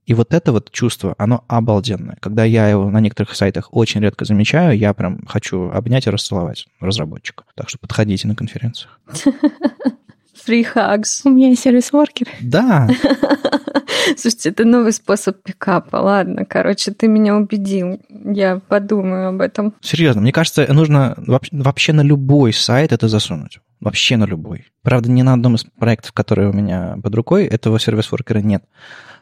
И 0.06 0.14
вот 0.14 0.34
это 0.34 0.50
вот 0.50 0.72
чувство, 0.72 1.14
оно 1.18 1.44
обалденное. 1.46 2.16
Когда 2.20 2.42
я 2.44 2.68
его 2.68 2.90
на 2.90 2.98
некоторых 2.98 3.36
сайтах 3.36 3.68
очень 3.70 4.00
редко 4.00 4.24
замечаю, 4.24 4.76
я 4.76 4.92
прям 4.92 5.24
хочу 5.26 5.70
обнять 5.70 6.06
и 6.06 6.10
расцеловать 6.10 6.66
разработчика. 6.80 7.44
Так 7.54 7.68
что 7.68 7.78
подходите 7.78 8.26
на 8.26 8.34
конференциях. 8.34 8.98
Free 10.46 10.66
hugs. 10.74 11.22
У 11.24 11.30
меня 11.30 11.48
есть 11.48 11.62
сервис-воркер. 11.62 12.28
Да. 12.40 12.88
Слушайте, 14.16 14.50
это 14.50 14.64
новый 14.64 14.92
способ 14.92 15.42
пикапа. 15.42 15.96
Ладно, 15.96 16.44
короче, 16.44 16.92
ты 16.92 17.08
меня 17.08 17.36
убедил. 17.36 18.00
Я 18.08 18.60
подумаю 18.68 19.28
об 19.28 19.40
этом. 19.40 19.74
Серьезно, 19.80 20.22
мне 20.22 20.32
кажется, 20.32 20.66
нужно 20.72 21.16
вообще 21.52 21.92
на 21.92 22.02
любой 22.02 22.52
сайт 22.52 22.92
это 22.92 23.08
засунуть. 23.08 23.60
Вообще 23.80 24.16
на 24.16 24.24
любой. 24.24 24.66
Правда, 24.82 25.10
ни 25.10 25.22
на 25.22 25.32
одном 25.32 25.54
из 25.54 25.64
проектов, 25.64 26.12
которые 26.12 26.50
у 26.50 26.52
меня 26.52 26.96
под 27.02 27.14
рукой, 27.14 27.46
этого 27.46 27.78
сервис-воркера 27.78 28.40
нет. 28.40 28.64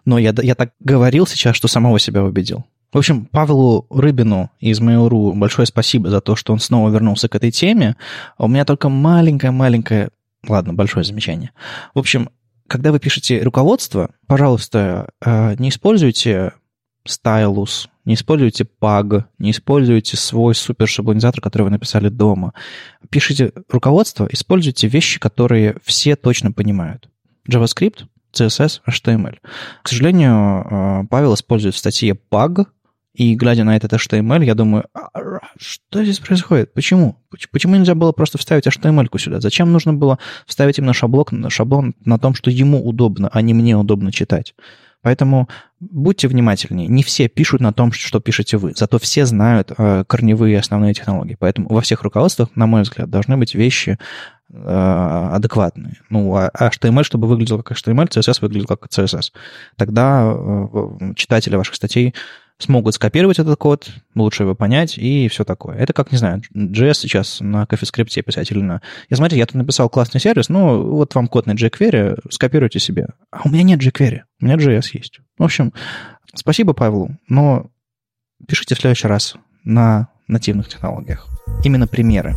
Но 0.04 0.18
я, 0.18 0.35
я 0.42 0.54
так 0.54 0.70
говорил 0.81 1.26
сейчас, 1.26 1.54
что 1.54 1.68
самого 1.68 1.98
себя 1.98 2.24
убедил. 2.24 2.64
В 2.92 2.96
общем, 2.96 3.26
Павлу 3.26 3.87
Рыбину 3.90 4.50
из 4.61 4.81
Mail.ru 4.81 5.35
большое 5.35 5.66
спасибо 5.66 6.09
за 6.09 6.22
то, 6.22 6.37
что 6.37 6.54
он 6.54 6.59
снова 6.59 6.88
вернулся 6.88 7.28
к 7.28 7.35
этой 7.35 7.50
теме. 7.50 7.96
У 8.38 8.48
меня 8.48 8.64
только 8.64 8.88
маленькое-маленькое 8.88 10.09
Ладно, 10.48 10.72
большое 10.72 11.04
замечание. 11.04 11.52
В 11.94 11.98
общем, 11.98 12.30
когда 12.66 12.90
вы 12.92 12.98
пишете 12.98 13.42
руководство, 13.42 14.11
пожалуйста, 14.26 15.11
э, 15.24 15.54
не 15.58 15.68
используйте 15.68 16.52
стайлус, 17.04 17.88
не 18.04 18.14
используйте 18.14 18.66
PAG, 18.80 19.24
не 19.38 19.50
используйте 19.50 20.16
свой 20.16 20.54
супер 20.54 20.88
шаблонизатор, 20.88 21.40
который 21.40 21.64
вы 21.64 21.70
написали 21.70 22.08
дома. 22.08 22.52
Пишите 23.11 23.52
руководство, 23.68 24.28
используйте 24.30 24.88
вещи, 24.88 25.18
которые 25.18 25.76
все 25.82 26.16
точно 26.16 26.52
понимают. 26.52 27.08
JavaScript, 27.50 28.06
CSS, 28.32 28.80
HTML. 28.87 29.38
К 29.82 29.88
сожалению, 29.88 31.02
э, 31.04 31.06
Павел 31.11 31.34
использует 31.34 31.74
в 31.74 31.78
статье 31.78 32.16
PAG, 32.30 32.66
и 33.18 33.35
глядя 33.35 33.64
на 33.64 33.76
этот 33.76 33.92
HTML, 33.92 34.44
я 34.44 34.54
думаю, 34.54 34.85
«А, 34.94 35.40
что 35.59 36.04
здесь 36.04 36.20
происходит? 36.20 36.72
Почему? 36.72 37.16
Почему 37.50 37.74
нельзя 37.74 37.96
было 37.96 38.12
просто 38.12 38.38
вставить 38.38 38.68
HTML 38.68 39.09
сюда? 39.18 39.40
Зачем 39.40 39.72
нужно 39.72 39.92
было 39.92 40.20
вставить 40.46 40.78
именно 40.78 40.92
шаблон, 40.92 41.50
шаблон 41.50 41.96
на 42.04 42.20
том, 42.20 42.35
что 42.35 42.48
ему 42.52 42.87
удобно, 42.87 43.28
а 43.33 43.42
не 43.42 43.54
мне 43.54 43.76
удобно 43.76 44.12
читать? 44.12 44.54
Поэтому 45.02 45.48
будьте 45.81 46.28
внимательнее. 46.28 46.87
Не 46.87 47.02
все 47.02 47.26
пишут 47.28 47.61
на 47.61 47.72
том, 47.72 47.90
что 47.90 48.20
пишете 48.20 48.57
вы. 48.57 48.72
Зато 48.76 49.00
все 49.00 49.26
знают 49.26 49.72
э, 49.76 50.04
корневые 50.07 50.61
основные 50.61 50.94
технологии. 50.94 51.37
Поэтому 51.38 51.70
во 51.70 51.81
всех 51.81 52.02
руководствах, 52.02 52.50
на 52.54 52.66
мой 52.66 52.83
взгляд, 52.83 53.11
должны 53.11 53.37
быть 53.37 53.54
вещи 53.57 53.98
э, 54.48 55.28
адекватные. 55.33 55.96
Ну, 56.09 56.37
а 56.37 56.50
HTML, 56.57 57.02
чтобы 57.02 57.26
выглядел 57.26 57.61
как 57.62 57.76
HTML, 57.76 58.09
CSS 58.09 58.38
выглядел 58.42 58.66
как 58.66 58.87
CSS. 58.87 59.33
Тогда 59.76 60.33
э, 60.33 61.14
читатели 61.16 61.57
ваших 61.57 61.74
статей 61.74 62.14
смогут 62.58 62.94
скопировать 62.94 63.38
этот 63.38 63.56
код, 63.56 63.88
лучше 64.14 64.42
его 64.42 64.54
понять 64.54 64.98
и 64.98 65.28
все 65.28 65.44
такое. 65.44 65.76
Это 65.76 65.92
как, 65.92 66.10
не 66.10 66.18
знаю, 66.18 66.42
JS 66.54 66.94
сейчас 66.94 67.40
на 67.40 67.62
CoffeeScript 67.64 68.22
писать 68.22 68.50
или 68.50 68.60
на... 68.60 68.82
Я 69.08 69.16
смотрите, 69.16 69.38
я 69.38 69.46
тут 69.46 69.54
написал 69.54 69.88
классный 69.88 70.20
сервис, 70.20 70.48
ну, 70.48 70.82
вот 70.82 71.14
вам 71.14 71.28
код 71.28 71.46
на 71.46 71.52
jQuery, 71.52 72.20
скопируйте 72.30 72.80
себе. 72.80 73.08
А 73.30 73.42
у 73.44 73.48
меня 73.48 73.62
нет 73.62 73.80
jQuery, 73.80 74.22
у 74.40 74.44
меня 74.44 74.56
JS 74.56 74.88
есть. 74.92 75.20
В 75.38 75.44
общем, 75.44 75.72
спасибо 76.34 76.72
Павлу, 76.72 77.16
но 77.28 77.70
пишите 78.46 78.74
в 78.74 78.80
следующий 78.80 79.06
раз 79.06 79.36
на 79.62 80.08
нативных 80.26 80.68
технологиях. 80.68 81.28
Именно 81.62 81.86
примеры. 81.86 82.34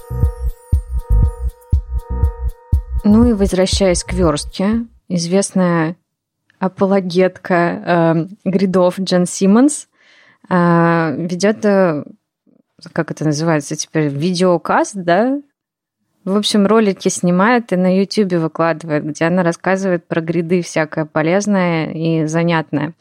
Ну 3.04 3.28
и 3.28 3.34
возвращаясь 3.34 4.04
к 4.04 4.14
верстке, 4.14 4.86
известная 5.08 5.96
апологетка 6.60 7.56
э, 7.56 8.28
гридов 8.46 9.00
Джен 9.00 9.26
Симмонс 9.26 9.88
ведет, 10.52 11.66
э, 11.66 12.04
как 12.94 13.12
это 13.12 13.26
называется 13.26 13.76
теперь, 13.76 14.10
видеокаст, 14.10 14.96
да? 14.96 15.40
В 16.24 16.38
общем, 16.38 16.68
ролики 16.68 17.10
снимает 17.10 17.74
и 17.74 17.76
на 17.76 17.98
YouTube 17.98 18.34
выкладывает, 18.34 19.06
где 19.06 19.26
она 19.26 19.44
рассказывает 19.44 20.08
про 20.08 20.22
гриды 20.22 20.62
всякое 20.62 21.06
полезное 21.06 21.92
и 21.92 22.26
занятное. 22.28 22.94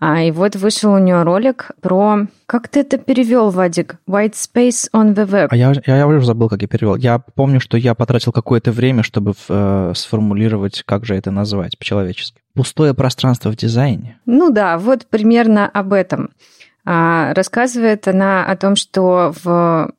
А, 0.00 0.22
и 0.22 0.30
вот 0.30 0.54
вышел 0.56 0.92
у 0.92 0.98
нее 0.98 1.22
ролик 1.22 1.70
про... 1.80 2.26
Как 2.44 2.68
ты 2.68 2.80
это 2.80 2.98
перевел, 2.98 3.48
Вадик? 3.48 3.96
White 4.06 4.34
space 4.34 4.90
on 4.92 5.14
the 5.14 5.26
web. 5.26 5.46
А 5.50 5.56
я, 5.56 5.72
я, 5.86 5.96
я 5.96 6.06
уже 6.06 6.26
забыл, 6.26 6.50
как 6.50 6.60
я 6.60 6.68
перевел. 6.68 6.96
Я 6.96 7.18
помню, 7.18 7.58
что 7.58 7.78
я 7.78 7.94
потратил 7.94 8.30
какое-то 8.30 8.70
время, 8.70 9.02
чтобы 9.02 9.32
э, 9.48 9.92
сформулировать, 9.94 10.82
как 10.84 11.06
же 11.06 11.14
это 11.14 11.30
назвать 11.30 11.78
по-человечески. 11.78 12.42
Пустое 12.54 12.92
пространство 12.92 13.50
в 13.50 13.56
дизайне. 13.56 14.18
Ну 14.26 14.50
да, 14.50 14.76
вот 14.76 15.06
примерно 15.06 15.66
об 15.66 15.94
этом. 15.94 16.30
А, 16.84 17.32
рассказывает 17.34 18.06
она 18.08 18.44
о 18.44 18.56
том, 18.56 18.76
что 18.76 19.32
в 19.42 19.92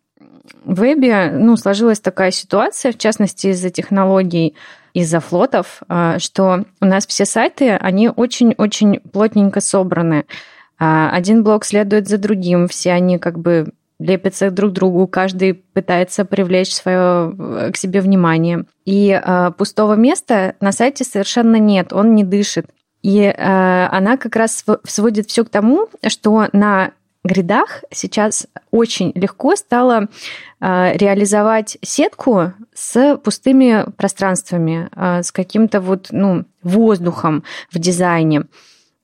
вебе 0.63 1.31
ну, 1.31 1.57
сложилась 1.57 1.99
такая 1.99 2.31
ситуация, 2.31 2.91
в 2.91 2.97
частности 2.97 3.47
из-за 3.47 3.69
технологий, 3.69 4.55
из-за 4.93 5.19
флотов, 5.19 5.81
а, 5.87 6.19
что 6.19 6.65
у 6.79 6.85
нас 6.85 7.07
все 7.07 7.25
сайты, 7.25 7.71
они 7.71 8.09
очень-очень 8.09 8.99
плотненько 8.99 9.61
собраны. 9.61 10.25
А, 10.77 11.09
один 11.11 11.43
блок 11.43 11.65
следует 11.65 12.07
за 12.07 12.17
другим, 12.17 12.67
все 12.67 12.91
они 12.91 13.17
как 13.17 13.39
бы 13.39 13.73
лепятся 13.97 14.51
друг 14.51 14.71
к 14.71 14.73
другу, 14.73 15.07
каждый 15.07 15.53
пытается 15.53 16.25
привлечь 16.25 16.73
свое 16.73 17.33
э, 17.37 17.71
к 17.71 17.77
себе 17.77 18.01
внимание. 18.01 18.65
И 18.83 19.19
пустого 19.57 19.93
места 19.93 20.55
на 20.59 20.73
сайте 20.73 21.05
совершенно 21.05 21.55
нет, 21.55 21.93
он 21.93 22.13
не 22.13 22.25
дышит. 22.25 22.67
И 23.05 23.19
э, 23.19 23.87
она 23.91 24.17
как 24.17 24.35
раз 24.35 24.65
сводит 24.83 25.29
все 25.29 25.45
к 25.45 25.49
тому, 25.49 25.89
что 26.07 26.49
на 26.53 26.89
гридах 27.23 27.83
сейчас 27.91 28.47
очень 28.71 29.11
легко 29.13 29.55
стало 29.55 30.07
э, 30.59 30.97
реализовать 30.97 31.77
сетку 31.83 32.53
с 32.73 33.15
пустыми 33.17 33.85
пространствами, 33.95 34.89
э, 34.95 35.21
с 35.21 35.31
каким-то 35.31 35.81
вот 35.81 36.07
ну, 36.09 36.45
воздухом 36.63 37.43
в 37.71 37.77
дизайне. 37.77 38.45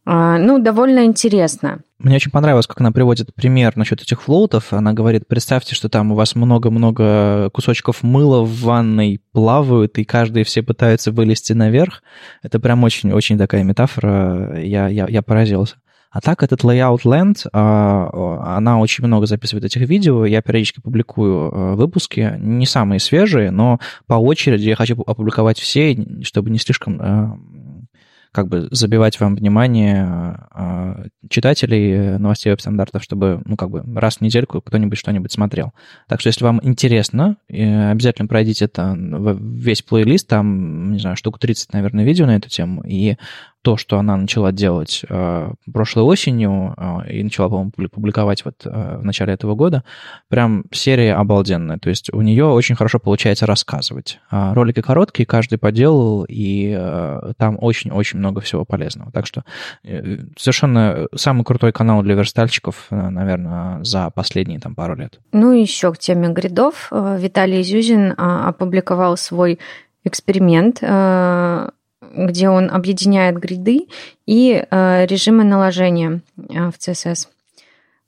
Э, 0.07 0.37
ну, 0.39 0.57
довольно 0.57 1.05
интересно. 1.05 1.81
Мне 2.03 2.15
очень 2.15 2.31
понравилось, 2.31 2.65
как 2.65 2.81
она 2.81 2.91
приводит 2.91 3.33
пример 3.35 3.73
насчет 3.77 4.01
этих 4.01 4.23
флоутов. 4.23 4.73
Она 4.73 4.91
говорит, 4.93 5.27
представьте, 5.27 5.75
что 5.75 5.87
там 5.87 6.11
у 6.11 6.15
вас 6.15 6.33
много-много 6.33 7.51
кусочков 7.51 8.01
мыла 8.01 8.41
в 8.41 8.61
ванной 8.61 9.21
плавают, 9.31 9.99
и 9.99 10.03
каждый 10.03 10.43
все 10.43 10.63
пытаются 10.63 11.11
вылезти 11.11 11.53
наверх. 11.53 12.01
Это 12.41 12.59
прям 12.59 12.83
очень-очень 12.83 13.37
такая 13.37 13.63
метафора. 13.63 14.59
Я, 14.63 14.87
я, 14.87 15.05
я 15.07 15.21
поразился. 15.21 15.75
А 16.09 16.19
так, 16.19 16.43
этот 16.43 16.63
Layout 16.65 17.03
Land, 17.05 17.47
а, 17.53 18.57
она 18.57 18.79
очень 18.79 19.05
много 19.05 19.27
записывает 19.27 19.63
этих 19.63 19.87
видео. 19.87 20.25
Я 20.25 20.41
периодически 20.41 20.81
публикую 20.81 21.51
а, 21.53 21.75
выпуски, 21.75 22.35
не 22.37 22.65
самые 22.65 22.99
свежие, 22.99 23.51
но 23.51 23.79
по 24.07 24.15
очереди 24.15 24.67
я 24.67 24.75
хочу 24.75 25.01
опубликовать 25.01 25.57
все, 25.57 25.97
чтобы 26.23 26.49
не 26.49 26.57
слишком 26.57 26.99
а, 26.99 27.37
как 28.31 28.47
бы 28.47 28.67
забивать 28.71 29.19
вам 29.19 29.35
внимание 29.35 30.05
а, 30.05 31.05
читателей 31.29 32.17
новостей 32.17 32.51
веб-стандартов, 32.51 33.03
чтобы, 33.03 33.41
ну, 33.45 33.57
как 33.57 33.69
бы 33.69 33.83
раз 33.99 34.17
в 34.17 34.21
недельку 34.21 34.61
кто-нибудь 34.61 34.97
что-нибудь 34.97 35.31
смотрел. 35.31 35.73
Так 36.07 36.19
что, 36.19 36.29
если 36.29 36.43
вам 36.43 36.59
интересно, 36.63 37.37
обязательно 37.49 38.27
пройдите 38.27 38.65
это 38.65 38.95
весь 38.97 39.81
плейлист, 39.81 40.27
там, 40.27 40.93
не 40.93 40.99
знаю, 40.99 41.17
штук 41.17 41.39
30, 41.39 41.73
наверное, 41.73 42.05
видео 42.05 42.25
на 42.25 42.35
эту 42.35 42.49
тему, 42.49 42.83
и 42.85 43.17
то, 43.61 43.77
что 43.77 43.99
она 43.99 44.17
начала 44.17 44.51
делать 44.51 45.03
э, 45.07 45.51
прошлой 45.71 46.03
осенью 46.03 46.73
э, 46.75 47.11
и 47.13 47.23
начала, 47.23 47.49
по-моему, 47.49 47.71
публиковать 47.91 48.43
вот 48.43 48.65
э, 48.65 48.97
в 48.97 49.05
начале 49.05 49.33
этого 49.33 49.55
года, 49.55 49.83
прям 50.29 50.65
серия 50.71 51.13
обалденная. 51.13 51.77
То 51.77 51.89
есть 51.89 52.11
у 52.11 52.21
нее 52.21 52.45
очень 52.45 52.75
хорошо 52.75 52.99
получается 52.99 53.45
рассказывать. 53.45 54.19
Э, 54.31 54.53
ролики 54.53 54.81
короткие, 54.81 55.25
каждый 55.25 55.59
поделал, 55.59 56.25
и 56.27 56.75
э, 56.77 57.33
там 57.37 57.57
очень-очень 57.59 58.19
много 58.19 58.41
всего 58.41 58.65
полезного. 58.65 59.11
Так 59.11 59.27
что 59.27 59.43
э, 59.83 60.17
совершенно 60.37 61.07
самый 61.15 61.43
крутой 61.43 61.71
канал 61.71 62.01
для 62.01 62.15
верстальщиков, 62.15 62.87
э, 62.89 62.95
наверное, 62.95 63.83
за 63.83 64.09
последние 64.09 64.59
там 64.59 64.73
пару 64.73 64.95
лет. 64.95 65.19
Ну 65.31 65.51
и 65.51 65.61
еще 65.61 65.93
к 65.93 65.99
теме 65.99 66.29
гридов. 66.29 66.87
Э, 66.91 67.17
Виталий 67.19 67.63
Зюзин 67.63 68.11
э, 68.11 68.15
опубликовал 68.17 69.17
свой 69.17 69.59
эксперимент 70.03 70.79
э, 70.81 71.69
где 72.15 72.49
он 72.49 72.69
объединяет 72.69 73.37
гриды 73.37 73.87
и 74.25 74.63
э, 74.69 75.05
режимы 75.05 75.43
наложения 75.43 76.21
э, 76.37 76.69
в 76.69 76.73
CSS, 76.77 77.27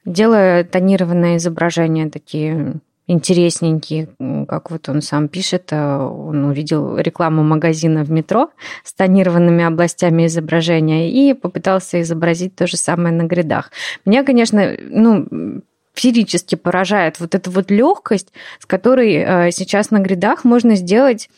делая 0.05 0.63
тонированные 0.63 1.37
изображения 1.37 2.09
такие 2.09 2.75
интересненькие, 3.05 4.07
как 4.47 4.71
вот 4.71 4.87
он 4.87 5.01
сам 5.01 5.27
пишет, 5.27 5.69
э, 5.71 5.97
он 5.97 6.45
увидел 6.45 6.97
рекламу 6.97 7.43
магазина 7.43 8.03
в 8.03 8.11
метро 8.11 8.49
с 8.83 8.93
тонированными 8.93 9.63
областями 9.63 10.25
изображения 10.27 11.11
и 11.11 11.33
попытался 11.33 12.01
изобразить 12.01 12.55
то 12.55 12.67
же 12.67 12.77
самое 12.77 13.13
на 13.13 13.23
гридах. 13.23 13.71
Меня, 14.05 14.23
конечно, 14.23 14.75
ну, 14.89 15.61
физически 15.93 16.55
поражает 16.55 17.19
вот 17.19 17.35
эта 17.35 17.49
вот 17.51 17.69
легкость, 17.69 18.33
с 18.59 18.65
которой 18.65 19.51
сейчас 19.51 19.91
на 19.91 19.99
гридах 19.99 20.43
можно 20.43 20.75
сделать 20.75 21.29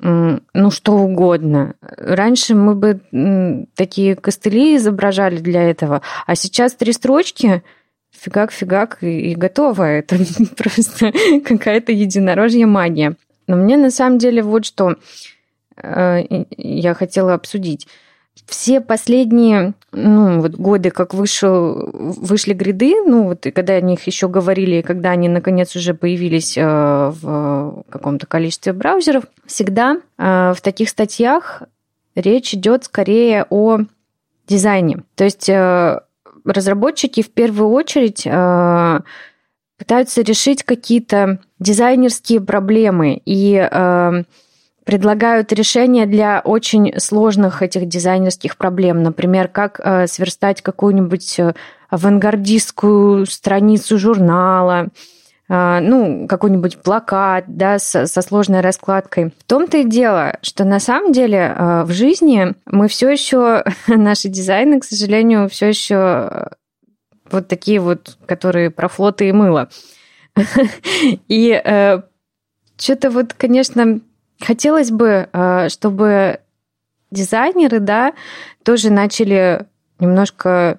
ну, 0.00 0.70
что 0.70 0.92
угодно. 0.94 1.74
Раньше 1.80 2.54
мы 2.54 2.74
бы 2.74 3.66
такие 3.74 4.14
костыли 4.14 4.76
изображали 4.76 5.38
для 5.38 5.68
этого, 5.68 6.02
а 6.26 6.36
сейчас 6.36 6.74
три 6.74 6.92
строчки, 6.92 7.62
фигак-фигак 8.10 8.98
и, 9.02 9.32
и 9.32 9.34
готово. 9.34 9.82
Это 9.98 10.18
просто 10.56 11.12
какая-то 11.44 11.92
единорожья 11.92 12.66
магия. 12.66 13.16
Но 13.46 13.56
мне 13.56 13.76
на 13.76 13.90
самом 13.90 14.18
деле 14.18 14.42
вот 14.42 14.66
что 14.66 14.96
э, 15.76 16.44
я 16.56 16.94
хотела 16.94 17.34
обсудить 17.34 17.88
все 18.46 18.80
последние 18.80 19.74
ну, 19.92 20.40
вот 20.40 20.52
годы, 20.52 20.90
как 20.90 21.14
вышел, 21.14 21.90
вышли 21.92 22.52
гриды, 22.52 22.94
ну 23.06 23.24
вот 23.24 23.46
и 23.46 23.50
когда 23.50 23.74
о 23.74 23.80
них 23.80 24.06
еще 24.06 24.28
говорили, 24.28 24.76
и 24.76 24.82
когда 24.82 25.10
они 25.10 25.28
наконец 25.28 25.74
уже 25.76 25.94
появились 25.94 26.58
э, 26.58 26.62
в 26.62 27.84
каком-то 27.88 28.26
количестве 28.26 28.74
браузеров, 28.74 29.24
всегда 29.46 29.98
э, 30.18 30.52
в 30.54 30.60
таких 30.60 30.90
статьях 30.90 31.62
речь 32.14 32.52
идет 32.52 32.84
скорее 32.84 33.46
о 33.48 33.78
дизайне. 34.46 35.04
То 35.14 35.24
есть 35.24 35.48
э, 35.48 36.00
разработчики 36.44 37.22
в 37.22 37.30
первую 37.30 37.70
очередь 37.70 38.24
пытаются 39.78 40.22
решить 40.22 40.64
какие-то 40.64 41.38
дизайнерские 41.60 42.40
проблемы 42.40 43.20
и 43.24 43.54
предлагают 44.88 45.52
решения 45.52 46.06
для 46.06 46.40
очень 46.40 46.98
сложных 46.98 47.60
этих 47.60 47.86
дизайнерских 47.86 48.56
проблем. 48.56 49.02
Например, 49.02 49.46
как 49.46 49.78
э, 49.84 50.06
сверстать 50.06 50.62
какую-нибудь 50.62 51.38
э, 51.40 51.52
авангардистскую 51.90 53.26
страницу 53.26 53.98
журнала, 53.98 54.88
э, 55.50 55.80
ну, 55.82 56.26
какой-нибудь 56.26 56.78
плакат, 56.78 57.44
да, 57.48 57.78
со, 57.78 58.06
со 58.06 58.22
сложной 58.22 58.62
раскладкой. 58.62 59.34
В 59.38 59.44
том-то 59.44 59.76
и 59.76 59.84
дело, 59.84 60.38
что 60.40 60.64
на 60.64 60.80
самом 60.80 61.12
деле 61.12 61.54
в 61.84 61.92
жизни 61.92 62.54
мы 62.64 62.88
все 62.88 63.10
еще, 63.10 63.64
наши 63.88 64.28
дизайны, 64.28 64.80
к 64.80 64.84
сожалению, 64.84 65.50
все 65.50 65.66
еще 65.66 66.48
вот 67.30 67.46
такие 67.46 67.80
вот, 67.80 68.16
которые 68.24 68.70
про 68.70 68.88
флоты 68.88 69.28
и 69.28 69.32
мыло. 69.32 69.68
И 71.28 71.62
что-то 72.78 73.10
вот, 73.10 73.34
конечно, 73.34 74.00
Хотелось 74.40 74.90
бы, 74.90 75.28
э, 75.32 75.68
чтобы 75.68 76.40
дизайнеры, 77.10 77.80
да, 77.80 78.12
тоже 78.62 78.90
начали 78.90 79.66
немножко, 79.98 80.78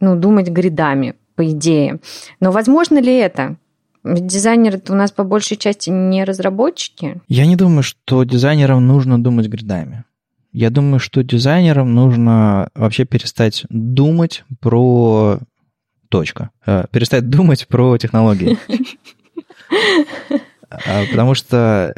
ну, 0.00 0.16
думать 0.16 0.48
гридами, 0.48 1.14
по 1.34 1.48
идее. 1.50 2.00
Но 2.40 2.50
возможно 2.50 2.98
ли 2.98 3.16
это? 3.16 3.56
Дизайнеры 4.04 4.80
у 4.88 4.94
нас 4.94 5.10
по 5.12 5.24
большей 5.24 5.56
части 5.56 5.90
не 5.90 6.24
разработчики. 6.24 7.20
Я 7.28 7.46
не 7.46 7.56
думаю, 7.56 7.82
что 7.82 8.24
дизайнерам 8.24 8.86
нужно 8.86 9.22
думать 9.22 9.48
гридами. 9.48 10.04
Я 10.52 10.70
думаю, 10.70 10.98
что 10.98 11.22
дизайнерам 11.22 11.94
нужно 11.94 12.70
вообще 12.74 13.04
перестать 13.04 13.64
думать 13.68 14.44
про... 14.60 15.38
Точка. 16.08 16.50
Э, 16.64 16.86
перестать 16.90 17.28
думать 17.28 17.68
про 17.68 17.96
технологии. 17.98 18.58
А, 20.70 21.04
потому 21.10 21.34
что 21.34 21.94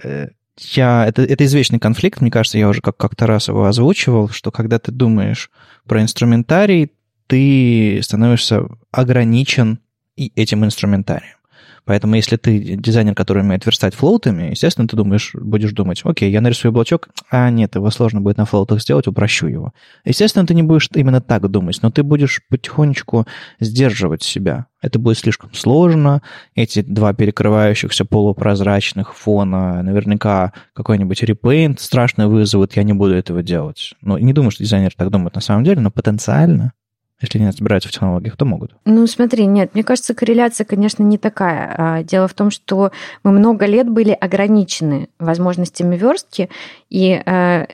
я, 0.61 1.07
это, 1.07 1.23
это 1.23 1.45
извечный 1.45 1.79
конфликт, 1.79 2.21
мне 2.21 2.31
кажется, 2.31 2.59
я 2.59 2.69
уже 2.69 2.81
как, 2.81 2.97
как-то 2.97 3.27
раз 3.27 3.49
его 3.49 3.65
озвучивал, 3.65 4.29
что 4.29 4.51
когда 4.51 4.79
ты 4.79 4.93
думаешь 4.93 5.51
про 5.87 6.03
инструментарий, 6.03 6.93
ты 7.27 8.01
становишься 8.03 8.67
ограничен 8.91 9.81
и 10.17 10.33
этим 10.37 10.65
инструментарием. 10.65 11.37
Поэтому 11.85 12.15
если 12.15 12.37
ты 12.37 12.77
дизайнер, 12.77 13.15
который 13.15 13.43
умеет 13.43 13.67
верстать 13.67 13.95
флоутами, 13.95 14.51
естественно, 14.51 14.87
ты 14.89 14.97
думаешь, 14.97 15.33
будешь 15.35 15.73
думать, 15.73 16.01
окей, 16.05 16.31
я 16.31 16.41
нарисую 16.41 16.73
блочок, 16.73 17.09
а 17.31 17.51
нет, 17.51 17.75
его 17.75 17.91
сложно 17.91 18.21
будет 18.21 18.39
на 18.39 18.45
флоутах 18.45 18.81
сделать, 18.81 19.07
упрощу 19.07 19.47
его. 19.47 19.73
Естественно, 20.05 20.47
ты 20.47 20.55
не 20.55 20.63
будешь 20.63 20.89
именно 20.95 21.21
так 21.21 21.49
думать, 21.49 21.79
но 21.83 21.91
ты 21.91 22.03
будешь 22.03 22.43
потихонечку 22.49 23.27
сдерживать 23.61 24.23
себя. 24.23 24.67
Это 24.83 24.99
будет 24.99 25.19
слишком 25.19 25.53
сложно. 25.53 26.23
Эти 26.55 26.83
два 26.83 27.13
перекрывающихся 27.13 28.05
полупрозрачных 28.05 29.15
фона 29.15 29.83
наверняка 29.83 30.53
какой-нибудь 30.75 31.23
репейнт 31.23 31.81
страшно 31.81 32.29
вызовут, 32.29 32.77
я 32.77 32.83
не 32.83 32.95
буду 32.95 33.15
этого 33.15 33.43
делать. 33.43 33.95
Ну, 34.01 34.17
не 34.17 34.33
думаю, 34.33 34.51
что 34.51 34.65
дизайнер 34.65 34.93
так 34.97 35.11
думает 35.11 35.35
на 35.35 35.41
самом 35.41 35.65
деле, 35.65 35.81
но 35.81 35.91
потенциально 35.91 36.73
если 37.21 37.39
не 37.39 37.49
разбираются 37.49 37.89
в 37.89 37.93
технологиях, 37.93 38.37
то 38.37 38.45
могут. 38.45 38.75
Ну, 38.87 39.07
смотри, 39.07 39.47
нет, 39.47 39.75
мне 39.75 39.85
кажется, 39.85 40.15
корреляция, 40.15 40.65
конечно, 40.65 41.03
не 41.03 41.19
такая. 41.19 41.75
А, 41.77 42.03
дело 42.03 42.29
в 42.29 42.35
том, 42.35 42.51
что 42.51 42.93
мы 43.23 43.33
много 43.33 43.67
лет 43.67 43.89
были 43.89 44.13
ограничены 44.13 45.09
возможностями 45.19 45.97
верстки, 45.97 46.49
и 46.89 47.23
э, 47.25 47.67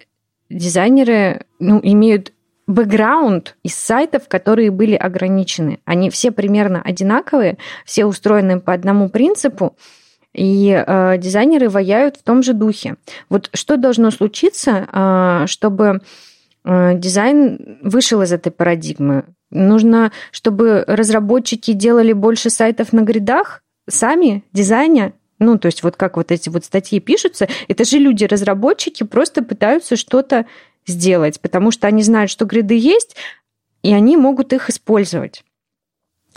дизайнеры 0.51 1.47
ну, 1.61 1.81
имеют 1.83 2.33
бэкграунд 2.67 3.57
из 3.63 3.77
сайтов, 3.77 4.27
которые 4.27 4.73
были 4.73 4.97
ограничены. 4.97 5.79
Они 5.85 6.11
все 6.11 6.33
примерно 6.33 6.83
одинаковые, 6.83 7.59
все 7.85 8.05
устроены 8.05 8.59
по 8.59 8.73
одному 8.73 9.09
принципу, 9.09 9.77
и 10.35 10.71
э, 10.71 11.19
дизайнеры 11.19 11.69
ваяют 11.69 12.17
в 12.17 12.25
том 12.25 12.43
же 12.43 12.53
духе. 12.53 12.97
Вот 13.29 13.49
что 13.55 13.77
должно 13.77 14.11
случиться, 14.11 14.89
э, 14.93 15.47
чтобы 15.47 16.01
дизайн 16.69 17.79
вышел 17.81 18.23
из 18.23 18.33
этой 18.33 18.51
парадигмы? 18.51 19.36
Нужно, 19.51 20.13
чтобы 20.33 20.85
разработчики 20.87 21.73
делали 21.73 22.13
больше 22.13 22.51
сайтов 22.51 22.93
на 22.93 23.03
гридах? 23.03 23.63
Сами, 23.89 24.43
дизайня, 24.53 25.13
ну, 25.39 25.59
то 25.59 25.67
есть 25.67 25.83
вот 25.83 25.97
как 25.97 26.17
вот 26.17 26.33
эти 26.33 26.49
вот 26.49 26.65
статьи 26.65 26.99
пишутся, 26.99 27.49
это 27.69 27.85
же 27.85 27.99
люди-разработчики 27.99 29.05
просто 29.05 29.43
пытаются 29.43 29.97
что-то 29.97 30.47
сделать, 30.87 31.41
потому 31.41 31.71
что 31.71 31.87
они 31.87 32.03
знают, 32.03 32.31
что 32.31 32.45
гриды 32.45 32.77
есть, 32.77 33.17
и 33.83 33.93
они 33.93 34.17
могут 34.17 34.53
их 34.53 34.71
использовать. 34.71 35.45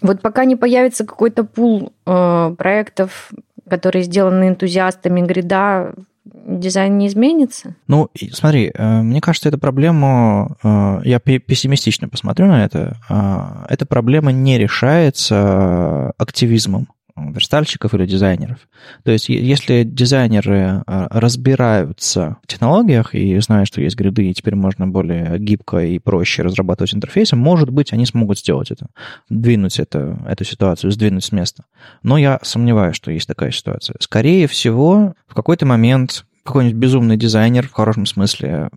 Вот 0.02 0.22
пока 0.22 0.46
не 0.46 0.56
появится 0.56 1.06
какой-то 1.06 1.44
пул 1.44 1.94
э, 2.06 2.56
проектов, 2.58 3.32
которые 3.70 4.04
сделаны 4.04 4.50
энтузиастами 4.50 5.22
грида 5.22 5.94
дизайн 6.34 6.98
не 6.98 7.08
изменится? 7.08 7.76
Ну, 7.88 8.10
смотри, 8.32 8.72
э, 8.74 9.02
мне 9.02 9.22
кажется, 9.22 9.50
эта 9.50 9.58
проблема, 9.58 10.58
э, 10.64 11.02
я 11.06 11.20
пессимистично 11.20 12.10
посмотрю 12.10 12.48
на 12.48 12.64
это, 12.66 12.98
э, 13.10 13.74
эта 13.74 13.86
проблема 13.86 14.32
не 14.32 14.58
решается 14.58 16.12
активизмом 16.18 16.88
верстальщиков 17.34 17.94
или 17.94 18.06
дизайнеров. 18.06 18.60
То 19.04 19.12
есть 19.12 19.30
если 19.30 19.84
дизайнеры 19.84 20.84
разбираются 20.86 22.38
в 22.44 22.48
технологиях 22.48 23.16
и 23.16 23.40
знают, 23.40 23.68
что 23.68 23.82
есть 23.82 23.96
гриды, 23.96 24.30
и 24.30 24.34
теперь 24.34 24.56
можно 24.56 24.88
более 24.88 25.38
гибко 25.40 25.80
и 25.80 26.00
проще 26.00 26.44
разрабатывать 26.44 26.94
интерфейсы, 26.94 27.36
может 27.36 27.70
быть, 27.70 27.94
они 27.94 28.06
смогут 28.06 28.40
сделать 28.40 28.72
это, 28.72 28.88
двинуть 29.30 29.80
это, 29.80 30.20
эту 30.28 30.44
ситуацию, 30.44 30.92
сдвинуть 30.92 31.24
с 31.24 31.32
места. 31.32 31.66
Но 32.04 32.18
я 32.18 32.40
сомневаюсь, 32.44 32.96
что 32.96 33.12
есть 33.12 33.28
такая 33.28 33.52
ситуация. 33.52 33.96
Скорее 34.00 34.48
всего, 34.48 35.14
в 35.28 35.34
какой-то 35.34 35.66
момент 35.66 36.26
какой-нибудь 36.44 36.78
безумный 36.78 37.18
дизайнер, 37.18 37.68
в 37.68 37.74
хорошем 37.74 38.06
смысле, 38.06 38.70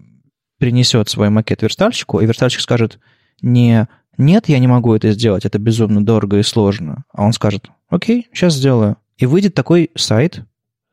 принесет 0.58 1.08
свой 1.08 1.30
макет 1.30 1.62
верстальщику, 1.62 2.20
и 2.20 2.26
верстальщик 2.26 2.60
скажет 2.60 2.98
не 3.40 3.88
«нет, 4.18 4.48
я 4.48 4.58
не 4.58 4.68
могу 4.68 4.94
это 4.94 5.10
сделать, 5.12 5.44
это 5.44 5.58
безумно 5.58 6.04
дорого 6.04 6.38
и 6.38 6.42
сложно», 6.42 7.04
а 7.12 7.24
он 7.24 7.32
скажет 7.32 7.68
«окей, 7.92 8.28
сейчас 8.32 8.54
сделаю». 8.54 8.96
И 9.18 9.26
выйдет 9.26 9.54
такой 9.54 9.90
сайт, 9.94 10.44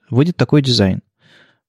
выйдет 0.09 0.37
такой 0.37 0.61
дизайн. 0.61 1.01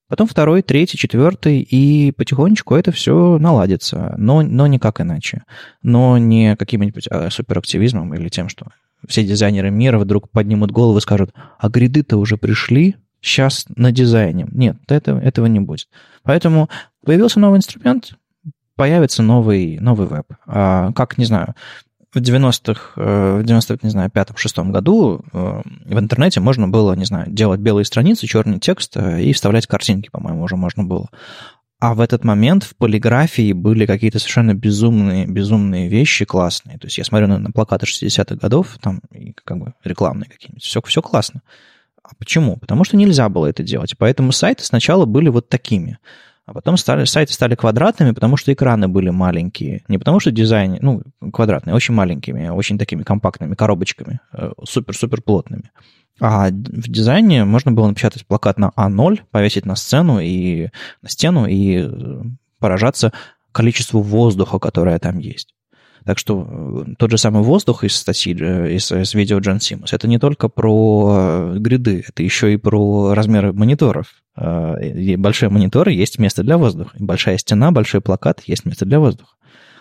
Потом 0.09 0.26
второй, 0.26 0.62
третий, 0.62 0.99
четвертый, 0.99 1.61
и 1.61 2.11
потихонечку 2.11 2.74
это 2.74 2.91
все 2.91 3.39
наладится, 3.39 4.14
но, 4.18 4.43
но 4.43 4.66
никак 4.66 5.01
иначе. 5.01 5.45
Но 5.83 6.18
не 6.18 6.57
каким-нибудь 6.57 7.07
а, 7.09 7.31
суперактивизмом 7.31 8.12
или 8.14 8.28
тем, 8.28 8.49
что 8.49 8.66
все 9.07 9.22
дизайнеры 9.24 9.70
мира 9.70 10.01
вдруг 10.01 10.28
поднимут 10.28 10.72
голову 10.72 10.99
и 10.99 11.01
скажут, 11.01 11.33
а 11.59 11.68
гриды-то 11.68 12.16
уже 12.16 12.37
пришли, 12.37 12.97
сейчас 13.20 13.66
на 13.76 13.93
дизайне. 13.93 14.49
Нет, 14.51 14.78
это, 14.89 15.12
этого 15.12 15.47
не 15.47 15.61
будет. 15.61 15.89
Поэтому 16.24 16.68
появился 17.05 17.39
новый 17.39 17.59
инструмент, 17.59 18.18
появится 18.74 19.22
новый, 19.22 19.78
новый 19.78 20.09
веб. 20.09 20.26
А, 20.47 20.93
как, 20.93 21.18
не 21.18 21.24
знаю, 21.24 21.55
в 22.12 22.18
90-х, 22.18 22.92
э, 22.96 23.38
в 23.40 23.44
90 23.44 23.78
не 23.82 23.90
знаю, 23.90 24.11
пятом, 24.11 24.36
шестом 24.36 24.72
году 24.72 25.20
э, 25.32 25.62
в 25.84 25.98
интернете 25.98 26.40
можно 26.40 26.66
было, 26.66 26.94
не 26.94 27.04
знаю, 27.04 27.30
делать 27.30 27.61
белые 27.61 27.84
страницы, 27.84 28.26
черный 28.26 28.58
текст 28.58 28.96
э, 28.96 29.22
и 29.22 29.32
вставлять 29.32 29.66
картинки, 29.66 30.08
по-моему, 30.11 30.42
уже 30.42 30.56
можно 30.56 30.82
было. 30.82 31.08
А 31.78 31.94
в 31.94 32.00
этот 32.00 32.24
момент 32.24 32.64
в 32.64 32.76
полиграфии 32.76 33.52
были 33.52 33.86
какие-то 33.86 34.18
совершенно 34.18 34.54
безумные, 34.54 35.26
безумные 35.26 35.88
вещи 35.88 36.24
классные. 36.24 36.78
То 36.78 36.86
есть 36.88 36.98
я 36.98 37.04
смотрю 37.04 37.28
на, 37.28 37.38
на 37.38 37.52
плакаты 37.52 37.86
60-х 37.86 38.36
годов, 38.36 38.76
там 38.82 39.00
как 39.44 39.58
бы 39.58 39.74
рекламные 39.84 40.28
какие-нибудь, 40.28 40.62
все, 40.62 40.82
все 40.82 41.00
классно. 41.00 41.42
А 42.02 42.11
почему? 42.18 42.56
Потому 42.56 42.84
что 42.84 42.96
нельзя 42.96 43.28
было 43.28 43.46
это 43.46 43.62
делать. 43.62 43.94
Поэтому 43.96 44.32
сайты 44.32 44.64
сначала 44.64 45.06
были 45.06 45.28
вот 45.28 45.48
такими. 45.48 45.98
А 46.51 46.53
потом 46.53 46.76
стали, 46.76 47.05
сайты 47.05 47.32
стали 47.32 47.55
квадратными, 47.55 48.11
потому 48.11 48.36
что 48.36 48.53
экраны 48.53 48.88
были 48.88 49.11
маленькие. 49.11 49.84
Не 49.86 49.98
потому 49.98 50.18
что 50.18 50.32
дизайн, 50.32 50.78
ну, 50.80 51.01
квадратные, 51.32 51.76
очень 51.76 51.94
маленькими, 51.94 52.48
очень 52.48 52.76
такими 52.76 53.05
компактными 53.05 53.55
коробочками, 53.55 54.18
э, 54.32 54.51
супер-супер 54.64 55.22
плотными. 55.22 55.70
А 56.20 56.48
в 56.48 56.88
дизайне 56.88 57.44
можно 57.44 57.70
было 57.70 57.86
напечатать 57.86 58.26
плакат 58.26 58.59
на 58.59 58.72
А0, 58.76 59.20
повесить 59.30 59.64
на 59.64 59.76
сцену 59.76 60.18
и 60.18 60.70
на 61.03 61.09
стену 61.09 61.46
и 61.46 61.84
э, 61.86 62.22
поражаться 62.59 63.12
количеству 63.53 64.03
воздуха, 64.03 64.59
которое 64.59 64.98
там 64.98 65.18
есть. 65.18 65.55
Так 66.05 66.18
что 66.18 66.46
э, 66.88 66.94
тот 66.98 67.11
же 67.11 67.18
самый 67.18 67.42
воздух 67.42 67.84
из 67.84 67.96
статьи, 67.96 68.36
э, 68.38 68.72
из, 68.72 68.90
из 68.90 69.14
видео 69.14 69.38
Джон 69.38 69.61
Симмонс, 69.61 69.92
это 69.92 70.09
не 70.09 70.18
только 70.18 70.48
про 70.48 71.53
э, 71.55 71.59
гриды, 71.59 72.05
это 72.09 72.22
еще 72.22 72.53
и 72.53 72.57
про 72.57 73.14
размеры 73.14 73.53
мониторов. 73.53 74.14
И 74.40 75.16
большие 75.18 75.51
мониторы 75.51 75.92
есть 75.92 76.18
место 76.18 76.42
для 76.42 76.57
воздуха. 76.57 76.96
Большая 76.98 77.36
стена, 77.36 77.72
большой 77.72 78.01
плакат 78.01 78.40
есть 78.46 78.64
место 78.64 78.86
для 78.86 78.98
воздуха. 78.98 79.32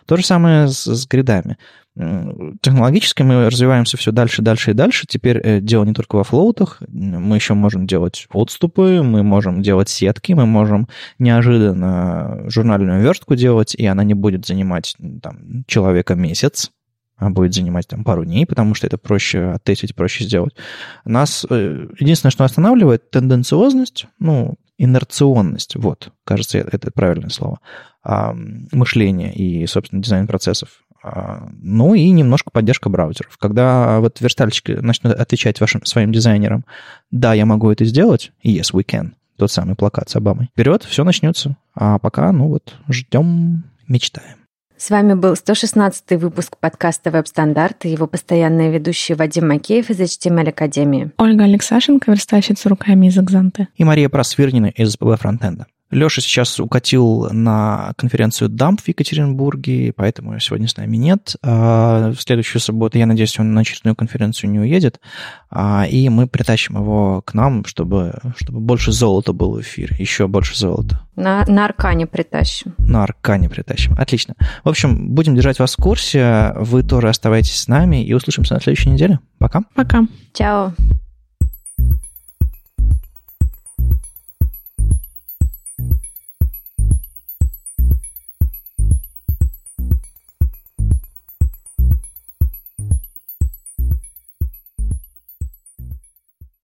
То 0.06 0.18
же 0.18 0.26
самое 0.26 0.68
с, 0.68 0.86
с 0.86 1.08
гридами. 1.08 1.58
Технологически 1.96 3.24
мы 3.24 3.48
развиваемся 3.48 3.98
все 3.98 4.12
дальше, 4.12 4.42
дальше 4.42 4.72
и 4.72 4.74
дальше. 4.74 5.06
Теперь 5.08 5.38
э, 5.44 5.60
дело 5.60 5.84
не 5.84 5.94
только 5.94 6.16
во 6.16 6.24
флоутах, 6.24 6.82
мы 6.88 7.36
еще 7.36 7.56
можем 7.56 7.88
делать 7.88 8.28
отступы, 8.32 9.02
мы 9.04 9.22
можем 9.24 9.62
делать 9.62 9.90
сетки, 9.90 10.32
мы 10.32 10.46
можем 10.46 10.88
неожиданно 11.18 12.46
журнальную 12.48 13.02
верстку 13.02 13.36
делать, 13.36 13.76
и 13.76 13.86
она 13.86 14.04
не 14.06 14.14
будет 14.14 14.46
занимать 14.46 14.96
там, 15.22 15.66
человека 15.68 16.16
месяц, 16.16 16.72
а 17.18 17.30
будет 17.32 17.54
занимать 17.54 17.88
там 17.88 18.06
пару 18.06 18.24
дней, 18.24 18.46
потому 18.46 18.76
что 18.76 18.88
это 18.88 18.98
проще 18.98 19.52
оттестить, 19.56 19.94
проще 19.94 20.24
сделать. 20.24 20.56
Нас 21.04 21.46
э, 21.50 21.88
единственное, 22.00 22.32
что 22.32 22.46
останавливает, 22.46 23.12
тенденциозность, 23.12 24.06
ну, 24.20 24.56
инерционность, 24.78 25.76
вот, 25.76 26.14
кажется, 26.24 26.60
это 26.60 26.92
правильное 26.92 27.30
слово, 27.30 27.60
мышления 28.72 29.34
и, 29.34 29.68
собственно, 29.68 30.02
дизайн 30.02 30.26
процессов. 30.26 30.70
А, 31.02 31.48
ну 31.62 31.94
и 31.94 32.10
немножко 32.10 32.52
поддержка 32.52 32.90
браузеров. 32.90 33.38
Когда 33.38 34.00
вот 34.00 34.20
верстальщики 34.22 34.72
начнут 34.72 35.14
отвечать 35.14 35.60
вашим 35.62 35.86
своим 35.86 36.12
дизайнерам, 36.12 36.66
да, 37.12 37.34
я 37.34 37.46
могу 37.46 37.72
это 37.72 37.86
сделать, 37.86 38.32
yes, 38.44 38.74
we 38.74 38.86
can, 38.86 39.12
тот 39.38 39.52
самый 39.52 39.76
плакат 39.76 40.10
с 40.10 40.16
Обамой. 40.16 40.50
Вперед, 40.54 40.84
все 40.84 41.04
начнется. 41.04 41.56
А 41.74 42.00
пока, 42.00 42.32
ну 42.32 42.48
вот, 42.48 42.76
ждем, 42.90 43.64
мечтаем. 43.88 44.36
С 44.80 44.92
вами 44.92 45.14
был 45.14 45.36
116 45.36 46.12
выпуск 46.22 46.56
подкаста 46.58 47.12
«Веб-стандарт» 47.12 47.84
и 47.84 47.90
его 47.90 48.08
постоянные 48.08 48.72
ведущие 48.72 49.18
Вадим 49.18 49.50
Макеев 49.50 49.90
из 49.90 50.00
HTML 50.00 50.50
Академии. 50.50 51.12
Ольга 51.18 51.44
Алексашенко, 51.44 52.12
верстальщица 52.12 52.70
руками 52.70 53.08
из 53.08 53.18
Экзанты. 53.18 53.68
И 53.76 53.84
Мария 53.84 54.08
Просвирнина 54.08 54.68
из 54.68 54.92
СПБ 54.92 55.18
Фронтенда. 55.20 55.66
Леша 55.92 56.22
сейчас 56.22 56.60
укатил 56.60 57.30
на 57.32 57.94
конференцию 57.98 58.50
DUMP 58.50 58.82
в 58.82 58.88
Екатеринбурге, 58.88 59.94
поэтому 59.96 60.40
сегодня 60.40 60.68
с 60.68 60.78
нами 60.78 60.98
нет. 60.98 61.36
А 61.42 62.12
в 62.12 62.22
следующую 62.22 62.62
субботу, 62.62 62.98
я 62.98 63.06
надеюсь, 63.06 63.40
он 63.40 63.54
на 63.54 63.62
очередную 63.62 63.96
конференцию 63.96 64.52
не 64.52 64.60
уедет. 64.60 65.00
А, 65.50 65.86
и 65.90 66.10
мы 66.10 66.28
притащим 66.28 66.76
его 66.76 67.22
к 67.24 67.34
нам, 67.34 67.66
чтобы, 67.66 68.20
чтобы 68.38 68.60
больше 68.60 68.92
золота 68.92 69.34
было 69.34 69.58
в 69.58 69.62
эфире, 69.62 69.96
еще 69.98 70.28
больше 70.28 70.56
золота. 70.56 71.02
На, 71.16 71.44
на 71.48 71.66
Аркане 71.66 72.06
притащим. 72.06 72.76
На 72.78 73.04
Аркане 73.04 73.50
притащим. 73.50 73.96
Отлично. 73.98 74.36
В 74.64 74.70
общем, 74.70 75.10
будем 75.10 75.36
держать 75.36 75.60
вас 75.60 75.74
в 75.74 75.82
курсе. 75.82 76.54
Вы 76.56 76.84
тоже 76.84 77.10
оставайтесь 77.10 77.60
с 77.60 77.68
нами 77.68 78.06
и 78.06 78.14
услышимся 78.14 78.54
на 78.54 78.62
следующей 78.62 78.90
неделе. 78.90 79.20
Пока. 79.40 79.64
Пока. 79.74 80.06
Чао. 80.34 80.74